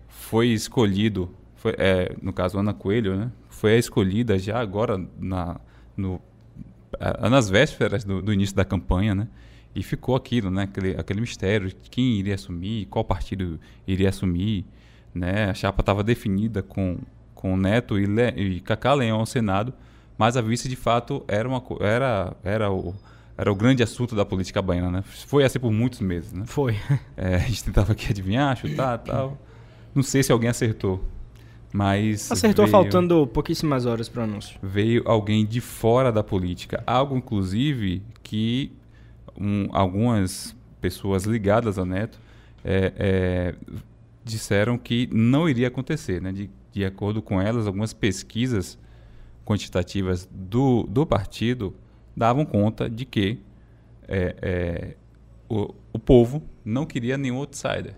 Foi 0.09 0.49
escolhido, 0.49 1.31
foi, 1.65 1.75
é, 1.79 2.15
no 2.21 2.31
caso 2.31 2.59
Ana 2.59 2.75
Coelho, 2.75 3.17
né? 3.17 3.33
Foi 3.49 3.73
a 3.73 3.79
escolhida 3.79 4.39
já 4.39 4.61
agora 4.61 5.01
na, 5.19 5.59
no, 5.97 6.21
a- 7.01 7.31
nas 7.31 7.49
vésperas 7.49 8.05
do, 8.05 8.21
do 8.21 8.31
início 8.35 8.55
da 8.55 8.67
campanha, 8.67 9.15
né? 9.15 9.29
E 9.75 9.83
ficou 9.83 10.15
aquilo, 10.15 10.51
né? 10.51 10.65
Aquele, 10.65 10.91
aquele 10.91 11.23
mistério 11.23 11.69
de 11.69 11.89
quem 11.91 12.19
iria 12.19 12.35
assumir, 12.35 12.85
qual 12.91 13.03
partido 13.03 13.59
iria 13.89 14.11
assumir, 14.11 14.67
né? 15.15 15.47
A 15.49 15.55
chapa 15.55 15.81
estava 15.81 16.05
definida 16.05 16.63
com, 16.63 16.99
com 17.35 17.57
Neto 17.57 17.99
e, 17.99 18.05
Le, 18.05 18.29
e 18.37 18.61
Cacá 18.61 18.93
Leão 18.93 19.21
ao 19.21 19.25
Senado, 19.27 19.73
mas 20.19 20.37
a 20.37 20.43
vice 20.43 20.69
de 20.69 20.77
fato 20.77 21.25
era, 21.27 21.49
uma, 21.49 21.63
era, 21.81 22.37
era 22.45 22.71
o, 22.71 22.95
era 23.39 23.51
o 23.51 23.55
grande 23.55 23.83
assunto 23.83 24.15
da 24.15 24.27
política 24.27 24.61
baiana, 24.61 24.91
né? 24.99 25.03
Foi 25.27 25.45
assim 25.45 25.59
por 25.59 25.73
muitos 25.73 26.01
meses, 26.01 26.31
né? 26.31 26.45
Foi. 26.45 26.77
É, 27.17 27.37
a 27.37 27.39
gente 27.39 27.65
tentava 27.65 27.93
aqui 27.93 28.09
adivinhar, 28.11 28.55
chutar 28.55 28.99
tal. 28.99 29.39
Não 29.95 30.03
sei 30.03 30.23
se 30.23 30.31
alguém 30.31 30.51
acertou, 30.51 31.03
mas... 31.77 32.31
Acertou 32.31 32.67
veio, 32.67 32.71
faltando 32.71 33.27
pouquíssimas 33.27 33.85
horas 33.85 34.09
para 34.09 34.21
o 34.21 34.23
anúncio. 34.23 34.57
Veio 34.63 35.03
alguém 35.07 35.45
de 35.45 35.61
fora 35.61 36.13
da 36.13 36.23
política. 36.23 36.85
Algo, 36.87 37.17
inclusive, 37.17 38.01
que 38.23 38.71
um, 39.37 39.67
algumas 39.73 40.55
pessoas 40.81 41.25
ligadas 41.25 41.77
ao 41.77 41.85
Neto 41.85 42.21
é, 42.65 42.93
é, 42.97 43.55
disseram 44.23 44.79
que 44.79 45.09
não 45.13 45.49
iria 45.49 45.67
acontecer, 45.67 46.23
né? 46.23 46.31
De, 46.31 46.49
de 46.71 46.85
acordo 46.85 47.21
com 47.21 47.43
elas, 47.43 47.67
algumas 47.67 47.93
pesquisas 47.93 48.79
quantitativas 49.45 50.29
do, 50.31 50.85
do 50.85 51.05
partido 51.05 51.75
davam 52.17 52.45
conta 52.45 52.89
de 52.89 53.05
que 53.05 53.41
é, 54.07 54.37
é, 54.41 54.97
o, 55.49 55.75
o 55.93 55.99
povo 55.99 56.41
não 56.65 56.87
queria 56.87 57.19
nenhum 57.19 57.39
outsider, 57.39 57.97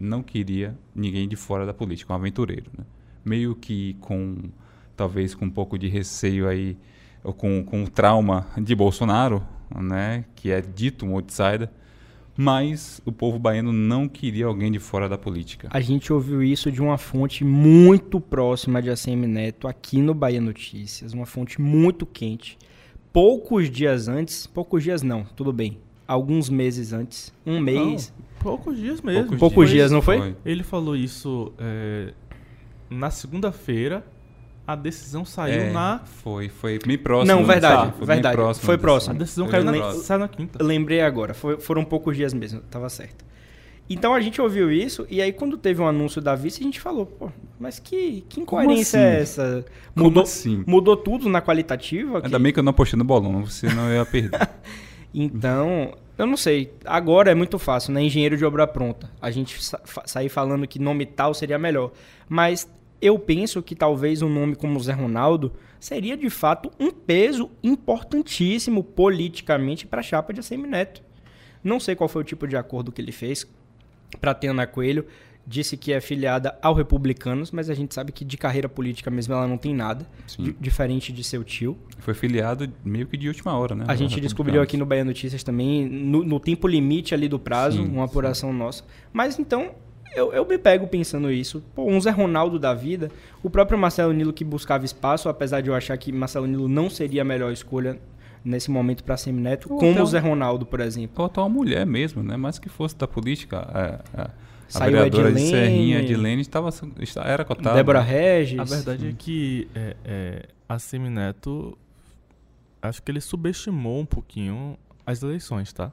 não 0.00 0.20
queria 0.20 0.76
ninguém 0.92 1.28
de 1.28 1.36
fora 1.36 1.64
da 1.64 1.72
política, 1.72 2.12
um 2.12 2.16
aventureiro. 2.16 2.72
Né? 2.76 2.84
Meio 3.24 3.54
que 3.54 3.94
com, 4.00 4.36
talvez 4.96 5.34
com 5.34 5.46
um 5.46 5.50
pouco 5.50 5.78
de 5.78 5.88
receio 5.88 6.48
aí, 6.48 6.76
ou 7.22 7.32
com, 7.32 7.64
com 7.64 7.84
o 7.84 7.88
trauma 7.88 8.46
de 8.58 8.74
Bolsonaro, 8.74 9.42
né? 9.74 10.24
que 10.34 10.50
é 10.50 10.60
dito 10.60 11.06
um 11.06 11.14
outsider, 11.14 11.70
mas 12.36 13.00
o 13.04 13.12
povo 13.12 13.38
baiano 13.38 13.72
não 13.72 14.08
queria 14.08 14.46
alguém 14.46 14.70
de 14.70 14.78
fora 14.78 15.08
da 15.08 15.16
política. 15.16 15.68
A 15.70 15.80
gente 15.80 16.12
ouviu 16.12 16.42
isso 16.42 16.70
de 16.70 16.82
uma 16.82 16.98
fonte 16.98 17.44
muito 17.44 18.20
próxima 18.20 18.82
de 18.82 18.90
ACM 18.90 19.26
Neto 19.26 19.68
aqui 19.68 19.98
no 19.98 20.12
Bahia 20.12 20.40
Notícias, 20.40 21.12
uma 21.12 21.26
fonte 21.26 21.60
muito 21.60 22.04
quente. 22.04 22.58
Poucos 23.12 23.70
dias 23.70 24.08
antes, 24.08 24.46
poucos 24.46 24.82
dias 24.82 25.02
não, 25.02 25.24
tudo 25.36 25.52
bem, 25.52 25.78
alguns 26.06 26.48
meses 26.50 26.92
antes, 26.92 27.32
um 27.46 27.60
mês. 27.60 28.12
Não, 28.16 28.24
poucos 28.40 28.76
dias 28.76 29.00
mesmo. 29.00 29.22
Poucos, 29.22 29.38
poucos 29.38 29.70
dias, 29.70 29.92
não 29.92 30.02
foi? 30.02 30.18
foi? 30.18 30.36
Ele 30.44 30.64
falou 30.64 30.96
isso 30.96 31.52
é, 31.56 32.12
na 32.90 33.10
segunda-feira 33.10 34.04
a 34.66 34.74
decisão 34.74 35.24
saiu 35.24 35.60
é, 35.60 35.70
na. 35.70 36.00
Foi, 36.22 36.48
foi 36.48 36.78
bem 36.84 36.96
próximo. 36.96 37.36
Não, 37.36 37.44
verdade, 37.44 37.92
foi 37.98 38.06
verdade. 38.06 38.34
Próximo 38.34 38.64
foi 38.64 38.78
próximo. 38.78 39.14
A 39.14 39.18
decisão 39.18 39.46
caiu 39.46 39.64
na, 39.64 39.92
saiu 39.92 40.20
na 40.20 40.28
quinta. 40.28 40.62
Lembrei 40.62 41.02
agora, 41.02 41.34
foi, 41.34 41.58
foram 41.58 41.84
poucos 41.84 42.16
dias 42.16 42.32
mesmo, 42.32 42.60
tava 42.70 42.88
certo. 42.88 43.24
Então 43.88 44.14
a 44.14 44.20
gente 44.20 44.40
ouviu 44.40 44.72
isso, 44.72 45.06
e 45.10 45.20
aí 45.20 45.30
quando 45.30 45.58
teve 45.58 45.82
um 45.82 45.86
anúncio 45.86 46.22
da 46.22 46.34
vice, 46.34 46.62
a 46.62 46.64
gente 46.64 46.80
falou, 46.80 47.04
pô, 47.04 47.30
mas 47.60 47.78
que, 47.78 48.24
que 48.30 48.40
incoerência 48.40 48.98
assim? 48.98 49.06
é 49.06 49.20
essa? 49.20 49.64
Mudou, 49.94 50.22
assim? 50.22 50.64
mudou 50.66 50.96
tudo 50.96 51.28
na 51.28 51.42
qualitativa? 51.42 52.16
Ainda 52.16 52.38
que... 52.38 52.42
bem 52.42 52.52
que 52.52 52.58
eu 52.58 52.62
não 52.62 52.70
apostei 52.70 52.96
no 52.96 53.04
bolão, 53.04 53.44
você 53.44 53.68
não 53.74 53.92
ia 53.92 54.06
perder. 54.06 54.48
então, 55.12 55.92
eu 56.16 56.26
não 56.26 56.36
sei. 56.36 56.72
Agora 56.84 57.30
é 57.30 57.34
muito 57.34 57.58
fácil, 57.58 57.92
né? 57.92 58.02
Engenheiro 58.02 58.36
de 58.36 58.44
obra 58.44 58.66
pronta. 58.66 59.10
A 59.20 59.30
gente 59.30 59.62
sa 59.62 59.80
sair 60.06 60.28
falando 60.28 60.66
que 60.66 60.78
nome 60.78 61.06
tal 61.06 61.34
seria 61.34 61.58
melhor. 61.58 61.92
Mas 62.28 62.68
eu 63.00 63.18
penso 63.18 63.62
que 63.62 63.74
talvez 63.74 64.22
um 64.22 64.28
nome 64.28 64.54
como 64.54 64.80
Zé 64.80 64.92
Ronaldo 64.92 65.52
seria 65.80 66.16
de 66.16 66.30
fato 66.30 66.70
um 66.80 66.90
peso 66.90 67.50
importantíssimo 67.62 68.82
politicamente 68.82 69.86
para 69.86 70.00
a 70.00 70.02
chapa 70.02 70.32
de 70.32 70.40
Assemineto. 70.40 71.02
Não 71.62 71.80
sei 71.80 71.94
qual 71.94 72.08
foi 72.08 72.22
o 72.22 72.24
tipo 72.24 72.46
de 72.46 72.56
acordo 72.56 72.92
que 72.92 73.02
ele 73.02 73.12
fez 73.12 73.46
para 74.20 74.34
ter 74.34 74.48
Ana 74.48 74.66
Coelho. 74.66 75.06
Disse 75.46 75.76
que 75.76 75.92
é 75.92 76.00
filiada 76.00 76.58
ao 76.62 76.74
Republicanos, 76.74 77.50
mas 77.50 77.68
a 77.68 77.74
gente 77.74 77.94
sabe 77.94 78.12
que 78.12 78.24
de 78.24 78.38
carreira 78.38 78.68
política 78.68 79.10
mesmo 79.10 79.34
ela 79.34 79.46
não 79.46 79.58
tem 79.58 79.74
nada, 79.74 80.06
diferente 80.58 81.12
de 81.12 81.22
seu 81.22 81.44
tio. 81.44 81.76
Foi 81.98 82.14
filiado 82.14 82.70
meio 82.84 83.06
que 83.06 83.16
de 83.16 83.28
última 83.28 83.56
hora, 83.56 83.74
né? 83.74 83.84
A 83.86 83.94
gente 83.94 84.20
descobriu 84.20 84.62
aqui 84.62 84.76
no 84.76 84.86
Bahia 84.86 85.04
Notícias 85.04 85.42
também, 85.42 85.86
no, 85.88 86.24
no 86.24 86.40
tempo 86.40 86.66
limite 86.66 87.14
ali 87.14 87.28
do 87.28 87.38
prazo, 87.38 87.82
sim, 87.82 87.88
uma 87.88 88.04
apuração 88.04 88.50
sim. 88.52 88.58
nossa. 88.58 88.84
Mas 89.12 89.38
então, 89.38 89.72
eu, 90.14 90.32
eu 90.32 90.46
me 90.46 90.56
pego 90.56 90.86
pensando 90.86 91.30
isso. 91.30 91.62
Pô, 91.74 91.84
um 91.84 92.00
Zé 92.00 92.10
Ronaldo 92.10 92.58
da 92.58 92.72
vida, 92.72 93.10
o 93.42 93.50
próprio 93.50 93.78
Marcelo 93.78 94.12
Nilo 94.12 94.32
que 94.32 94.44
buscava 94.44 94.84
espaço, 94.84 95.28
apesar 95.28 95.60
de 95.60 95.68
eu 95.68 95.74
achar 95.74 95.96
que 95.98 96.12
Marcelo 96.12 96.46
Nilo 96.46 96.68
não 96.68 96.88
seria 96.88 97.22
a 97.22 97.24
melhor 97.24 97.52
escolha 97.52 97.98
nesse 98.44 98.70
momento 98.70 99.02
para 99.02 99.16
Semineto, 99.16 99.68
como 99.68 100.02
o 100.02 100.06
Zé 100.06 100.18
Ronaldo, 100.18 100.66
por 100.66 100.80
exemplo. 100.80 101.14
Ou 101.18 101.26
até 101.26 101.40
uma 101.40 101.48
mulher 101.48 101.86
mesmo, 101.86 102.22
né? 102.22 102.36
Mais 102.36 102.58
que 102.58 102.68
fosse 102.68 102.96
da 102.96 103.08
política. 103.08 103.66
É, 103.74 104.20
é. 104.20 104.30
A 104.74 104.78
Saiu 104.78 104.92
vereadora 104.92 105.28
Edilene, 105.28 105.44
de 105.44 105.50
Serrinha, 105.50 105.98
Edilene, 106.00 106.42
estava, 106.42 106.70
era 107.24 107.44
cotada. 107.44 107.76
Débora 107.76 108.00
Regis. 108.00 108.58
A 108.58 108.64
verdade 108.64 109.08
é 109.08 109.12
que 109.12 109.68
é, 109.72 109.96
é, 110.04 110.48
a 110.68 110.78
Semineto, 110.80 111.78
acho 112.82 113.00
que 113.00 113.10
ele 113.10 113.20
subestimou 113.20 114.00
um 114.00 114.06
pouquinho 114.06 114.76
as 115.06 115.22
eleições, 115.22 115.72
tá? 115.72 115.92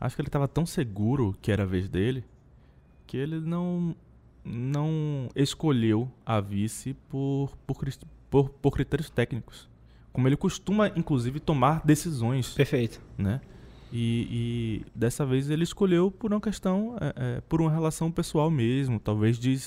Acho 0.00 0.14
que 0.14 0.22
ele 0.22 0.28
estava 0.28 0.46
tão 0.46 0.64
seguro 0.64 1.36
que 1.42 1.50
era 1.50 1.64
a 1.64 1.66
vez 1.66 1.88
dele, 1.88 2.24
que 3.04 3.16
ele 3.16 3.40
não 3.40 3.96
não 4.44 5.28
escolheu 5.34 6.08
a 6.24 6.40
vice 6.40 6.94
por, 7.08 7.50
por, 7.66 7.76
por, 8.30 8.48
por 8.48 8.70
critérios 8.72 9.10
técnicos. 9.10 9.68
Como 10.12 10.26
ele 10.26 10.36
costuma, 10.36 10.88
inclusive, 10.96 11.38
tomar 11.38 11.82
decisões. 11.84 12.54
Perfeito. 12.54 13.00
Né? 13.18 13.40
E, 13.92 14.28
e 14.30 14.86
dessa 14.94 15.24
vez 15.24 15.48
ele 15.48 15.64
escolheu 15.64 16.10
por 16.10 16.32
uma 16.32 16.40
questão, 16.40 16.96
é, 17.00 17.14
é, 17.16 17.40
por 17.42 17.60
uma 17.60 17.70
relação 17.70 18.10
pessoal 18.10 18.50
mesmo, 18.50 19.00
talvez 19.00 19.38
de, 19.38 19.58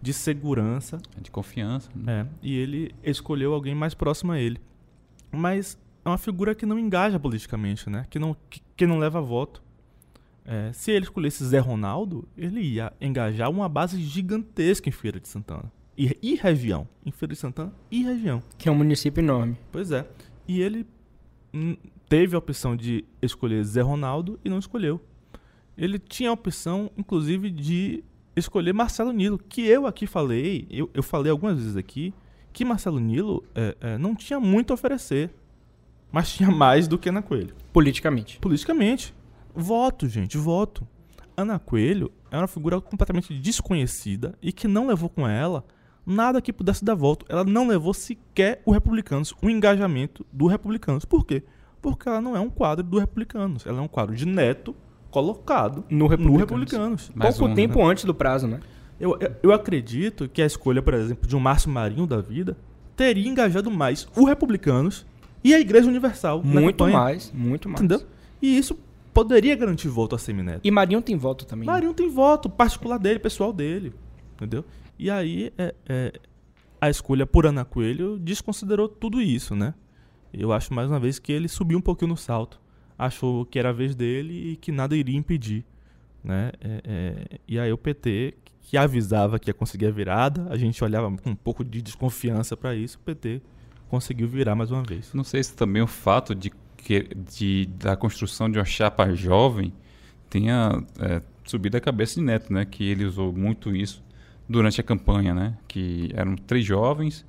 de 0.00 0.12
segurança. 0.12 0.98
De 1.20 1.30
confiança. 1.30 1.90
Né? 1.94 2.22
É, 2.22 2.26
e 2.42 2.56
ele 2.56 2.94
escolheu 3.02 3.52
alguém 3.52 3.74
mais 3.74 3.94
próximo 3.94 4.32
a 4.32 4.38
ele. 4.38 4.58
Mas 5.30 5.78
é 6.04 6.08
uma 6.08 6.18
figura 6.18 6.54
que 6.54 6.64
não 6.64 6.78
engaja 6.78 7.18
politicamente, 7.18 7.88
né? 7.88 8.06
Que 8.08 8.18
não, 8.18 8.36
que, 8.48 8.62
que 8.76 8.86
não 8.86 8.98
leva 8.98 9.20
voto. 9.20 9.62
É, 10.44 10.72
se 10.72 10.90
ele 10.90 11.04
escolhesse 11.04 11.44
Zé 11.44 11.58
Ronaldo, 11.58 12.26
ele 12.36 12.60
ia 12.60 12.92
engajar 13.00 13.50
uma 13.50 13.68
base 13.68 14.02
gigantesca 14.02 14.88
em 14.88 14.92
Feira 14.92 15.20
de 15.20 15.28
Santana. 15.28 15.70
E, 15.96 16.16
e 16.22 16.34
região. 16.34 16.88
Em 17.04 17.10
Feira 17.10 17.34
de 17.34 17.38
Santana 17.38 17.72
e 17.90 18.02
região. 18.02 18.42
Que 18.56 18.68
é 18.68 18.72
um 18.72 18.74
município 18.74 19.20
enorme. 19.20 19.56
Pois 19.70 19.92
é. 19.92 20.08
E 20.48 20.60
ele 20.60 20.86
teve 22.10 22.34
a 22.34 22.38
opção 22.40 22.74
de 22.74 23.04
escolher 23.22 23.62
Zé 23.62 23.80
Ronaldo 23.82 24.38
e 24.44 24.50
não 24.50 24.58
escolheu. 24.58 25.00
Ele 25.78 25.96
tinha 25.96 26.30
a 26.30 26.32
opção, 26.32 26.90
inclusive, 26.98 27.48
de 27.48 28.02
escolher 28.34 28.74
Marcelo 28.74 29.12
Nilo, 29.12 29.38
que 29.38 29.62
eu 29.62 29.86
aqui 29.86 30.08
falei, 30.08 30.66
eu, 30.68 30.90
eu 30.92 31.04
falei 31.04 31.30
algumas 31.30 31.56
vezes 31.56 31.76
aqui, 31.76 32.12
que 32.52 32.64
Marcelo 32.64 32.98
Nilo 32.98 33.44
é, 33.54 33.76
é, 33.80 33.98
não 33.98 34.16
tinha 34.16 34.40
muito 34.40 34.72
a 34.72 34.74
oferecer, 34.74 35.30
mas 36.10 36.34
tinha 36.34 36.50
mais 36.52 36.88
do 36.88 36.98
que 36.98 37.08
Ana 37.08 37.22
Coelho. 37.22 37.54
Politicamente. 37.72 38.40
Politicamente. 38.40 39.14
Voto, 39.54 40.08
gente, 40.08 40.36
voto. 40.36 40.86
Ana 41.36 41.60
Coelho 41.60 42.10
é 42.28 42.36
uma 42.36 42.48
figura 42.48 42.80
completamente 42.80 43.32
desconhecida 43.38 44.36
e 44.42 44.52
que 44.52 44.66
não 44.66 44.88
levou 44.88 45.08
com 45.08 45.28
ela 45.28 45.64
nada 46.04 46.42
que 46.42 46.52
pudesse 46.52 46.84
dar 46.84 46.96
voto. 46.96 47.24
Ela 47.28 47.44
não 47.44 47.68
levou 47.68 47.94
sequer 47.94 48.60
o 48.64 48.72
Republicanos, 48.72 49.32
o 49.40 49.48
engajamento 49.48 50.26
do 50.32 50.48
Republicanos. 50.48 51.04
Por 51.04 51.24
quê? 51.24 51.44
Porque 51.80 52.08
ela 52.08 52.20
não 52.20 52.36
é 52.36 52.40
um 52.40 52.50
quadro 52.50 52.84
do 52.84 52.98
Republicanos. 52.98 53.66
Ela 53.66 53.78
é 53.78 53.80
um 53.80 53.88
quadro 53.88 54.14
de 54.14 54.26
neto 54.26 54.74
colocado 55.10 55.84
no 55.90 56.06
Republicanos. 56.06 56.32
No 56.32 56.38
Republicanos. 56.38 57.12
Pouco 57.18 57.44
um, 57.46 57.54
tempo 57.54 57.78
né? 57.78 57.84
antes 57.84 58.04
do 58.04 58.14
prazo, 58.14 58.46
né? 58.46 58.60
Eu, 58.98 59.16
eu, 59.18 59.34
eu, 59.44 59.52
acredito 59.52 60.28
que 60.28 60.42
a 60.42 60.46
escolha, 60.46 60.82
por 60.82 60.92
exemplo, 60.92 61.26
de 61.26 61.34
um 61.34 61.40
Márcio 61.40 61.70
Marinho 61.70 62.06
da 62.06 62.20
vida 62.20 62.56
teria 62.94 63.28
engajado 63.28 63.70
mais 63.70 64.06
o 64.14 64.24
Republicanos 64.24 65.06
e 65.42 65.54
a 65.54 65.60
Igreja 65.60 65.88
Universal. 65.88 66.42
Muito 66.44 66.86
mais, 66.86 67.32
muito 67.34 67.68
mais. 67.68 67.80
Entendeu? 67.80 68.06
E 68.42 68.58
isso 68.58 68.78
poderia 69.12 69.56
garantir 69.56 69.88
voto 69.88 70.14
a 70.14 70.18
Semineto. 70.18 70.60
E 70.62 70.70
Marinho 70.70 71.00
tem 71.00 71.16
voto 71.16 71.46
também. 71.46 71.66
Né? 71.66 71.72
Marinho 71.72 71.94
tem 71.94 72.08
voto, 72.10 72.48
particular 72.48 72.98
dele, 72.98 73.18
pessoal 73.18 73.52
dele. 73.52 73.94
Entendeu? 74.34 74.64
E 74.98 75.10
aí 75.10 75.52
é, 75.56 75.74
é, 75.88 76.12
a 76.80 76.90
escolha 76.90 77.26
por 77.26 77.46
Ana 77.46 77.64
Coelho 77.64 78.18
desconsiderou 78.18 78.88
tudo 78.88 79.20
isso, 79.20 79.54
né? 79.54 79.74
Eu 80.32 80.52
acho 80.52 80.72
mais 80.72 80.88
uma 80.88 81.00
vez 81.00 81.18
que 81.18 81.32
ele 81.32 81.48
subiu 81.48 81.78
um 81.78 81.82
pouquinho 81.82 82.10
no 82.10 82.16
salto. 82.16 82.60
Achou 82.98 83.44
que 83.44 83.58
era 83.58 83.70
a 83.70 83.72
vez 83.72 83.94
dele 83.94 84.52
e 84.52 84.56
que 84.56 84.70
nada 84.70 84.96
iria 84.96 85.16
impedir. 85.16 85.64
Né? 86.22 86.52
É, 86.60 86.82
é, 86.84 87.38
e 87.48 87.58
aí 87.58 87.72
o 87.72 87.78
PT, 87.78 88.34
que 88.62 88.76
avisava 88.76 89.38
que 89.38 89.50
ia 89.50 89.54
conseguir 89.54 89.86
a 89.86 89.90
virada, 89.90 90.46
a 90.50 90.56
gente 90.56 90.82
olhava 90.84 91.10
com 91.16 91.30
um 91.30 91.34
pouco 91.34 91.64
de 91.64 91.80
desconfiança 91.80 92.56
para 92.56 92.74
isso, 92.74 92.98
o 92.98 93.00
PT 93.00 93.40
conseguiu 93.88 94.28
virar 94.28 94.54
mais 94.54 94.70
uma 94.70 94.82
vez. 94.82 95.12
Não 95.12 95.24
sei 95.24 95.42
se 95.42 95.54
também 95.54 95.82
o 95.82 95.86
fato 95.86 96.34
de 96.34 96.52
que, 96.76 97.08
de, 97.14 97.66
da 97.66 97.96
construção 97.96 98.48
de 98.50 98.58
uma 98.58 98.64
chapa 98.64 99.12
jovem 99.14 99.72
tenha 100.28 100.82
é, 100.98 101.20
subido 101.44 101.76
a 101.76 101.80
cabeça 101.80 102.14
de 102.14 102.22
Neto, 102.22 102.52
né? 102.52 102.64
Que 102.64 102.84
ele 102.84 103.04
usou 103.04 103.32
muito 103.32 103.74
isso 103.74 104.02
durante 104.48 104.80
a 104.80 104.84
campanha, 104.84 105.34
né? 105.34 105.58
Que 105.66 106.10
eram 106.14 106.36
três 106.36 106.64
jovens, 106.64 107.26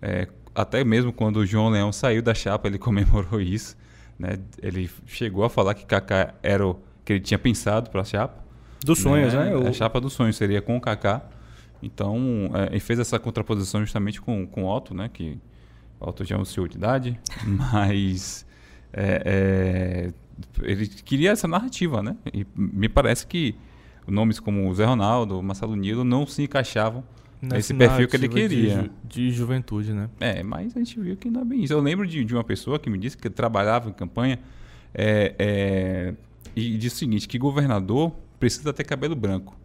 é, 0.00 0.28
até 0.54 0.84
mesmo 0.84 1.12
quando 1.12 1.38
o 1.38 1.46
João 1.46 1.68
Leão 1.68 1.92
saiu 1.92 2.22
da 2.22 2.34
chapa, 2.34 2.68
ele 2.68 2.78
comemorou 2.78 3.40
isso, 3.40 3.76
né? 4.18 4.38
Ele 4.62 4.88
chegou 5.06 5.44
a 5.44 5.50
falar 5.50 5.74
que 5.74 5.84
Kaká 5.84 6.34
era 6.42 6.66
o 6.66 6.78
que 7.04 7.14
ele 7.14 7.20
tinha 7.20 7.38
pensado 7.38 7.90
para 7.90 8.02
a 8.02 8.04
chapa. 8.04 8.42
Dos 8.84 8.98
sonhos, 8.98 9.32
né? 9.32 9.54
né? 9.54 9.68
A 9.68 9.72
chapa 9.72 10.00
dos 10.00 10.12
sonhos 10.12 10.36
seria 10.36 10.62
com 10.62 10.76
o 10.76 10.80
Kaká. 10.80 11.22
Então, 11.82 12.50
é, 12.54 12.66
ele 12.72 12.80
fez 12.80 12.98
essa 12.98 13.18
contraposição 13.18 13.80
justamente 13.80 14.20
com, 14.20 14.46
com 14.46 14.64
o 14.64 14.74
Otto, 14.74 14.94
né? 14.94 15.10
Que 15.12 15.38
o 16.00 16.08
Otto 16.08 16.24
já 16.24 16.36
é 16.36 16.38
um 16.38 16.44
senhor 16.44 16.68
de 16.68 16.76
idade, 16.76 17.18
mas 17.44 18.46
é, 18.92 19.22
é, 19.26 20.12
ele 20.62 20.86
queria 20.86 21.32
essa 21.32 21.48
narrativa, 21.48 22.02
né? 22.02 22.16
E 22.32 22.46
me 22.54 22.88
parece 22.88 23.26
que 23.26 23.54
nomes 24.06 24.38
como 24.38 24.72
Zé 24.74 24.84
Ronaldo, 24.84 25.42
Marcelo 25.42 25.74
Nilo 25.74 26.04
não 26.04 26.26
se 26.26 26.42
encaixavam 26.42 27.02
nesse 27.44 27.74
perfil 27.74 28.08
que 28.08 28.16
ele 28.16 28.28
queria. 28.28 28.48
De, 28.48 28.82
ju 28.82 28.90
de, 29.04 29.30
juventude, 29.30 29.92
né? 29.92 30.08
É, 30.20 30.42
mas 30.42 30.76
a 30.76 30.78
gente 30.78 30.98
viu 30.98 31.16
que 31.16 31.30
não 31.30 31.42
é 31.42 31.44
bem 31.44 31.64
isso. 31.64 31.72
Eu 31.72 31.80
lembro 31.80 32.06
de, 32.06 32.24
de 32.24 32.34
uma 32.34 32.44
pessoa 32.44 32.78
que 32.78 32.88
me 32.90 32.98
disse 32.98 33.16
que 33.16 33.28
trabalhava 33.30 33.88
em 33.88 33.92
campanha 33.92 34.38
é, 34.94 35.34
é, 35.38 36.14
e 36.54 36.76
disse 36.76 36.96
o 36.96 36.98
seguinte, 36.98 37.28
que 37.28 37.38
governador 37.38 38.12
precisa 38.38 38.72
ter 38.72 38.84
cabelo 38.84 39.16
branco. 39.16 39.56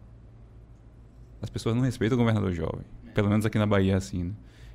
As 1.42 1.48
pessoas 1.48 1.74
não 1.74 1.82
respeitam 1.82 2.16
o 2.16 2.18
governador 2.18 2.52
jovem. 2.52 2.84
Pelo 3.14 3.28
menos 3.28 3.46
aqui 3.46 3.58
na 3.58 3.66
Bahia 3.66 3.94
é 3.94 3.96
assim, 3.96 4.24
né? 4.24 4.32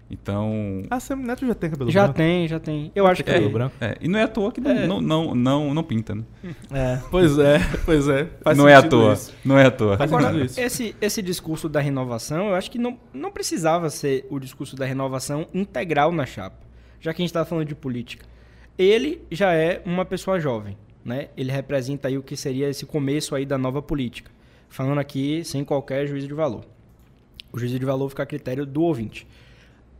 Então. 0.09 0.83
Ah, 0.89 0.99
Semineto 0.99 1.47
já 1.47 1.55
tem 1.55 1.69
cabelo 1.69 1.89
já 1.89 2.03
branco? 2.03 2.19
Já 2.19 2.23
tem, 2.23 2.47
já 2.47 2.59
tem. 2.59 2.91
Eu 2.93 3.07
acho 3.07 3.23
que. 3.23 3.31
Cabelo 3.31 3.49
é, 3.49 3.51
branco. 3.51 3.75
É, 3.81 3.97
e 3.99 4.07
não 4.07 4.19
é 4.19 4.23
à 4.23 4.27
toa 4.27 4.51
que 4.51 4.61
não, 4.61 4.71
é. 4.71 4.85
não, 4.85 5.01
não, 5.01 5.35
não, 5.35 5.73
não, 5.73 5.83
pinta, 5.83 6.13
né? 6.13 6.23
É, 6.71 6.99
pois 7.09 7.37
é, 7.39 7.59
pois 7.85 8.07
é. 8.07 8.25
Faz 8.41 8.57
não 8.57 8.67
é 8.67 8.75
à 8.75 8.83
toa. 8.83 9.13
Isso. 9.13 9.33
Não 9.43 9.57
é 9.57 9.65
à 9.65 9.71
toa. 9.71 9.97
Agora, 9.99 10.31
esse, 10.57 10.95
esse 11.01 11.21
discurso 11.21 11.67
da 11.67 11.79
renovação, 11.79 12.49
eu 12.49 12.55
acho 12.55 12.69
que 12.69 12.77
não, 12.77 12.99
não 13.13 13.31
precisava 13.31 13.89
ser 13.89 14.27
o 14.29 14.39
discurso 14.39 14.75
da 14.75 14.85
renovação 14.85 15.47
integral 15.53 16.11
na 16.11 16.25
chapa. 16.25 16.57
Já 16.99 17.13
que 17.13 17.21
a 17.21 17.23
gente 17.23 17.29
está 17.29 17.43
falando 17.43 17.67
de 17.67 17.75
política. 17.75 18.25
Ele 18.77 19.21
já 19.31 19.53
é 19.53 19.81
uma 19.85 20.05
pessoa 20.05 20.39
jovem, 20.39 20.77
né? 21.03 21.29
Ele 21.35 21.51
representa 21.51 22.09
aí 22.09 22.17
o 22.17 22.23
que 22.23 22.35
seria 22.35 22.69
esse 22.69 22.85
começo 22.85 23.33
aí 23.33 23.45
da 23.45 23.57
nova 23.57 23.81
política. 23.81 24.29
Falando 24.69 24.99
aqui 24.99 25.43
sem 25.43 25.63
qualquer 25.63 26.05
juízo 26.05 26.27
de 26.27 26.33
valor. 26.33 26.65
O 27.51 27.57
juízo 27.57 27.79
de 27.79 27.85
valor 27.85 28.09
fica 28.09 28.23
a 28.23 28.25
critério 28.25 28.65
do 28.65 28.81
ouvinte. 28.81 29.25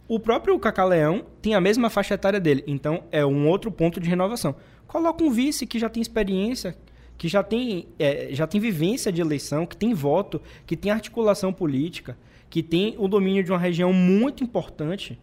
O 0.08 0.20
próprio 0.20 0.58
Cacaleão 0.60 1.26
tem 1.42 1.56
a 1.56 1.62
mesma 1.62 1.90
faixa 1.90 2.14
etária 2.14 2.40
dele, 2.40 2.64
então 2.68 3.04
é 3.12 3.26
um 3.26 3.48
outro 3.48 3.72
ponto 3.72 4.00
de 4.00 4.08
renovação. 4.08 4.56
Coloca 4.86 5.24
um 5.24 5.32
vice 5.32 5.66
que 5.66 5.80
já 5.80 5.90
tem 5.90 6.00
experiência, 6.00 6.78
que 7.18 7.28
já 7.28 7.42
tem, 7.42 7.88
é, 7.98 8.30
já 8.32 8.46
tem 8.46 8.62
vivência 8.62 9.12
de 9.12 9.20
eleição, 9.20 9.66
que 9.66 9.76
tem 9.76 9.96
voto, 9.96 10.40
que 10.66 10.78
tem 10.78 10.92
articulação 10.92 11.52
política, 11.52 12.16
que 12.52 12.62
tem 12.62 12.96
o 13.00 13.08
domínio 13.08 13.44
de 13.44 13.52
uma 13.52 13.58
região 13.58 13.92
muito 13.92 14.44
importante, 14.44 15.20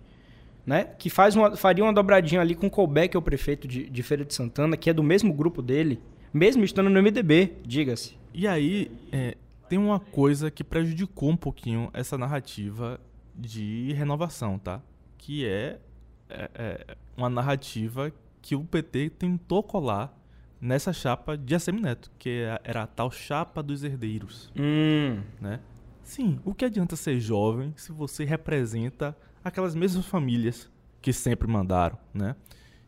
né? 0.66 0.88
que 0.98 1.08
faz 1.08 1.36
uma, 1.36 1.56
faria 1.56 1.84
uma 1.84 1.92
dobradinha 1.92 2.40
ali 2.40 2.56
com 2.56 2.66
o 2.66 2.70
Colbeck, 2.70 3.10
que 3.10 3.16
é 3.16 3.18
o 3.20 3.22
prefeito 3.22 3.68
de, 3.68 3.88
de 3.88 4.02
Feira 4.02 4.24
de 4.24 4.34
Santana, 4.34 4.76
que 4.76 4.90
é 4.90 4.92
do 4.92 5.02
mesmo 5.02 5.32
grupo 5.32 5.62
dele, 5.62 6.00
mesmo 6.34 6.64
estando 6.64 6.90
no 6.90 7.00
MDB, 7.00 7.52
diga-se. 7.64 8.16
E 8.34 8.48
aí, 8.48 8.90
é, 9.12 9.36
tem 9.68 9.78
uma 9.78 10.00
coisa 10.00 10.50
que 10.50 10.64
prejudicou 10.64 11.30
um 11.30 11.36
pouquinho 11.36 11.88
essa 11.92 12.18
narrativa 12.18 13.00
de 13.34 13.92
renovação, 13.92 14.58
tá? 14.58 14.80
Que 15.18 15.46
é, 15.46 15.80
é, 16.28 16.50
é, 16.54 16.96
uma 17.16 17.30
narrativa 17.30 18.12
que 18.40 18.56
o 18.56 18.64
PT 18.64 19.10
tentou 19.10 19.62
colar 19.62 20.16
nessa 20.60 20.92
chapa 20.92 21.36
de 21.36 21.54
Assemineto, 21.54 22.10
que 22.18 22.30
é 22.30 22.60
era 22.64 22.82
a 22.82 22.86
tal 22.86 23.10
chapa 23.10 23.62
dos 23.62 23.82
herdeiros, 23.82 24.52
hum. 24.56 25.20
né? 25.40 25.60
Sim, 26.02 26.40
o 26.44 26.54
que 26.54 26.64
adianta 26.64 26.96
ser 26.96 27.20
jovem 27.20 27.72
se 27.76 27.92
você 27.92 28.24
representa 28.24 29.16
aquelas 29.44 29.74
mesmas 29.74 30.06
famílias 30.06 30.70
que 31.00 31.12
sempre 31.12 31.48
mandaram, 31.48 31.98
né? 32.12 32.36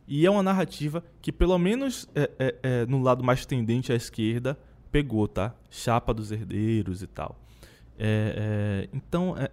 E 0.07 0.25
é 0.25 0.29
uma 0.29 0.43
narrativa 0.43 1.03
que, 1.21 1.31
pelo 1.31 1.57
menos 1.57 2.07
é, 2.13 2.31
é, 2.37 2.55
é, 2.61 2.85
no 2.85 3.01
lado 3.01 3.23
mais 3.23 3.45
tendente 3.45 3.91
à 3.91 3.95
esquerda, 3.95 4.57
pegou, 4.91 5.27
tá? 5.27 5.53
Chapa 5.69 6.13
dos 6.13 6.31
herdeiros 6.31 7.01
e 7.01 7.07
tal. 7.07 7.39
É, 7.97 8.87
é, 8.87 8.89
então, 8.93 9.35
é, 9.37 9.49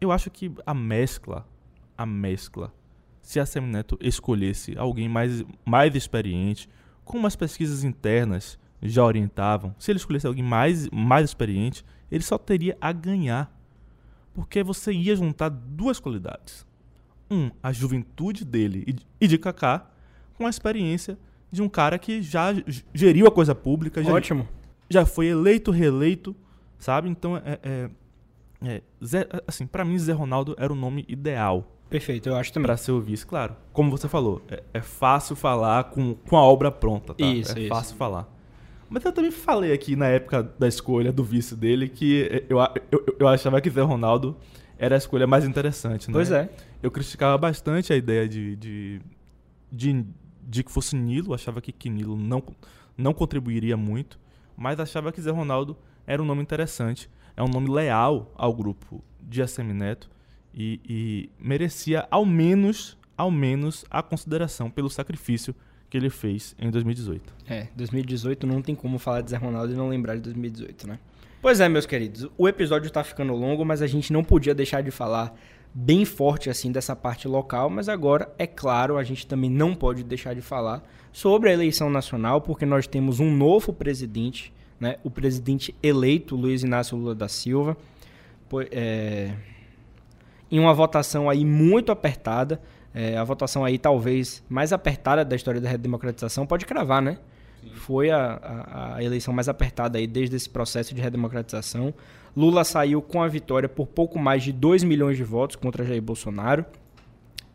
eu 0.00 0.12
acho 0.12 0.30
que 0.30 0.52
a 0.64 0.74
mescla, 0.74 1.46
a 1.96 2.06
mescla, 2.06 2.72
se 3.20 3.38
a 3.40 3.46
Semineto 3.46 3.98
escolhesse 4.00 4.76
alguém 4.78 5.08
mais, 5.08 5.44
mais 5.64 5.94
experiente, 5.94 6.68
como 7.04 7.26
as 7.26 7.36
pesquisas 7.36 7.84
internas 7.84 8.58
já 8.82 9.04
orientavam, 9.04 9.74
se 9.78 9.90
ele 9.90 9.98
escolhesse 9.98 10.26
alguém 10.26 10.44
mais, 10.44 10.88
mais 10.90 11.24
experiente, 11.24 11.84
ele 12.10 12.22
só 12.22 12.38
teria 12.38 12.76
a 12.80 12.92
ganhar. 12.92 13.54
Porque 14.32 14.62
você 14.62 14.92
ia 14.92 15.16
juntar 15.16 15.48
duas 15.48 15.98
qualidades. 15.98 16.66
Um, 17.30 17.50
a 17.62 17.72
juventude 17.72 18.44
dele 18.44 18.96
e 19.20 19.26
de 19.26 19.36
Kaká, 19.36 19.90
com 20.34 20.46
a 20.46 20.50
experiência 20.50 21.18
de 21.50 21.60
um 21.60 21.68
cara 21.68 21.98
que 21.98 22.22
já 22.22 22.48
geriu 22.94 23.26
a 23.26 23.30
coisa 23.30 23.54
pública. 23.54 24.02
Já, 24.02 24.12
Ótimo. 24.12 24.48
Já 24.88 25.04
foi 25.04 25.26
eleito, 25.26 25.70
reeleito, 25.70 26.34
sabe? 26.78 27.08
Então, 27.08 27.36
é, 27.36 27.58
é 27.62 27.90
é, 28.62 28.82
Zé, 29.04 29.26
assim, 29.46 29.66
para 29.66 29.84
mim, 29.84 29.98
Zé 29.98 30.12
Ronaldo 30.12 30.54
era 30.58 30.72
o 30.72 30.76
nome 30.76 31.04
ideal. 31.08 31.64
Perfeito, 31.88 32.28
eu 32.28 32.36
acho 32.36 32.52
também. 32.52 32.66
Pra 32.66 32.76
ser 32.76 32.92
o 32.92 33.00
vice, 33.00 33.26
claro. 33.26 33.56
Como 33.72 33.90
você 33.90 34.08
falou, 34.08 34.42
é, 34.48 34.62
é 34.74 34.80
fácil 34.80 35.36
falar 35.36 35.84
com, 35.84 36.14
com 36.14 36.36
a 36.36 36.42
obra 36.42 36.70
pronta, 36.70 37.14
tá? 37.14 37.24
Isso, 37.24 37.56
é 37.56 37.62
isso. 37.62 37.68
fácil 37.68 37.96
falar. 37.96 38.28
Mas 38.90 39.04
eu 39.04 39.12
também 39.12 39.30
falei 39.30 39.72
aqui 39.72 39.94
na 39.96 40.06
época 40.06 40.42
da 40.58 40.66
escolha 40.66 41.12
do 41.12 41.22
vice 41.22 41.54
dele 41.54 41.88
que 41.88 42.44
eu, 42.48 42.58
eu, 42.90 43.16
eu 43.18 43.28
achava 43.28 43.60
que 43.60 43.70
Zé 43.70 43.82
Ronaldo 43.82 44.36
era 44.78 44.94
a 44.94 44.98
escolha 44.98 45.26
mais 45.26 45.44
interessante, 45.44 46.08
né? 46.08 46.12
Pois 46.12 46.30
é. 46.30 46.48
Eu 46.82 46.90
criticava 46.90 47.36
bastante 47.36 47.92
a 47.92 47.96
ideia 47.96 48.28
de, 48.28 48.56
de, 48.56 49.00
de, 49.70 50.04
de 50.42 50.64
que 50.64 50.72
fosse 50.72 50.96
Nilo, 50.96 51.34
achava 51.34 51.60
que, 51.60 51.72
que 51.72 51.90
Nilo 51.90 52.16
não, 52.16 52.42
não 52.96 53.12
contribuiria 53.12 53.76
muito, 53.76 54.18
mas 54.56 54.80
achava 54.80 55.12
que 55.12 55.20
Zé 55.20 55.30
Ronaldo 55.30 55.76
era 56.06 56.22
um 56.22 56.24
nome 56.24 56.42
interessante 56.42 57.10
é 57.38 57.42
um 57.42 57.48
nome 57.48 57.70
leal 57.70 58.32
ao 58.34 58.52
grupo 58.52 59.00
de 59.22 59.40
Assemineto 59.40 60.10
e, 60.52 60.80
e 60.84 61.30
merecia 61.38 62.04
ao 62.10 62.26
menos, 62.26 62.98
ao 63.16 63.30
menos 63.30 63.84
a 63.88 64.02
consideração 64.02 64.68
pelo 64.68 64.90
sacrifício 64.90 65.54
que 65.88 65.96
ele 65.96 66.10
fez 66.10 66.56
em 66.58 66.68
2018. 66.68 67.32
É, 67.48 67.68
2018 67.76 68.44
não 68.44 68.60
tem 68.60 68.74
como 68.74 68.98
falar 68.98 69.20
de 69.20 69.30
Zé 69.30 69.36
Ronaldo 69.36 69.72
e 69.72 69.76
não 69.76 69.88
lembrar 69.88 70.16
de 70.16 70.22
2018, 70.22 70.88
né? 70.88 70.98
Pois 71.40 71.60
é, 71.60 71.68
meus 71.68 71.86
queridos, 71.86 72.28
o 72.36 72.48
episódio 72.48 72.88
está 72.88 73.04
ficando 73.04 73.32
longo, 73.34 73.64
mas 73.64 73.82
a 73.82 73.86
gente 73.86 74.12
não 74.12 74.24
podia 74.24 74.52
deixar 74.52 74.82
de 74.82 74.90
falar 74.90 75.32
bem 75.72 76.04
forte 76.04 76.50
assim 76.50 76.72
dessa 76.72 76.96
parte 76.96 77.28
local, 77.28 77.70
mas 77.70 77.88
agora, 77.88 78.34
é 78.36 78.48
claro, 78.48 78.96
a 78.96 79.04
gente 79.04 79.24
também 79.24 79.48
não 79.48 79.76
pode 79.76 80.02
deixar 80.02 80.34
de 80.34 80.42
falar 80.42 80.82
sobre 81.12 81.50
a 81.50 81.52
eleição 81.52 81.88
nacional, 81.88 82.40
porque 82.40 82.66
nós 82.66 82.88
temos 82.88 83.20
um 83.20 83.30
novo 83.30 83.72
presidente 83.72 84.52
né, 84.80 84.96
o 85.02 85.10
presidente 85.10 85.74
eleito, 85.82 86.36
Luiz 86.36 86.62
Inácio 86.62 86.96
Lula 86.96 87.14
da 87.14 87.28
Silva, 87.28 87.76
é, 88.70 89.32
em 90.50 90.58
uma 90.58 90.72
votação 90.72 91.28
aí 91.28 91.44
muito 91.44 91.92
apertada, 91.92 92.60
é, 92.94 93.16
a 93.16 93.24
votação 93.24 93.64
aí 93.64 93.78
talvez 93.78 94.42
mais 94.48 94.72
apertada 94.72 95.24
da 95.24 95.36
história 95.36 95.60
da 95.60 95.68
redemocratização, 95.68 96.46
pode 96.46 96.64
cravar, 96.64 97.02
né? 97.02 97.18
Sim. 97.60 97.70
Foi 97.74 98.10
a, 98.10 98.34
a, 98.42 98.96
a, 98.96 99.04
eleição 99.04 99.34
mais 99.34 99.48
apertada 99.48 99.98
aí 99.98 100.06
desde 100.06 100.36
esse 100.36 100.48
processo 100.48 100.94
de 100.94 101.00
redemocratização. 101.00 101.92
Lula 102.36 102.64
saiu 102.64 103.02
com 103.02 103.22
a 103.22 103.28
vitória 103.28 103.68
por 103.68 103.86
pouco 103.86 104.18
mais 104.18 104.42
de 104.42 104.52
2 104.52 104.84
milhões 104.84 105.16
de 105.16 105.24
votos 105.24 105.56
contra 105.56 105.84
Jair 105.84 106.00
Bolsonaro. 106.00 106.64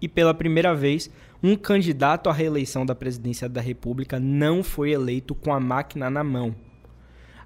E 0.01 0.07
pela 0.07 0.33
primeira 0.33 0.75
vez, 0.75 1.09
um 1.41 1.55
candidato 1.55 2.29
à 2.29 2.33
reeleição 2.33 2.85
da 2.85 2.93
presidência 2.93 3.47
da 3.47 3.61
República 3.61 4.19
não 4.19 4.61
foi 4.61 4.91
eleito 4.91 5.33
com 5.33 5.53
a 5.53 5.59
máquina 5.59 6.09
na 6.09 6.23
mão. 6.23 6.53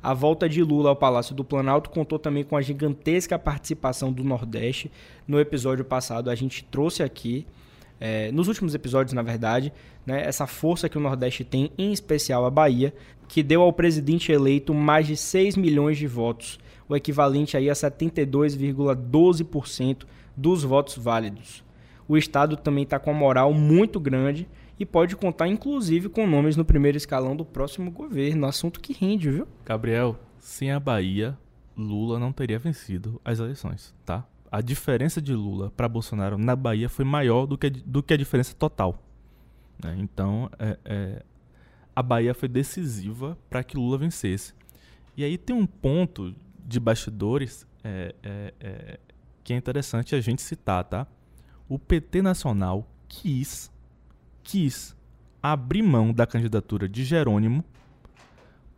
A 0.02 0.14
volta 0.14 0.48
de 0.48 0.64
Lula 0.64 0.88
ao 0.90 0.96
Palácio 0.96 1.36
do 1.36 1.44
Planalto 1.44 1.90
contou 1.90 2.18
também 2.20 2.44
com 2.44 2.56
a 2.56 2.62
gigantesca 2.62 3.40
participação 3.40 4.12
do 4.12 4.24
Nordeste. 4.24 4.92
No 5.28 5.40
episódio 5.40 5.84
passado, 5.84 6.30
a 6.30 6.36
gente 6.36 6.64
trouxe 6.66 7.02
aqui, 7.04 7.48
é, 8.00 8.32
nos 8.32 8.48
últimos 8.48 8.76
episódios, 8.76 9.14
na 9.14 9.24
verdade, 9.24 9.74
né, 10.06 10.24
essa 10.24 10.48
força 10.48 10.88
que 10.88 10.98
o 10.98 11.02
Nordeste 11.02 11.44
tem, 11.44 11.70
em 11.78 11.92
especial 11.92 12.46
a 12.46 12.50
Bahia, 12.50 12.94
que 13.28 13.44
deu 13.44 13.62
ao 13.62 13.74
presidente 13.74 14.32
eleito 14.32 14.74
mais 14.74 15.06
de 15.08 15.18
6 15.18 15.58
milhões 15.58 15.98
de 15.98 16.08
votos, 16.08 16.58
o 16.88 16.96
equivalente 16.96 17.58
aí 17.58 17.70
a 17.70 17.74
72,12% 17.74 20.06
dos 20.36 20.64
votos 20.64 20.98
válidos. 20.98 21.62
O 22.08 22.16
Estado 22.16 22.56
também 22.56 22.86
está 22.86 22.98
com 22.98 23.12
uma 23.12 23.20
moral 23.20 23.54
muito 23.54 24.00
grande 24.00 24.48
e 24.80 24.86
pode 24.86 25.16
contar 25.16 25.48
inclusive 25.48 26.10
com 26.10 26.28
nomes 26.28 26.56
no 26.56 26.66
primeiro 26.66 26.98
escalão 26.98 27.36
do 27.36 27.46
próximo 27.46 27.92
governo, 27.92 28.46
assunto 28.46 28.80
que 28.80 28.94
rende, 28.94 29.30
viu? 29.30 29.48
Gabriel, 29.66 30.18
sem 30.40 30.72
a 30.72 30.80
Bahia, 30.80 31.38
Lula 31.76 32.20
não 32.20 32.32
teria 32.32 32.60
vencido 32.60 33.22
as 33.24 33.40
eleições, 33.40 33.94
tá? 34.06 34.26
A 34.52 34.62
diferença 34.62 35.22
de 35.22 35.34
Lula 35.34 35.72
para 35.76 35.90
Bolsonaro 35.90 36.38
na 36.38 36.56
Bahia 36.56 36.88
foi 36.88 37.04
maior 37.04 37.46
do 37.46 37.58
que, 37.58 37.70
do 37.70 38.02
que 38.02 38.14
a 38.14 38.18
diferença 38.18 38.56
total. 38.56 39.04
Né? 39.84 39.96
Então, 40.00 40.50
é, 40.58 40.78
é, 40.86 41.24
a 41.96 42.02
Bahia 42.02 42.34
foi 42.34 42.48
decisiva 42.48 43.38
para 43.50 43.64
que 43.64 43.76
Lula 43.76 43.98
vencesse. 43.98 44.54
E 45.18 45.24
aí 45.24 45.38
tem 45.38 45.56
um 45.56 45.66
ponto 45.66 46.34
de 46.66 46.80
bastidores 46.80 47.68
é, 47.84 48.16
é, 48.24 48.54
é 48.60 49.00
que 49.44 49.54
é 49.54 49.56
interessante 49.56 50.14
a 50.14 50.20
gente 50.20 50.42
citar, 50.42 50.84
tá? 50.84 51.08
O 51.70 51.80
PT 51.80 52.22
Nacional 52.22 52.86
quis 53.08 53.72
quis 54.48 54.96
abrir 55.44 55.84
mão 55.84 56.14
da 56.14 56.26
candidatura 56.26 56.88
de 56.88 57.04
Jerônimo 57.04 57.66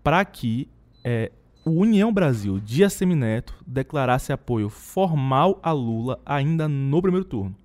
para 0.04 0.26
que 0.26 0.68
é, 1.04 1.32
o 1.64 1.70
União 1.70 2.12
Brasil 2.12 2.60
de 2.60 2.84
Assemineto 2.84 3.56
declarasse 3.68 4.34
apoio 4.34 4.68
formal 4.68 5.60
a 5.62 5.72
Lula 5.72 6.20
ainda 6.26 6.68
no 6.68 7.00
primeiro 7.00 7.24
turno. 7.24 7.56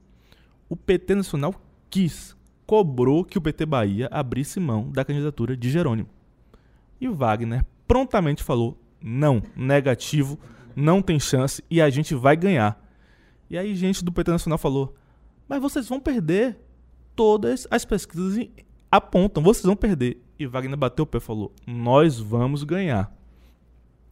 O 0.69 0.77
PT 0.77 1.15
Nacional 1.15 1.55
quis, 1.89 2.37
cobrou 2.67 3.25
que 3.25 3.39
o 3.39 3.41
PT 3.41 3.65
Bahia 3.65 4.07
abrisse 4.13 4.61
mão 4.61 4.91
da 4.91 5.03
candidatura 5.03 5.57
de 5.57 5.71
Jerônimo. 5.71 6.09
E 7.01 7.09
Wagner 7.09 7.65
prontamente 7.89 8.43
falou: 8.43 8.79
não, 9.01 9.43
negativo, 9.57 10.39
não 10.77 11.01
tem 11.01 11.19
chance 11.19 11.65
e 11.71 11.81
a 11.81 11.89
gente 11.89 12.15
vai 12.15 12.37
ganhar. 12.37 12.83
E 13.49 13.57
aí, 13.57 13.75
gente 13.75 14.05
do 14.05 14.13
PT 14.13 14.31
Nacional 14.31 14.59
falou: 14.59 14.95
mas 15.49 15.61
vocês 15.61 15.89
vão 15.89 16.01
perder. 16.01 16.59
Todas 17.17 17.67
as 17.71 17.85
pesquisas 17.85 18.47
apontam, 18.91 19.43
vocês 19.43 19.65
vão 19.65 19.77
perder. 19.77 20.21
E 20.39 20.47
Wagner 20.47 20.77
bateu 20.77 21.05
o 21.05 21.07
pé 21.07 21.19
e 21.19 21.21
falou: 21.21 21.53
nós 21.67 22.19
vamos 22.19 22.65
ganhar. 22.65 23.13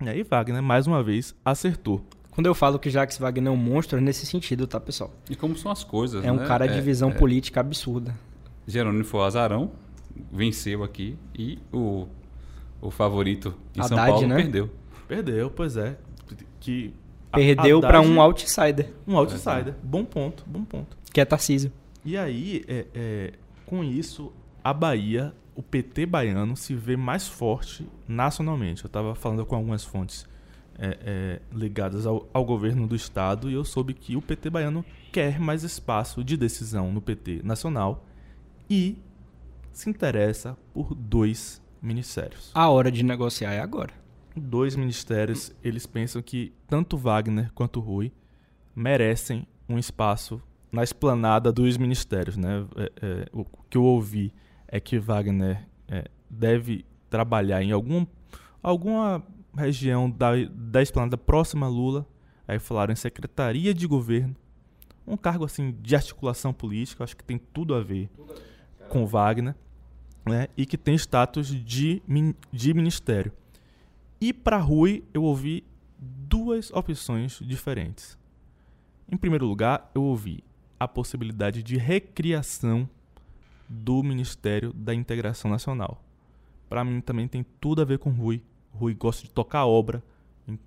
E 0.01 0.09
aí, 0.09 0.23
Wagner, 0.23 0.63
mais 0.63 0.87
uma 0.87 1.03
vez, 1.03 1.35
acertou. 1.45 2.05
Quando 2.31 2.47
eu 2.47 2.55
falo 2.55 2.79
que 2.79 2.89
Jacques 2.91 3.19
Wagner 3.19 3.49
é 3.49 3.55
um 3.55 3.57
monstro, 3.57 3.99
é 3.99 4.01
nesse 4.01 4.25
sentido, 4.25 4.67
tá, 4.67 4.81
pessoal? 4.81 5.11
E 5.29 5.37
como 5.37 5.57
são 5.57 5.71
as 5.71 5.85
coisas, 5.85 6.25
É 6.25 6.33
um 6.33 6.37
né? 6.37 6.47
cara 6.47 6.67
de 6.67 6.79
É, 6.79 6.81
visão 6.81 7.11
é. 7.11 7.15
política 7.15 7.61
absurda. 7.61 8.15
Jerônimo 8.67 9.05
foi 9.05 9.21
o 9.21 9.23
azarão, 9.25 9.71
venceu 10.33 10.83
aqui 10.83 11.17
e 11.39 11.59
o, 11.73 12.07
o 12.81 12.91
favorito 12.91 13.55
em 13.77 13.83
São 13.83 13.99
Haddad, 13.99 14.13
Paulo 14.13 14.29
né? 14.29 14.37
perdeu. 14.37 14.71
Perdeu, 15.07 15.51
pois 15.51 15.77
é. 15.77 15.99
Que 16.61 16.95
Perdeu 17.33 17.81
pra 17.81 18.01
um 18.01 18.21
outsider, 18.21 18.93
Um 19.07 19.17
outsider. 19.17 19.75
Bom 19.83 20.05
ponto, 20.05 20.45
bom 20.47 20.65
ponto. 20.65 20.97
que 21.13 21.21
é 21.21 21.25
Tarcísio. 21.25 21.73
E 22.05 22.17
aí, 22.17 22.65
é, 22.67 22.87
é, 22.95 23.33
com 23.65 23.85
isso, 23.85 24.33
a 24.63 24.73
Bahia, 24.73 25.35
o 25.55 25.63
PT 25.63 26.07
baiano, 26.07 26.57
se 26.57 26.75
vê 26.75 26.97
mais 26.97 27.29
forte 27.29 27.87
nacionalmente. 28.09 28.85
Eu 28.85 28.89
estava 28.89 29.15
falando 29.15 29.47
com 29.47 29.55
algumas 29.55 29.85
fontes 29.85 30.27
é, 30.79 30.99
é, 31.01 31.43
ligadas 31.53 32.07
ao, 32.07 32.29
ao 32.33 32.45
governo 32.45 32.87
do 32.87 32.97
Estado 32.97 33.51
e 33.51 33.55
eu 33.55 33.65
soube 33.65 33.95
que 33.95 34.17
o 34.17 34.23
PT 34.23 34.51
baiano 34.51 34.85
quer 35.13 35.39
mais 35.39 35.63
espaço 35.63 36.25
de 36.25 36.37
decisão 36.37 36.93
no 36.93 37.01
PT 37.01 37.41
nacional 37.45 38.05
e 38.69 38.99
se 39.71 39.89
interessa 39.89 40.57
por 40.73 40.95
dois 40.95 41.63
ministérios. 41.81 42.51
A 42.55 42.69
hora 42.69 42.91
de 42.91 43.03
negociar 43.03 43.53
é 43.53 43.61
agora. 43.61 43.93
Dois 44.35 44.75
ministérios, 44.75 45.53
eles 45.63 45.87
pensam 45.87 46.23
que 46.23 46.53
tanto 46.67 46.97
Wagner 46.97 47.53
quanto 47.53 47.81
Rui 47.81 48.11
merecem 48.75 49.47
um 49.69 49.79
espaço 49.79 50.43
na 50.73 50.83
esplanada 50.83 51.53
dos 51.53 51.77
ministérios. 51.77 52.37
Né? 52.37 52.67
É, 52.77 52.93
é, 53.03 53.27
o 53.33 53.45
que 53.69 53.77
eu 53.77 53.85
ouvi 53.85 54.33
é 54.67 54.81
que 54.81 54.99
Wagner 54.99 55.69
é, 55.87 56.07
deve 56.29 56.85
trabalhar 57.11 57.63
em 57.63 57.71
algum, 57.71 58.07
alguma 58.63 59.23
região 59.55 60.11
da, 60.11 60.31
da 60.51 60.81
esplanada 60.81 61.19
próxima 61.19 61.67
a 61.67 61.69
Lula. 61.69 62.07
Aí 62.49 62.59
falaram 62.59 62.93
em 62.93 62.97
secretaria 62.97 63.75
de 63.75 63.87
governo, 63.87 64.35
um 65.07 65.17
cargo 65.17 65.45
assim 65.45 65.77
de 65.81 65.95
articulação 65.95 66.53
política, 66.53 67.05
acho 67.05 67.17
que 67.17 67.23
tem 67.23 67.39
tudo 67.39 67.75
a 67.75 67.81
ver 67.81 68.11
com 68.89 69.07
Wagner, 69.07 69.55
né? 70.27 70.49
e 70.57 70.65
que 70.65 70.79
tem 70.79 70.95
status 70.95 71.49
de, 71.49 72.03
de 72.53 72.75
ministério. 72.75 73.33
E 74.21 74.33
para 74.33 74.57
Rui, 74.57 75.05
eu 75.13 75.23
ouvi 75.23 75.65
duas 75.99 76.71
opções 76.71 77.41
diferentes. 77.43 78.19
Em 79.11 79.17
primeiro 79.17 79.47
lugar, 79.47 79.91
eu 79.95 80.03
ouvi 80.03 80.43
a 80.83 80.89
possibilidade 80.89 81.63
de 81.63 81.77
recriação 81.77 82.89
do 83.69 84.03
Ministério 84.03 84.73
da 84.73 84.95
Integração 84.95 85.51
Nacional. 85.51 86.03
Para 86.69 86.85
mim 86.85 87.01
também 87.01 87.27
tem 87.29 87.45
tudo 87.61 87.83
a 87.83 87.85
ver 87.85 87.99
com 87.99 88.11
Rui. 88.11 88.43
Rui 88.73 88.95
gosta 88.95 89.23
de 89.23 89.31
tocar 89.31 89.67
obra 89.67 90.03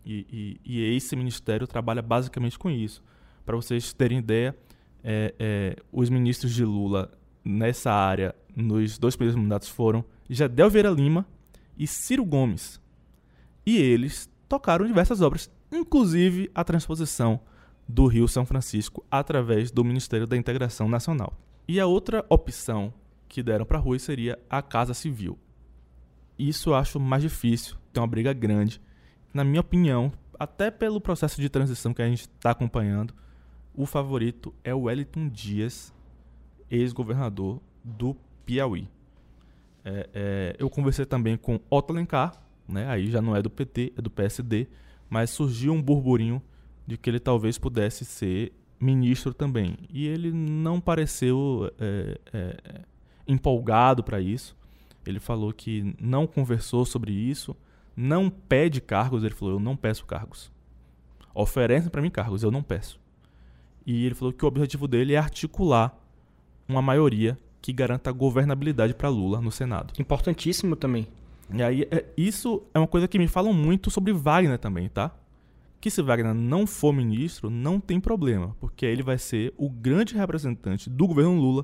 e, 0.06 0.26
e- 0.32 0.60
e 0.64 0.96
esse 0.96 1.16
ministério 1.16 1.68
trabalha 1.68 2.02
basicamente 2.02 2.58
com 2.58 2.70
isso. 2.70 3.04
Para 3.46 3.56
vocês 3.56 3.94
terem 3.94 4.20
ideia, 4.20 4.56
é, 5.04 5.34
é, 5.38 5.76
os 5.92 6.10
ministros 6.10 6.54
de 6.54 6.64
Lula 6.64 7.12
nessa 7.44 7.92
área 7.92 8.34
nos 8.56 8.98
dois 8.98 9.16
primeiros 9.16 9.40
mandatos 9.40 9.70
foram 9.70 10.04
Jadel 10.30 10.70
Vieira 10.70 10.90
Lima 10.90 11.26
e 11.78 11.86
Ciro 11.86 12.24
Gomes. 12.26 12.80
E 13.66 13.78
eles 13.78 14.30
tocaram 14.48 14.86
diversas 14.88 15.22
obras, 15.22 15.50
inclusive 15.72 16.50
a 16.56 16.64
transposição 16.64 17.40
do 17.88 18.08
Rio 18.08 18.28
São 18.28 18.46
Francisco 18.46 19.06
através 19.10 19.72
do 19.72 19.84
Ministério 19.84 20.28
da 20.28 20.38
Integração 20.38 20.88
Nacional. 20.88 21.34
E 21.68 21.80
a 21.80 21.86
outra 21.86 22.26
opção 22.30 22.94
que 23.28 23.44
deram 23.44 23.66
para 23.66 23.80
Rui 23.80 24.00
seria 24.00 24.40
a 24.50 24.62
Casa 24.62 24.94
Civil. 24.94 25.38
Isso 26.38 26.70
eu 26.70 26.76
acho 26.76 27.00
mais 27.00 27.24
difícil, 27.24 27.78
tem 27.94 28.02
uma 28.02 28.08
briga 28.08 28.34
grande. 28.34 28.82
Na 29.34 29.44
minha 29.44 29.62
opinião, 29.62 30.12
até 30.40 30.70
pelo 30.70 31.00
processo 31.00 31.40
de 31.40 31.50
transição 31.50 31.94
que 31.94 32.02
a 32.02 32.08
gente 32.08 32.22
está 32.22 32.52
acompanhando, 32.52 33.14
o 33.74 33.86
favorito 33.86 34.54
é 34.64 34.74
o 34.74 34.84
Wellington 34.84 35.30
Dias, 35.30 35.94
ex-governador 36.70 37.62
do 37.84 38.16
Piauí. 38.46 38.88
É, 39.84 40.10
é, 40.14 40.56
eu 40.58 40.70
conversei 40.70 41.06
também 41.06 41.38
com 41.38 41.60
Otto 41.70 41.92
Alencar, 41.92 42.42
né? 42.68 42.88
aí 42.88 43.10
já 43.10 43.22
não 43.22 43.36
é 43.36 43.42
do 43.42 43.50
PT, 43.50 43.94
é 43.98 44.02
do 44.02 44.10
PSD, 44.10 44.68
mas 45.10 45.30
surgiu 45.30 45.74
um 45.74 45.82
burburinho 45.82 46.42
de 46.86 46.98
que 46.98 47.10
ele 47.10 47.20
talvez 47.20 47.58
pudesse 47.58 48.06
ser 48.06 48.54
ministro 48.80 49.34
também. 49.34 49.78
E 49.90 50.06
ele 50.08 50.32
não 50.32 50.80
pareceu 50.80 51.72
é, 51.80 52.20
é, 52.34 52.82
empolgado 53.28 54.04
para 54.04 54.20
isso. 54.20 54.56
Ele 55.06 55.20
falou 55.20 55.54
que 55.54 55.96
não 56.00 56.26
conversou 56.26 56.86
sobre 56.86 57.12
isso, 57.12 57.56
não 57.96 58.30
pede 58.30 58.82
cargos. 58.82 59.24
Ele 59.24 59.34
falou: 59.34 59.56
Eu 59.56 59.60
não 59.60 59.76
peço 59.76 60.06
cargos. 60.06 60.52
Oferecem 61.34 61.90
para 61.90 62.02
mim 62.02 62.10
cargos, 62.10 62.44
eu 62.44 62.52
não 62.52 62.64
peço. 62.64 63.00
E 63.86 64.06
ele 64.06 64.16
falou 64.16 64.34
que 64.34 64.44
o 64.44 64.48
objetivo 64.48 64.88
dele 64.88 65.14
é 65.14 65.18
articular 65.18 65.96
uma 66.68 66.82
maioria 66.82 67.38
que 67.62 67.72
garanta 67.74 68.12
governabilidade 68.12 68.94
para 68.94 69.10
Lula 69.10 69.42
no 69.42 69.52
Senado. 69.52 69.94
Importantíssimo 70.00 70.76
também. 70.76 71.08
E 71.54 71.62
aí, 71.62 71.88
é- 71.92 72.06
isso 72.18 72.64
é 72.74 72.80
uma 72.80 72.88
coisa 72.88 73.08
que 73.08 73.20
me 73.20 73.28
falam 73.28 73.54
muito 73.54 73.92
sobre 73.92 74.12
Wagner 74.14 74.58
também, 74.58 74.90
tá? 74.90 75.12
Que 75.86 75.92
se 75.92 76.02
Wagner 76.02 76.34
não 76.34 76.66
for 76.66 76.92
ministro, 76.92 77.48
não 77.48 77.80
tem 77.80 78.00
problema, 78.00 78.56
porque 78.60 78.88
ele 78.88 79.04
vai 79.04 79.20
ser 79.20 79.54
o 79.56 79.70
grande 79.70 80.16
representante 80.16 80.90
do 80.90 81.06
governo 81.06 81.40
Lula 81.40 81.64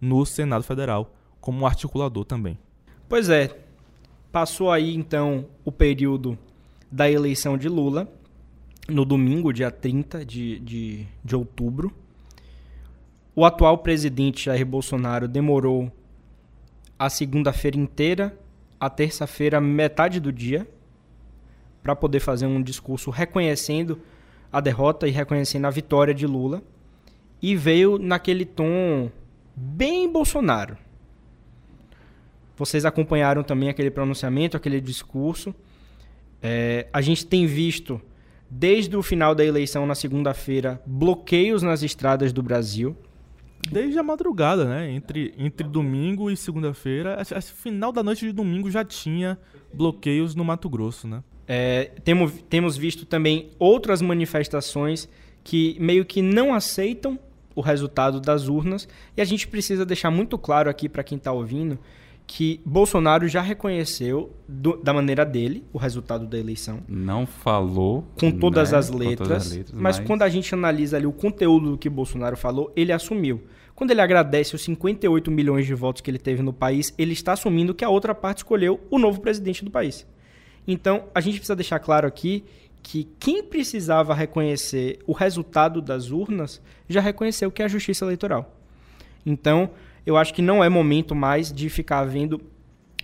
no 0.00 0.26
Senado 0.26 0.64
Federal, 0.64 1.14
como 1.40 1.64
articulador 1.64 2.24
também. 2.24 2.58
Pois 3.08 3.28
é, 3.28 3.56
passou 4.32 4.72
aí 4.72 4.96
então 4.96 5.46
o 5.64 5.70
período 5.70 6.36
da 6.90 7.08
eleição 7.08 7.56
de 7.56 7.68
Lula, 7.68 8.12
no 8.88 9.04
domingo, 9.04 9.52
dia 9.52 9.70
30 9.70 10.26
de, 10.26 10.58
de, 10.58 11.06
de 11.24 11.36
outubro. 11.36 11.94
O 13.32 13.44
atual 13.44 13.78
presidente 13.78 14.46
Jair 14.46 14.66
Bolsonaro 14.66 15.28
demorou 15.28 15.88
a 16.98 17.08
segunda-feira 17.08 17.76
inteira, 17.76 18.36
a 18.80 18.90
terça-feira, 18.90 19.60
metade 19.60 20.18
do 20.18 20.32
dia, 20.32 20.68
para 21.86 21.94
poder 21.94 22.18
fazer 22.18 22.46
um 22.46 22.60
discurso 22.60 23.10
reconhecendo 23.10 24.00
a 24.52 24.60
derrota 24.60 25.06
e 25.06 25.12
reconhecendo 25.12 25.66
a 25.66 25.70
vitória 25.70 26.12
de 26.12 26.26
Lula. 26.26 26.60
E 27.40 27.54
veio 27.54 27.96
naquele 27.96 28.44
tom 28.44 29.08
bem 29.54 30.10
Bolsonaro. 30.10 30.76
Vocês 32.56 32.84
acompanharam 32.84 33.44
também 33.44 33.68
aquele 33.68 33.88
pronunciamento, 33.88 34.56
aquele 34.56 34.80
discurso. 34.80 35.54
É, 36.42 36.88
a 36.92 37.00
gente 37.00 37.24
tem 37.24 37.46
visto, 37.46 38.00
desde 38.50 38.96
o 38.96 39.02
final 39.02 39.32
da 39.32 39.44
eleição 39.44 39.86
na 39.86 39.94
segunda-feira, 39.94 40.82
bloqueios 40.84 41.62
nas 41.62 41.84
estradas 41.84 42.32
do 42.32 42.42
Brasil. 42.42 42.96
Desde 43.70 43.96
a 43.96 44.02
madrugada, 44.02 44.64
né? 44.64 44.90
Entre, 44.90 45.32
entre 45.38 45.68
domingo 45.68 46.28
e 46.32 46.36
segunda-feira, 46.36 47.16
final 47.40 47.92
da 47.92 48.02
noite 48.02 48.26
de 48.26 48.32
domingo 48.32 48.68
já 48.72 48.84
tinha 48.84 49.38
bloqueios 49.72 50.34
no 50.34 50.44
Mato 50.44 50.68
Grosso, 50.68 51.06
né? 51.06 51.22
É, 51.48 51.90
temos, 52.04 52.32
temos 52.48 52.76
visto 52.76 53.06
também 53.06 53.50
outras 53.58 54.02
manifestações 54.02 55.08
que 55.44 55.76
meio 55.80 56.04
que 56.04 56.20
não 56.22 56.52
aceitam 56.52 57.18
o 57.54 57.60
resultado 57.60 58.20
das 58.20 58.48
urnas. 58.48 58.88
E 59.16 59.20
a 59.20 59.24
gente 59.24 59.46
precisa 59.48 59.86
deixar 59.86 60.10
muito 60.10 60.36
claro 60.36 60.68
aqui 60.68 60.88
para 60.88 61.02
quem 61.04 61.16
está 61.18 61.32
ouvindo 61.32 61.78
que 62.26 62.60
Bolsonaro 62.66 63.28
já 63.28 63.40
reconheceu, 63.40 64.32
do- 64.48 64.76
da 64.78 64.92
maneira 64.92 65.24
dele, 65.24 65.62
o 65.72 65.78
resultado 65.78 66.26
da 66.26 66.36
eleição. 66.36 66.80
Não 66.88 67.24
falou. 67.24 68.04
com 68.18 68.32
todas, 68.32 68.72
né, 68.72 68.78
as 68.78 68.90
com 68.90 68.96
letras, 68.98 69.28
todas 69.28 69.46
as 69.46 69.52
letras, 69.56 69.80
mas, 69.80 70.00
quando 70.00 70.22
a 70.22 70.28
gente 70.28 70.52
analisa 70.52 70.96
ali 70.96 71.06
o 71.06 71.12
conteúdo 71.12 71.70
do 71.70 71.78
que 71.78 71.88
Bolsonaro 71.88 72.36
falou, 72.36 72.72
ele 72.74 72.90
assumiu. 72.92 73.42
Quando 73.76 73.92
ele 73.92 74.00
agradece 74.00 74.56
os 74.56 74.62
58 74.62 75.30
milhões 75.30 75.66
de 75.66 75.74
votos 75.74 76.02
que 76.02 76.10
ele 76.10 76.18
teve 76.18 76.42
no 76.42 76.52
país, 76.52 76.92
ele 76.98 77.12
está 77.12 77.34
assumindo 77.34 77.72
que 77.74 77.84
a 77.84 77.88
outra 77.88 78.12
parte 78.14 78.38
escolheu 78.38 78.80
o 78.90 78.98
novo 78.98 79.20
presidente 79.20 79.64
do 79.64 79.70
país. 79.70 80.04
Então, 80.66 81.04
a 81.14 81.20
gente 81.20 81.34
precisa 81.34 81.56
deixar 81.56 81.78
claro 81.78 82.06
aqui 82.06 82.44
que 82.82 83.08
quem 83.18 83.42
precisava 83.42 84.14
reconhecer 84.14 85.00
o 85.06 85.12
resultado 85.12 85.80
das 85.80 86.10
urnas 86.10 86.62
já 86.88 87.00
reconheceu 87.00 87.50
que 87.50 87.62
é 87.62 87.64
a 87.64 87.68
justiça 87.68 88.04
eleitoral. 88.04 88.54
Então, 89.24 89.70
eu 90.06 90.16
acho 90.16 90.32
que 90.32 90.40
não 90.40 90.62
é 90.62 90.68
momento 90.68 91.14
mais 91.14 91.52
de 91.52 91.68
ficar 91.68 92.04
vendo 92.04 92.40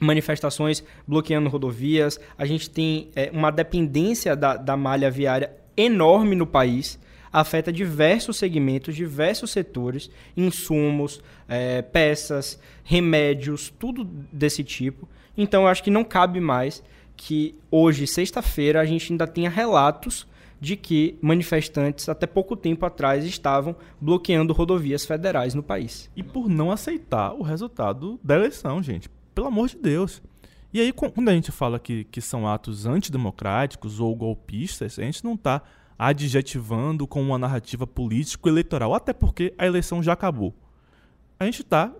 manifestações 0.00 0.84
bloqueando 1.06 1.48
rodovias. 1.48 2.20
A 2.38 2.46
gente 2.46 2.70
tem 2.70 3.10
é, 3.16 3.30
uma 3.32 3.50
dependência 3.50 4.36
da, 4.36 4.56
da 4.56 4.76
malha 4.76 5.10
viária 5.10 5.50
enorme 5.76 6.36
no 6.36 6.46
país. 6.46 6.98
afeta 7.32 7.72
diversos 7.72 8.36
segmentos, 8.36 8.94
diversos 8.94 9.50
setores, 9.50 10.10
insumos, 10.36 11.22
é, 11.48 11.80
peças, 11.80 12.60
remédios, 12.84 13.72
tudo 13.78 14.04
desse 14.04 14.62
tipo. 14.62 15.08
Então, 15.36 15.62
eu 15.62 15.68
acho 15.68 15.82
que 15.82 15.90
não 15.90 16.04
cabe 16.04 16.40
mais 16.40 16.82
que 17.24 17.54
hoje, 17.70 18.04
sexta-feira, 18.04 18.80
a 18.80 18.84
gente 18.84 19.12
ainda 19.12 19.28
tenha 19.28 19.48
relatos 19.48 20.26
de 20.60 20.76
que 20.76 21.16
manifestantes, 21.22 22.08
até 22.08 22.26
pouco 22.26 22.56
tempo 22.56 22.84
atrás, 22.84 23.24
estavam 23.24 23.76
bloqueando 24.00 24.52
rodovias 24.52 25.06
federais 25.06 25.54
no 25.54 25.62
país. 25.62 26.10
E 26.16 26.22
por 26.22 26.48
não 26.48 26.72
aceitar 26.72 27.32
o 27.32 27.42
resultado 27.42 28.18
da 28.24 28.34
eleição, 28.34 28.82
gente. 28.82 29.08
Pelo 29.32 29.46
amor 29.46 29.68
de 29.68 29.76
Deus. 29.76 30.20
E 30.72 30.80
aí, 30.80 30.92
quando 30.92 31.28
a 31.28 31.32
gente 31.32 31.52
fala 31.52 31.78
que, 31.78 32.02
que 32.04 32.20
são 32.20 32.48
atos 32.48 32.86
antidemocráticos 32.86 34.00
ou 34.00 34.16
golpistas, 34.16 34.98
a 34.98 35.02
gente 35.02 35.24
não 35.24 35.34
está 35.34 35.62
adjetivando 35.96 37.06
com 37.06 37.22
uma 37.22 37.38
narrativa 37.38 37.86
político-eleitoral, 37.86 38.94
até 38.94 39.12
porque 39.12 39.54
a 39.56 39.64
eleição 39.64 40.02
já 40.02 40.14
acabou. 40.14 40.52
A 41.38 41.44
gente 41.44 41.62
está 41.62 41.94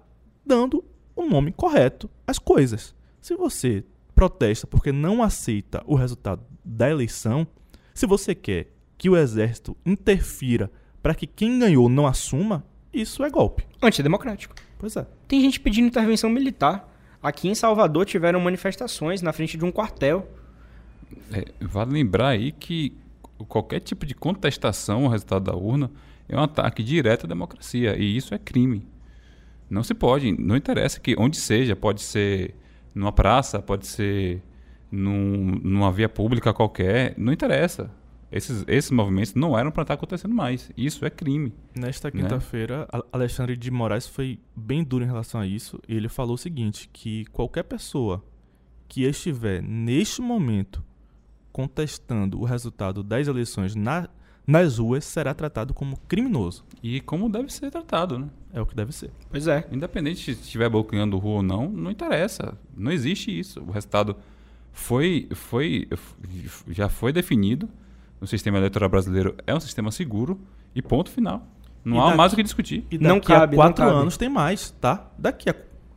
dando 0.45 0.85
o 1.15 1.25
nome 1.27 1.53
correto 1.53 2.11
às 2.27 2.41
coisas. 2.41 2.93
Se 3.21 3.37
você 3.37 3.85
protesta 4.23 4.69
porque 4.69 4.93
não 4.93 5.21
aceita 5.21 5.83
o 5.85 5.97
resultado 5.97 6.45
da 6.65 6.89
eleição, 6.89 7.45
se 7.93 8.07
você 8.07 8.37
quer 8.37 8.69
que 8.97 9.11
o 9.11 9.17
exército 9.17 9.77
interfira 9.85 10.71
para 11.03 11.13
que 11.13 11.27
quem 11.27 11.59
ganhou 11.59 11.89
não 11.89 12.07
assuma, 12.07 12.65
isso 12.93 13.25
é 13.25 13.31
golpe. 13.31 13.67
Antidemocrático. 13.83 14.55
Pois 14.79 14.95
é. 14.97 15.05
Tem 15.27 15.41
gente 15.41 15.59
pedindo 15.59 15.89
intervenção 15.89 16.31
militar. 16.31 16.89
Aqui 17.21 17.49
em 17.49 17.55
Salvador 17.57 18.07
tiveram 18.07 18.39
manifestações 18.39 19.23
na 19.23 19.33
frente 19.33 19.57
de 19.59 19.65
um 19.65 19.73
quartel. 19.73 20.31
É, 21.33 21.45
vale 21.61 21.93
lembrar 21.93 22.29
aí 22.29 22.53
que 22.53 22.97
qualquer 23.49 23.81
tipo 23.81 24.07
de 24.07 24.15
contestação 24.15 25.05
ao 25.05 25.11
resultado 25.11 25.47
da 25.47 25.57
urna 25.57 25.91
é 26.29 26.37
um 26.37 26.41
ataque 26.41 26.85
direto 26.85 27.27
à 27.27 27.29
democracia. 27.29 27.97
E 27.97 28.17
isso 28.17 28.33
é 28.35 28.39
crime. 28.39 28.87
Não 29.69 29.83
se 29.83 29.95
pode, 29.95 30.31
não 30.31 30.55
interessa 30.55 31.01
que 31.01 31.17
onde 31.19 31.37
seja, 31.37 31.75
pode 31.75 32.03
ser 32.03 32.55
numa 32.95 33.13
praça, 33.13 33.61
pode 33.61 33.87
ser 33.87 34.43
num, 34.91 35.59
numa 35.63 35.91
via 35.91 36.09
pública 36.09 36.53
qualquer, 36.53 37.15
não 37.17 37.33
interessa. 37.33 37.91
Esses, 38.31 38.65
esses 38.67 38.91
movimentos 38.91 39.35
não 39.35 39.59
eram 39.59 39.71
para 39.71 39.83
estar 39.83 39.95
acontecendo 39.95 40.35
mais. 40.35 40.71
Isso 40.75 41.05
é 41.05 41.11
crime. 41.11 41.53
Nesta 41.77 42.09
né? 42.09 42.23
quinta-feira, 42.23 42.89
Alexandre 43.13 43.57
de 43.57 43.71
Moraes 43.71 44.07
foi 44.07 44.39
bem 44.57 44.83
duro 44.83 45.05
em 45.05 45.07
relação 45.07 45.41
a 45.41 45.47
isso. 45.47 45.79
Ele 45.87 46.09
falou 46.09 46.35
o 46.35 46.39
seguinte: 46.39 46.89
que 46.91 47.27
qualquer 47.27 47.65
pessoa 47.65 48.25
que 48.89 49.05
estiver 49.05 49.63
neste 49.63 50.23
momento 50.23 50.83
contestando 51.53 52.41
o 52.41 52.45
resultado 52.45 53.03
das 53.03 53.29
eleições 53.29 53.75
na, 53.75 54.09
nas 54.47 54.79
ruas 54.79 55.05
será 55.05 55.33
tratado 55.35 55.73
como 55.73 55.97
criminoso. 56.09 56.65
E 56.83 57.01
como 57.01 57.29
deve 57.29 57.53
ser 57.53 57.71
tratado, 57.71 58.19
né? 58.19 58.29
É 58.53 58.61
o 58.61 58.67
que 58.67 58.75
deve 58.75 58.93
ser. 58.93 59.11
Pois 59.31 59.47
é. 59.47 59.67
Independente 59.71 60.21
se 60.25 60.31
estiver 60.33 60.69
bloqueando 60.69 61.17
rua 61.19 61.37
ou 61.37 61.43
não, 61.43 61.69
não 61.69 61.91
interessa. 61.91 62.59
Não 62.77 62.91
existe 62.91 63.37
isso. 63.39 63.61
O 63.61 63.71
resultado 63.71 64.17
foi, 64.73 65.29
foi, 65.35 65.89
já 66.69 66.89
foi 66.89 67.13
definido. 67.13 67.69
O 68.21 68.27
sistema 68.27 68.59
eleitoral 68.59 68.89
brasileiro 68.89 69.35
é 69.47 69.55
um 69.55 69.61
sistema 69.61 69.91
seguro 69.91 70.41
e 70.75 70.83
ponto 70.83 71.11
final. 71.11 71.47
Não 71.85 71.97
E 71.97 72.01
há 72.01 72.05
daqui- 72.07 72.17
mais 72.17 72.33
o 72.33 72.37
que 72.37 72.43
discutir. 72.43 72.87
E 72.91 72.99
Não 72.99 73.17
daqui 73.17 73.27
cabe, 73.29 73.43
a 73.55 73.57
não 73.59 73.65
quatro 73.65 73.85
cabe. 73.85 73.97
anos 73.97 74.17
tem 74.17 74.29
mais, 74.29 74.71
tá? 74.81 75.11
Daqui 75.19 75.51
a 75.51 75.55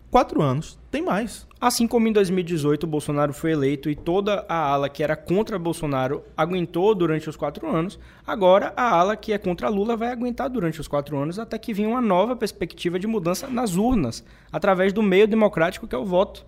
quatro 0.10 0.42
anos 0.42 0.80
tem 0.90 1.02
mais. 1.04 1.48
Assim 1.66 1.88
como 1.88 2.08
em 2.08 2.12
2018 2.12 2.84
o 2.84 2.88
Bolsonaro 2.88 3.34
foi 3.34 3.52
eleito 3.54 3.90
e 3.90 3.96
toda 3.96 4.46
a 4.48 4.56
ala 4.56 4.88
que 4.88 5.02
era 5.02 5.16
contra 5.16 5.58
Bolsonaro 5.58 6.24
aguentou 6.38 6.94
durante 6.94 7.28
os 7.28 7.36
quatro 7.36 7.68
anos, 7.68 7.98
agora 8.24 8.72
a 8.78 8.88
ala 8.88 9.16
que 9.16 9.34
é 9.34 9.38
contra 9.40 9.68
Lula 9.68 9.98
vai 9.98 10.10
aguentar 10.10 10.48
durante 10.48 10.80
os 10.80 10.88
quatro 10.88 11.18
anos 11.18 11.40
até 11.40 11.58
que 11.58 11.74
venha 11.74 11.90
uma 11.90 12.04
nova 12.04 12.36
perspectiva 12.36 13.00
de 13.00 13.08
mudança 13.08 13.48
nas 13.48 13.78
urnas, 13.78 14.24
através 14.52 14.94
do 14.94 15.02
meio 15.02 15.28
democrático 15.28 15.88
que 15.88 15.96
é 15.96 15.98
o 15.98 16.06
voto. 16.06 16.46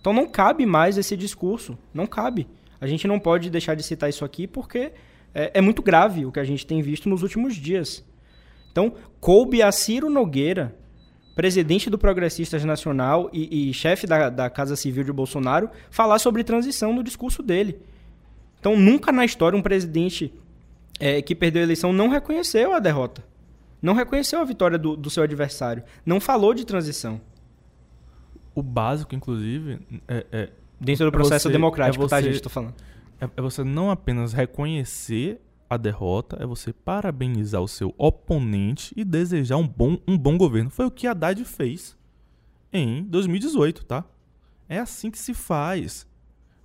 Então 0.00 0.12
não 0.12 0.26
cabe 0.26 0.66
mais 0.66 0.98
esse 0.98 1.16
discurso, 1.16 1.78
não 1.94 2.04
cabe. 2.04 2.48
A 2.80 2.86
gente 2.88 3.06
não 3.06 3.20
pode 3.20 3.48
deixar 3.48 3.76
de 3.76 3.84
citar 3.84 4.10
isso 4.10 4.24
aqui 4.24 4.48
porque 4.48 4.90
é, 5.32 5.52
é 5.54 5.60
muito 5.60 5.82
grave 5.82 6.26
o 6.26 6.32
que 6.32 6.40
a 6.40 6.44
gente 6.44 6.66
tem 6.66 6.82
visto 6.82 7.08
nos 7.08 7.22
últimos 7.22 7.54
dias. 7.54 8.04
Então, 8.72 8.92
coube 9.20 9.62
a 9.62 9.70
Ciro 9.70 10.10
Nogueira, 10.10 10.74
presidente 11.36 11.88
do 11.90 11.98
Progressistas 11.98 12.64
Nacional 12.64 13.30
e, 13.32 13.68
e 13.68 13.74
chefe 13.74 14.06
da, 14.06 14.28
da 14.30 14.50
Casa 14.50 14.74
Civil 14.74 15.04
de 15.04 15.12
Bolsonaro, 15.12 15.70
falar 15.90 16.18
sobre 16.18 16.42
transição 16.42 16.92
no 16.94 17.04
discurso 17.04 17.42
dele. 17.42 17.78
Então, 18.58 18.76
nunca 18.76 19.12
na 19.12 19.24
história 19.24 19.56
um 19.56 19.62
presidente 19.62 20.32
é, 20.98 21.20
que 21.20 21.34
perdeu 21.34 21.60
a 21.60 21.64
eleição 21.64 21.92
não 21.92 22.08
reconheceu 22.08 22.72
a 22.72 22.78
derrota. 22.80 23.22
Não 23.82 23.92
reconheceu 23.92 24.40
a 24.40 24.44
vitória 24.44 24.78
do, 24.78 24.96
do 24.96 25.10
seu 25.10 25.22
adversário. 25.22 25.84
Não 26.04 26.18
falou 26.18 26.54
de 26.54 26.64
transição. 26.64 27.20
O 28.54 28.62
básico, 28.62 29.14
inclusive, 29.14 29.78
é, 30.08 30.26
é, 30.32 30.48
Dentro 30.80 31.04
do 31.04 31.08
É 31.08 31.10
processo 31.12 31.44
você- 31.48 31.52
democrático, 31.52 32.04
é 32.04 32.08
tá, 32.08 32.16
você- 32.20 32.32
gente? 32.32 32.42
Tô 32.42 32.48
falando. 32.48 32.74
é, 33.20 33.28
é 33.36 33.42
você 33.42 33.62
não 33.62 33.90
apenas 33.90 34.32
reconhecer 34.32 35.38
a 35.68 35.76
derrota, 35.76 36.36
é 36.40 36.46
você 36.46 36.72
parabenizar 36.72 37.60
o 37.60 37.68
seu 37.68 37.94
oponente 37.98 38.92
e 38.96 39.04
desejar 39.04 39.56
um 39.56 39.66
bom, 39.66 39.98
um 40.06 40.16
bom 40.16 40.36
governo. 40.38 40.70
Foi 40.70 40.86
o 40.86 40.90
que 40.90 41.06
Haddad 41.06 41.44
fez 41.44 41.96
em 42.72 43.02
2018, 43.04 43.84
tá? 43.84 44.04
É 44.68 44.78
assim 44.78 45.10
que 45.10 45.18
se 45.18 45.34
faz. 45.34 46.06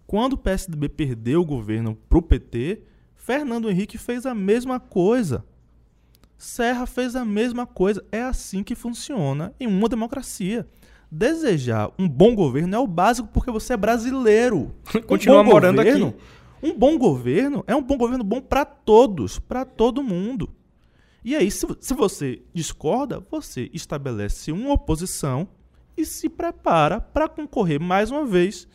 Quando 0.07 0.33
o 0.33 0.37
PSDB 0.37 0.89
perdeu 0.89 1.41
o 1.41 1.45
governo 1.45 1.95
pro 2.09 2.21
PT, 2.21 2.81
Fernando 3.15 3.69
Henrique 3.69 3.97
fez 3.97 4.25
a 4.25 4.33
mesma 4.35 4.79
coisa. 4.79 5.45
Serra 6.37 6.85
fez 6.85 7.15
a 7.15 7.23
mesma 7.23 7.65
coisa. 7.65 8.03
É 8.11 8.21
assim 8.21 8.63
que 8.63 8.75
funciona 8.75 9.53
em 9.59 9.67
uma 9.67 9.87
democracia. 9.87 10.67
Desejar 11.09 11.91
um 11.99 12.07
bom 12.07 12.33
governo 12.33 12.75
é 12.75 12.79
o 12.79 12.87
básico 12.87 13.27
porque 13.31 13.51
você 13.51 13.73
é 13.73 13.77
brasileiro. 13.77 14.73
Um 14.95 15.01
Continua 15.01 15.43
bom 15.43 15.51
morando 15.51 15.77
governo- 15.77 16.07
aqui. 16.09 16.17
Um 16.61 16.77
bom 16.77 16.97
governo 16.97 17.63
é 17.67 17.75
um 17.75 17.81
bom 17.81 17.97
governo 17.97 18.23
bom 18.23 18.39
para 18.41 18.63
todos, 18.65 19.39
para 19.39 19.65
todo 19.65 20.03
mundo. 20.03 20.49
E 21.23 21.35
aí, 21.35 21.49
se, 21.51 21.65
se 21.79 21.93
você 21.93 22.41
discorda, 22.53 23.19
você 23.29 23.69
estabelece 23.73 24.51
uma 24.51 24.73
oposição 24.73 25.47
e 25.95 26.05
se 26.05 26.27
prepara 26.29 26.99
para 26.99 27.27
concorrer 27.27 27.79
mais 27.79 28.09
uma 28.11 28.25
vez 28.25 28.67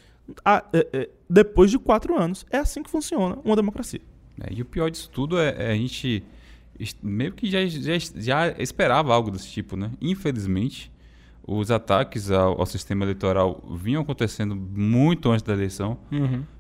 a- 0.44 0.64
é, 0.72 0.86
é, 0.92 1.10
depois 1.28 1.70
de 1.70 1.78
quatro 1.78 2.16
anos. 2.18 2.44
É 2.50 2.58
assim 2.58 2.82
que 2.82 2.90
funciona 2.90 3.38
uma 3.44 3.56
democracia. 3.56 4.00
É, 4.40 4.52
e 4.52 4.62
o 4.62 4.64
pior 4.64 4.90
disso 4.90 5.10
tudo 5.10 5.38
é, 5.38 5.54
é 5.58 5.72
a 5.72 5.74
gente 5.76 6.22
meio 7.02 7.32
que 7.32 7.50
já, 7.50 7.64
já, 7.66 7.92
já 8.16 8.48
esperava 8.58 9.14
algo 9.14 9.30
desse 9.30 9.48
tipo, 9.48 9.76
né? 9.76 9.90
Infelizmente, 10.00 10.92
os 11.46 11.70
ataques 11.70 12.30
ao, 12.30 12.60
ao 12.60 12.66
sistema 12.66 13.04
eleitoral 13.04 13.62
vinham 13.80 14.02
acontecendo 14.02 14.56
muito 14.56 15.30
antes 15.30 15.42
da 15.42 15.52
eleição, 15.52 15.98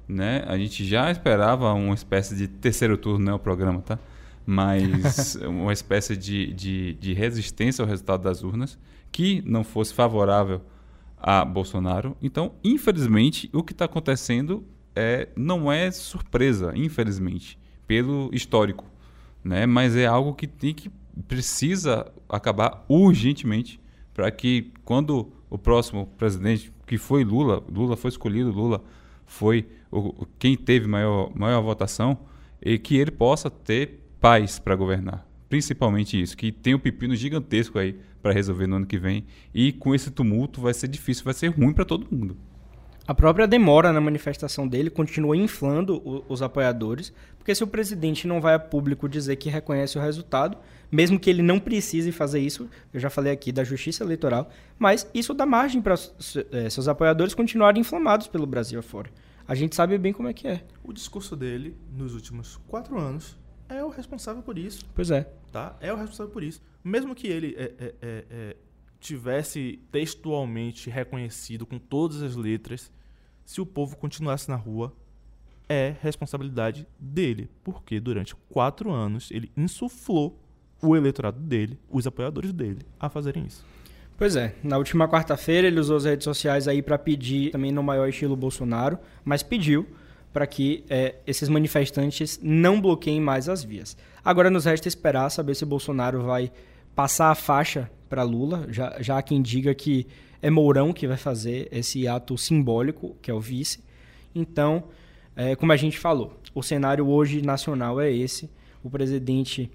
né? 0.06 0.44
A 0.46 0.56
gente 0.56 0.84
já 0.84 1.10
esperava 1.10 1.72
uma 1.72 1.94
espécie 1.94 2.36
de 2.36 2.46
terceiro 2.46 2.96
turno, 2.96 3.24
não 3.24 3.32
é 3.32 3.34
o 3.34 3.38
programa, 3.38 3.80
tá? 3.80 3.98
Mas 4.46 5.34
uma 5.44 5.72
espécie 5.72 6.16
de, 6.16 6.52
de, 6.52 6.94
de 6.94 7.12
resistência 7.12 7.82
ao 7.82 7.88
resultado 7.88 8.22
das 8.22 8.44
urnas 8.44 8.78
que 9.10 9.42
não 9.44 9.64
fosse 9.64 9.92
favorável 9.92 10.60
a 11.16 11.44
Bolsonaro. 11.44 12.16
Então, 12.22 12.52
infelizmente, 12.62 13.50
o 13.52 13.64
que 13.64 13.72
está 13.72 13.86
acontecendo 13.86 14.64
é, 14.94 15.28
não 15.34 15.72
é 15.72 15.90
surpresa, 15.90 16.72
infelizmente, 16.76 17.58
pelo 17.88 18.30
histórico, 18.32 18.84
né? 19.42 19.66
Mas 19.66 19.96
é 19.96 20.06
algo 20.06 20.32
que 20.32 20.46
tem 20.46 20.72
que 20.72 20.90
precisa 21.26 22.12
acabar 22.28 22.84
urgentemente 22.88 23.80
para 24.16 24.30
que 24.30 24.72
quando 24.82 25.30
o 25.50 25.58
próximo 25.58 26.06
presidente, 26.16 26.72
que 26.86 26.96
foi 26.96 27.22
Lula, 27.22 27.62
Lula 27.70 27.98
foi 27.98 28.08
escolhido, 28.08 28.50
Lula 28.50 28.82
foi 29.26 29.68
o, 29.92 30.26
quem 30.38 30.56
teve 30.56 30.88
maior, 30.88 31.30
maior 31.36 31.60
votação, 31.60 32.18
e 32.62 32.78
que 32.78 32.96
ele 32.96 33.10
possa 33.10 33.50
ter 33.50 34.00
paz 34.18 34.58
para 34.58 34.74
governar. 34.74 35.28
Principalmente 35.50 36.20
isso, 36.20 36.34
que 36.34 36.50
tem 36.50 36.74
um 36.74 36.78
pepino 36.78 37.14
gigantesco 37.14 37.78
aí 37.78 38.00
para 38.22 38.32
resolver 38.32 38.66
no 38.66 38.76
ano 38.76 38.86
que 38.86 38.96
vem. 38.96 39.26
E 39.54 39.70
com 39.70 39.94
esse 39.94 40.10
tumulto 40.10 40.62
vai 40.62 40.72
ser 40.72 40.88
difícil, 40.88 41.22
vai 41.22 41.34
ser 41.34 41.48
ruim 41.48 41.74
para 41.74 41.84
todo 41.84 42.08
mundo. 42.10 42.38
A 43.06 43.14
própria 43.14 43.46
demora 43.46 43.92
na 43.92 44.00
manifestação 44.00 44.66
dele 44.66 44.90
continua 44.90 45.36
inflando 45.36 45.96
o- 46.04 46.24
os 46.28 46.42
apoiadores, 46.42 47.12
porque 47.38 47.54
se 47.54 47.62
o 47.62 47.66
presidente 47.66 48.26
não 48.26 48.40
vai 48.40 48.54
a 48.54 48.58
público 48.58 49.08
dizer 49.08 49.36
que 49.36 49.48
reconhece 49.48 49.96
o 49.96 50.00
resultado, 50.00 50.58
mesmo 50.90 51.18
que 51.18 51.30
ele 51.30 51.42
não 51.42 51.60
precise 51.60 52.10
fazer 52.10 52.40
isso, 52.40 52.68
eu 52.92 52.98
já 52.98 53.08
falei 53.08 53.32
aqui 53.32 53.52
da 53.52 53.62
justiça 53.62 54.02
eleitoral, 54.02 54.50
mas 54.76 55.08
isso 55.14 55.32
dá 55.34 55.46
margem 55.46 55.80
para 55.80 55.96
seus 55.96 56.88
apoiadores 56.88 57.32
continuarem 57.34 57.80
inflamados 57.80 58.26
pelo 58.26 58.46
Brasil 58.46 58.80
afora. 58.80 59.08
A 59.46 59.54
gente 59.54 59.76
sabe 59.76 59.96
bem 59.98 60.12
como 60.12 60.28
é 60.28 60.32
que 60.32 60.48
é. 60.48 60.64
O 60.82 60.92
discurso 60.92 61.36
dele 61.36 61.76
nos 61.96 62.12
últimos 62.14 62.56
quatro 62.66 62.98
anos 62.98 63.36
é 63.68 63.84
o 63.84 63.88
responsável 63.88 64.42
por 64.42 64.58
isso. 64.58 64.84
Pois 64.94 65.12
é. 65.12 65.28
tá? 65.52 65.76
É 65.80 65.92
o 65.92 65.96
responsável 65.96 66.32
por 66.32 66.42
isso. 66.42 66.60
Mesmo 66.82 67.14
que 67.14 67.28
ele 67.28 67.54
é, 67.56 67.62
é, 67.62 67.94
é, 68.02 68.24
é, 68.30 68.56
tivesse 69.06 69.78
textualmente 69.90 70.90
reconhecido 70.90 71.64
com 71.64 71.78
todas 71.78 72.22
as 72.22 72.36
letras, 72.36 72.90
se 73.44 73.60
o 73.60 73.66
povo 73.66 73.96
continuasse 73.96 74.48
na 74.48 74.56
rua, 74.56 74.92
é 75.68 75.94
responsabilidade 76.00 76.86
dele, 76.98 77.48
porque 77.62 78.00
durante 78.00 78.34
quatro 78.48 78.90
anos 78.90 79.30
ele 79.30 79.50
insuflou 79.56 80.38
o 80.82 80.96
eleitorado 80.96 81.40
dele, 81.40 81.78
os 81.88 82.06
apoiadores 82.06 82.52
dele, 82.52 82.80
a 82.98 83.08
fazerem 83.08 83.46
isso. 83.46 83.64
Pois 84.18 84.34
é, 84.34 84.54
na 84.62 84.78
última 84.78 85.08
quarta-feira 85.08 85.66
ele 85.66 85.78
usou 85.78 85.96
as 85.96 86.04
redes 86.04 86.24
sociais 86.24 86.66
aí 86.66 86.82
para 86.82 86.98
pedir, 86.98 87.50
também 87.50 87.72
no 87.72 87.82
maior 87.82 88.08
estilo 88.08 88.36
Bolsonaro, 88.36 88.98
mas 89.24 89.42
pediu 89.42 89.86
para 90.32 90.46
que 90.46 90.84
é, 90.88 91.16
esses 91.26 91.48
manifestantes 91.48 92.38
não 92.42 92.80
bloqueiem 92.80 93.20
mais 93.20 93.48
as 93.48 93.62
vias. 93.62 93.96
Agora 94.24 94.50
nos 94.50 94.64
resta 94.64 94.88
esperar 94.88 95.30
saber 95.30 95.54
se 95.54 95.64
Bolsonaro 95.64 96.22
vai 96.22 96.50
passar 96.96 97.30
a 97.30 97.34
faixa 97.34 97.90
para 98.08 98.22
Lula, 98.22 98.66
já, 98.70 98.96
já 99.00 99.18
há 99.18 99.22
quem 99.22 99.42
diga 99.42 99.74
que 99.74 100.06
é 100.40 100.50
Mourão 100.50 100.92
que 100.92 101.06
vai 101.06 101.18
fazer 101.18 101.68
esse 101.70 102.08
ato 102.08 102.38
simbólico, 102.38 103.14
que 103.20 103.30
é 103.30 103.34
o 103.34 103.40
vice. 103.40 103.84
Então, 104.34 104.84
é, 105.34 105.54
como 105.54 105.72
a 105.72 105.76
gente 105.76 105.98
falou, 105.98 106.40
o 106.54 106.62
cenário 106.62 107.06
hoje 107.06 107.42
nacional 107.42 108.00
é 108.00 108.10
esse. 108.10 108.50
O 108.82 108.88
presidente 108.88 109.70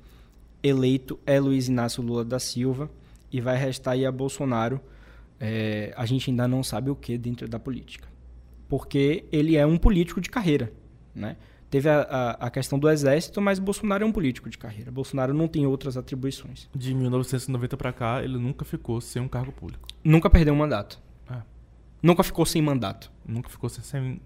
eleito 0.63 1.19
é 1.25 1.39
Luiz 1.39 1.67
Inácio 1.67 2.01
Lula 2.01 2.25
da 2.25 2.39
Silva 2.39 2.89
e 3.31 3.39
vai 3.39 3.55
restar 3.55 3.93
aí 3.93 4.05
a 4.05 4.11
Bolsonaro. 4.11 4.81
É, 5.39 5.93
a 5.95 6.05
gente 6.05 6.31
ainda 6.31 6.47
não 6.47 6.63
sabe 6.63 6.89
o 6.89 6.95
que 6.95 7.17
dentro 7.17 7.47
da 7.47 7.59
política, 7.59 8.07
porque 8.67 9.25
ele 9.31 9.57
é 9.57 9.65
um 9.65 9.77
político 9.77 10.21
de 10.21 10.29
carreira, 10.29 10.71
né? 11.13 11.35
Teve 11.71 11.87
a, 11.87 12.01
a, 12.01 12.31
a, 12.47 12.49
questão 12.49 12.77
do 12.77 12.89
exército, 12.89 13.39
mas 13.39 13.57
Bolsonaro 13.57 14.03
é 14.03 14.05
um 14.05 14.11
político 14.11 14.49
de 14.49 14.57
carreira. 14.57 14.91
Bolsonaro 14.91 15.33
não 15.33 15.47
tem 15.47 15.65
outras 15.65 15.95
atribuições. 15.95 16.69
De 16.75 16.93
1990 16.93 17.77
para 17.77 17.93
cá, 17.93 18.21
ele 18.21 18.37
nunca 18.37 18.65
ficou 18.65 18.99
sem 18.99 19.21
um 19.21 19.27
cargo 19.27 19.53
público. 19.53 19.87
Nunca 20.03 20.29
perdeu 20.29 20.53
um 20.53 20.57
mandato. 20.57 20.99
É. 21.29 21.37
Nunca 22.03 22.23
ficou 22.23 22.45
sem 22.45 22.61
mandato. 22.61 23.09
Nunca 23.25 23.49
ficou 23.49 23.69
sem, 23.69 24.19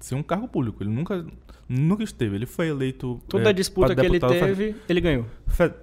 ser 0.00 0.16
um 0.16 0.24
cargo 0.24 0.48
público. 0.48 0.82
Ele 0.82 0.90
nunca, 0.90 1.24
nunca 1.68 2.02
esteve. 2.02 2.34
Ele 2.34 2.46
foi 2.46 2.66
eleito. 2.66 3.22
Toda 3.28 3.44
é, 3.44 3.48
a 3.50 3.52
disputa 3.52 3.94
que 3.94 4.04
ele 4.04 4.18
teve, 4.18 4.74
ele 4.88 5.00
ganhou. 5.00 5.26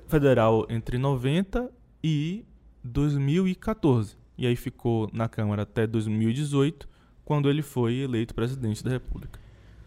Federal 0.09 0.66
entre 0.70 0.97
90 0.97 1.72
e 2.03 2.43
2014. 2.84 4.18
E 4.38 4.45
aí 4.45 4.57
ficou 4.57 5.09
na 5.13 5.30
Câmara 5.30 5.61
até 5.61 5.88
2018, 5.88 6.89
quando 7.24 7.49
ele 7.49 7.61
foi 7.61 7.99
eleito 7.99 8.36
presidente 8.36 8.84
da 8.84 8.89
República. 8.89 9.44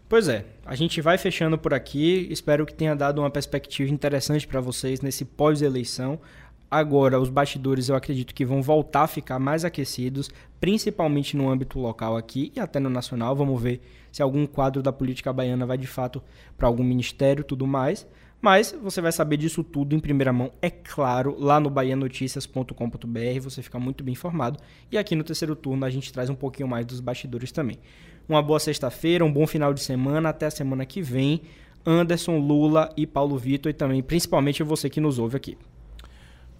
Pois 0.09 0.27
é, 0.27 0.43
a 0.65 0.73
gente 0.73 1.01
vai 1.01 1.19
fechando 1.19 1.55
por 1.55 1.71
aqui. 1.71 2.27
Espero 2.31 2.65
que 2.65 2.73
tenha 2.73 2.95
dado 2.95 3.21
uma 3.21 3.29
perspectiva 3.29 3.91
interessante 3.91 4.47
para 4.47 4.59
vocês 4.59 5.01
nesse 5.01 5.23
pós-eleição. 5.23 6.19
Agora, 6.69 7.19
os 7.19 7.29
bastidores 7.29 7.89
eu 7.89 7.95
acredito 7.95 8.33
que 8.33 8.43
vão 8.43 8.59
voltar 8.59 9.03
a 9.03 9.07
ficar 9.07 9.37
mais 9.37 9.63
aquecidos, 9.63 10.31
principalmente 10.59 11.37
no 11.37 11.47
âmbito 11.47 11.77
local 11.77 12.17
aqui 12.17 12.51
e 12.55 12.59
até 12.59 12.79
no 12.79 12.89
nacional. 12.89 13.35
Vamos 13.35 13.61
ver 13.61 13.81
se 14.11 14.23
algum 14.23 14.47
quadro 14.47 14.81
da 14.81 14.91
política 14.91 15.31
baiana 15.31 15.67
vai 15.67 15.77
de 15.77 15.85
fato 15.85 16.23
para 16.57 16.67
algum 16.67 16.83
ministério 16.83 17.43
tudo 17.43 17.67
mais. 17.67 18.07
Mas 18.41 18.75
você 18.81 19.01
vai 19.01 19.11
saber 19.11 19.37
disso 19.37 19.63
tudo 19.63 19.95
em 19.95 19.99
primeira 19.99 20.31
mão, 20.33 20.51
é 20.61 20.69
claro, 20.69 21.35
lá 21.37 21.59
no 21.59 21.69
baianoticias.com.br, 21.69 23.39
você 23.41 23.61
fica 23.61 23.77
muito 23.77 24.01
bem 24.01 24.13
informado. 24.13 24.57
E 24.89 24.97
aqui 24.97 25.13
no 25.13 25.25
terceiro 25.25 25.55
turno 25.57 25.85
a 25.85 25.89
gente 25.89 26.11
traz 26.11 26.29
um 26.29 26.35
pouquinho 26.35 26.67
mais 26.67 26.85
dos 26.85 26.99
bastidores 26.99 27.51
também. 27.51 27.77
Uma 28.29 28.43
boa 28.43 28.59
sexta-feira, 28.59 29.25
um 29.25 29.33
bom 29.33 29.47
final 29.47 29.73
de 29.73 29.81
semana, 29.81 30.29
até 30.29 30.45
a 30.45 30.51
semana 30.51 30.85
que 30.85 31.01
vem. 31.01 31.41
Anderson, 31.83 32.37
Lula 32.37 32.93
e 32.95 33.07
Paulo 33.07 33.35
Vitor 33.39 33.71
e 33.71 33.73
também 33.73 34.03
principalmente 34.03 34.61
você 34.61 34.87
que 34.87 35.01
nos 35.01 35.17
ouve 35.17 35.35
aqui. 35.35 35.57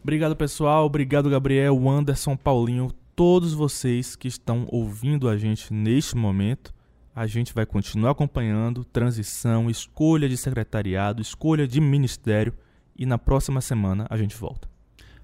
Obrigado, 0.01 0.35
pessoal. 0.35 0.87
Obrigado, 0.87 1.29
Gabriel, 1.29 1.87
Anderson, 1.87 2.35
Paulinho, 2.35 2.91
todos 3.15 3.53
vocês 3.53 4.15
que 4.15 4.27
estão 4.27 4.65
ouvindo 4.71 5.29
a 5.29 5.37
gente 5.37 5.71
neste 5.71 6.17
momento. 6.17 6.73
A 7.15 7.27
gente 7.27 7.53
vai 7.53 7.67
continuar 7.67 8.11
acompanhando 8.11 8.83
transição, 8.83 9.69
escolha 9.69 10.27
de 10.27 10.37
secretariado, 10.37 11.21
escolha 11.21 11.67
de 11.67 11.79
ministério 11.79 12.53
e 12.97 13.05
na 13.05 13.19
próxima 13.19 13.61
semana 13.61 14.07
a 14.09 14.17
gente 14.17 14.35
volta. 14.35 14.67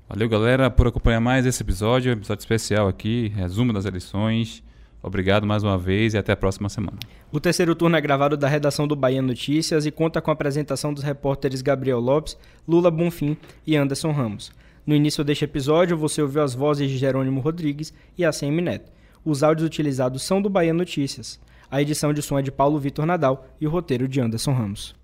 Valeu, 0.07 0.29
galera, 0.29 0.69
por 0.69 0.85
acompanhar 0.85 1.19
mais 1.19 1.43
esse 1.47 1.63
episódio, 1.63 2.11
episódio 2.11 2.41
especial 2.41 2.87
aqui, 2.87 3.29
resumo 3.29 3.73
das 3.73 3.85
eleições. 3.85 4.63
Obrigado 5.05 5.45
mais 5.45 5.61
uma 5.61 5.77
vez 5.77 6.15
e 6.15 6.17
até 6.17 6.31
a 6.31 6.35
próxima 6.35 6.67
semana. 6.67 6.97
O 7.31 7.39
terceiro 7.39 7.75
turno 7.75 7.95
é 7.95 8.01
gravado 8.01 8.35
da 8.35 8.47
redação 8.47 8.87
do 8.87 8.95
Bahia 8.95 9.21
Notícias 9.21 9.85
e 9.85 9.91
conta 9.91 10.19
com 10.19 10.31
a 10.31 10.33
apresentação 10.33 10.91
dos 10.91 11.03
repórteres 11.03 11.61
Gabriel 11.61 11.99
Lopes, 11.99 12.35
Lula 12.67 12.89
Bonfim 12.89 13.37
e 13.67 13.77
Anderson 13.77 14.11
Ramos. 14.11 14.51
No 14.83 14.95
início 14.95 15.23
deste 15.23 15.45
episódio, 15.45 15.95
você 15.95 16.23
ouviu 16.23 16.41
as 16.41 16.55
vozes 16.55 16.89
de 16.89 16.97
Jerônimo 16.97 17.39
Rodrigues 17.39 17.93
e 18.17 18.25
ACM 18.25 18.61
Neto. 18.61 18.91
Os 19.23 19.43
áudios 19.43 19.67
utilizados 19.67 20.23
são 20.23 20.41
do 20.41 20.49
Bahia 20.49 20.73
Notícias. 20.73 21.39
A 21.69 21.79
edição 21.79 22.11
de 22.11 22.23
som 22.23 22.39
é 22.39 22.41
de 22.41 22.51
Paulo 22.51 22.79
Vitor 22.79 23.05
Nadal 23.05 23.47
e 23.61 23.67
o 23.67 23.69
roteiro 23.69 24.07
de 24.07 24.19
Anderson 24.19 24.53
Ramos. 24.53 24.95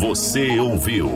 Você 0.00 0.58
ouviu 0.58 1.08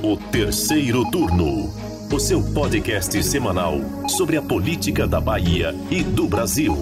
o 0.00 0.16
terceiro 0.30 1.10
turno, 1.10 1.72
o 2.14 2.20
seu 2.20 2.40
podcast 2.40 3.20
semanal 3.24 3.80
sobre 4.08 4.36
a 4.36 4.42
política 4.42 5.04
da 5.04 5.20
Bahia 5.20 5.74
e 5.90 6.00
do 6.04 6.28
Brasil. 6.28 6.76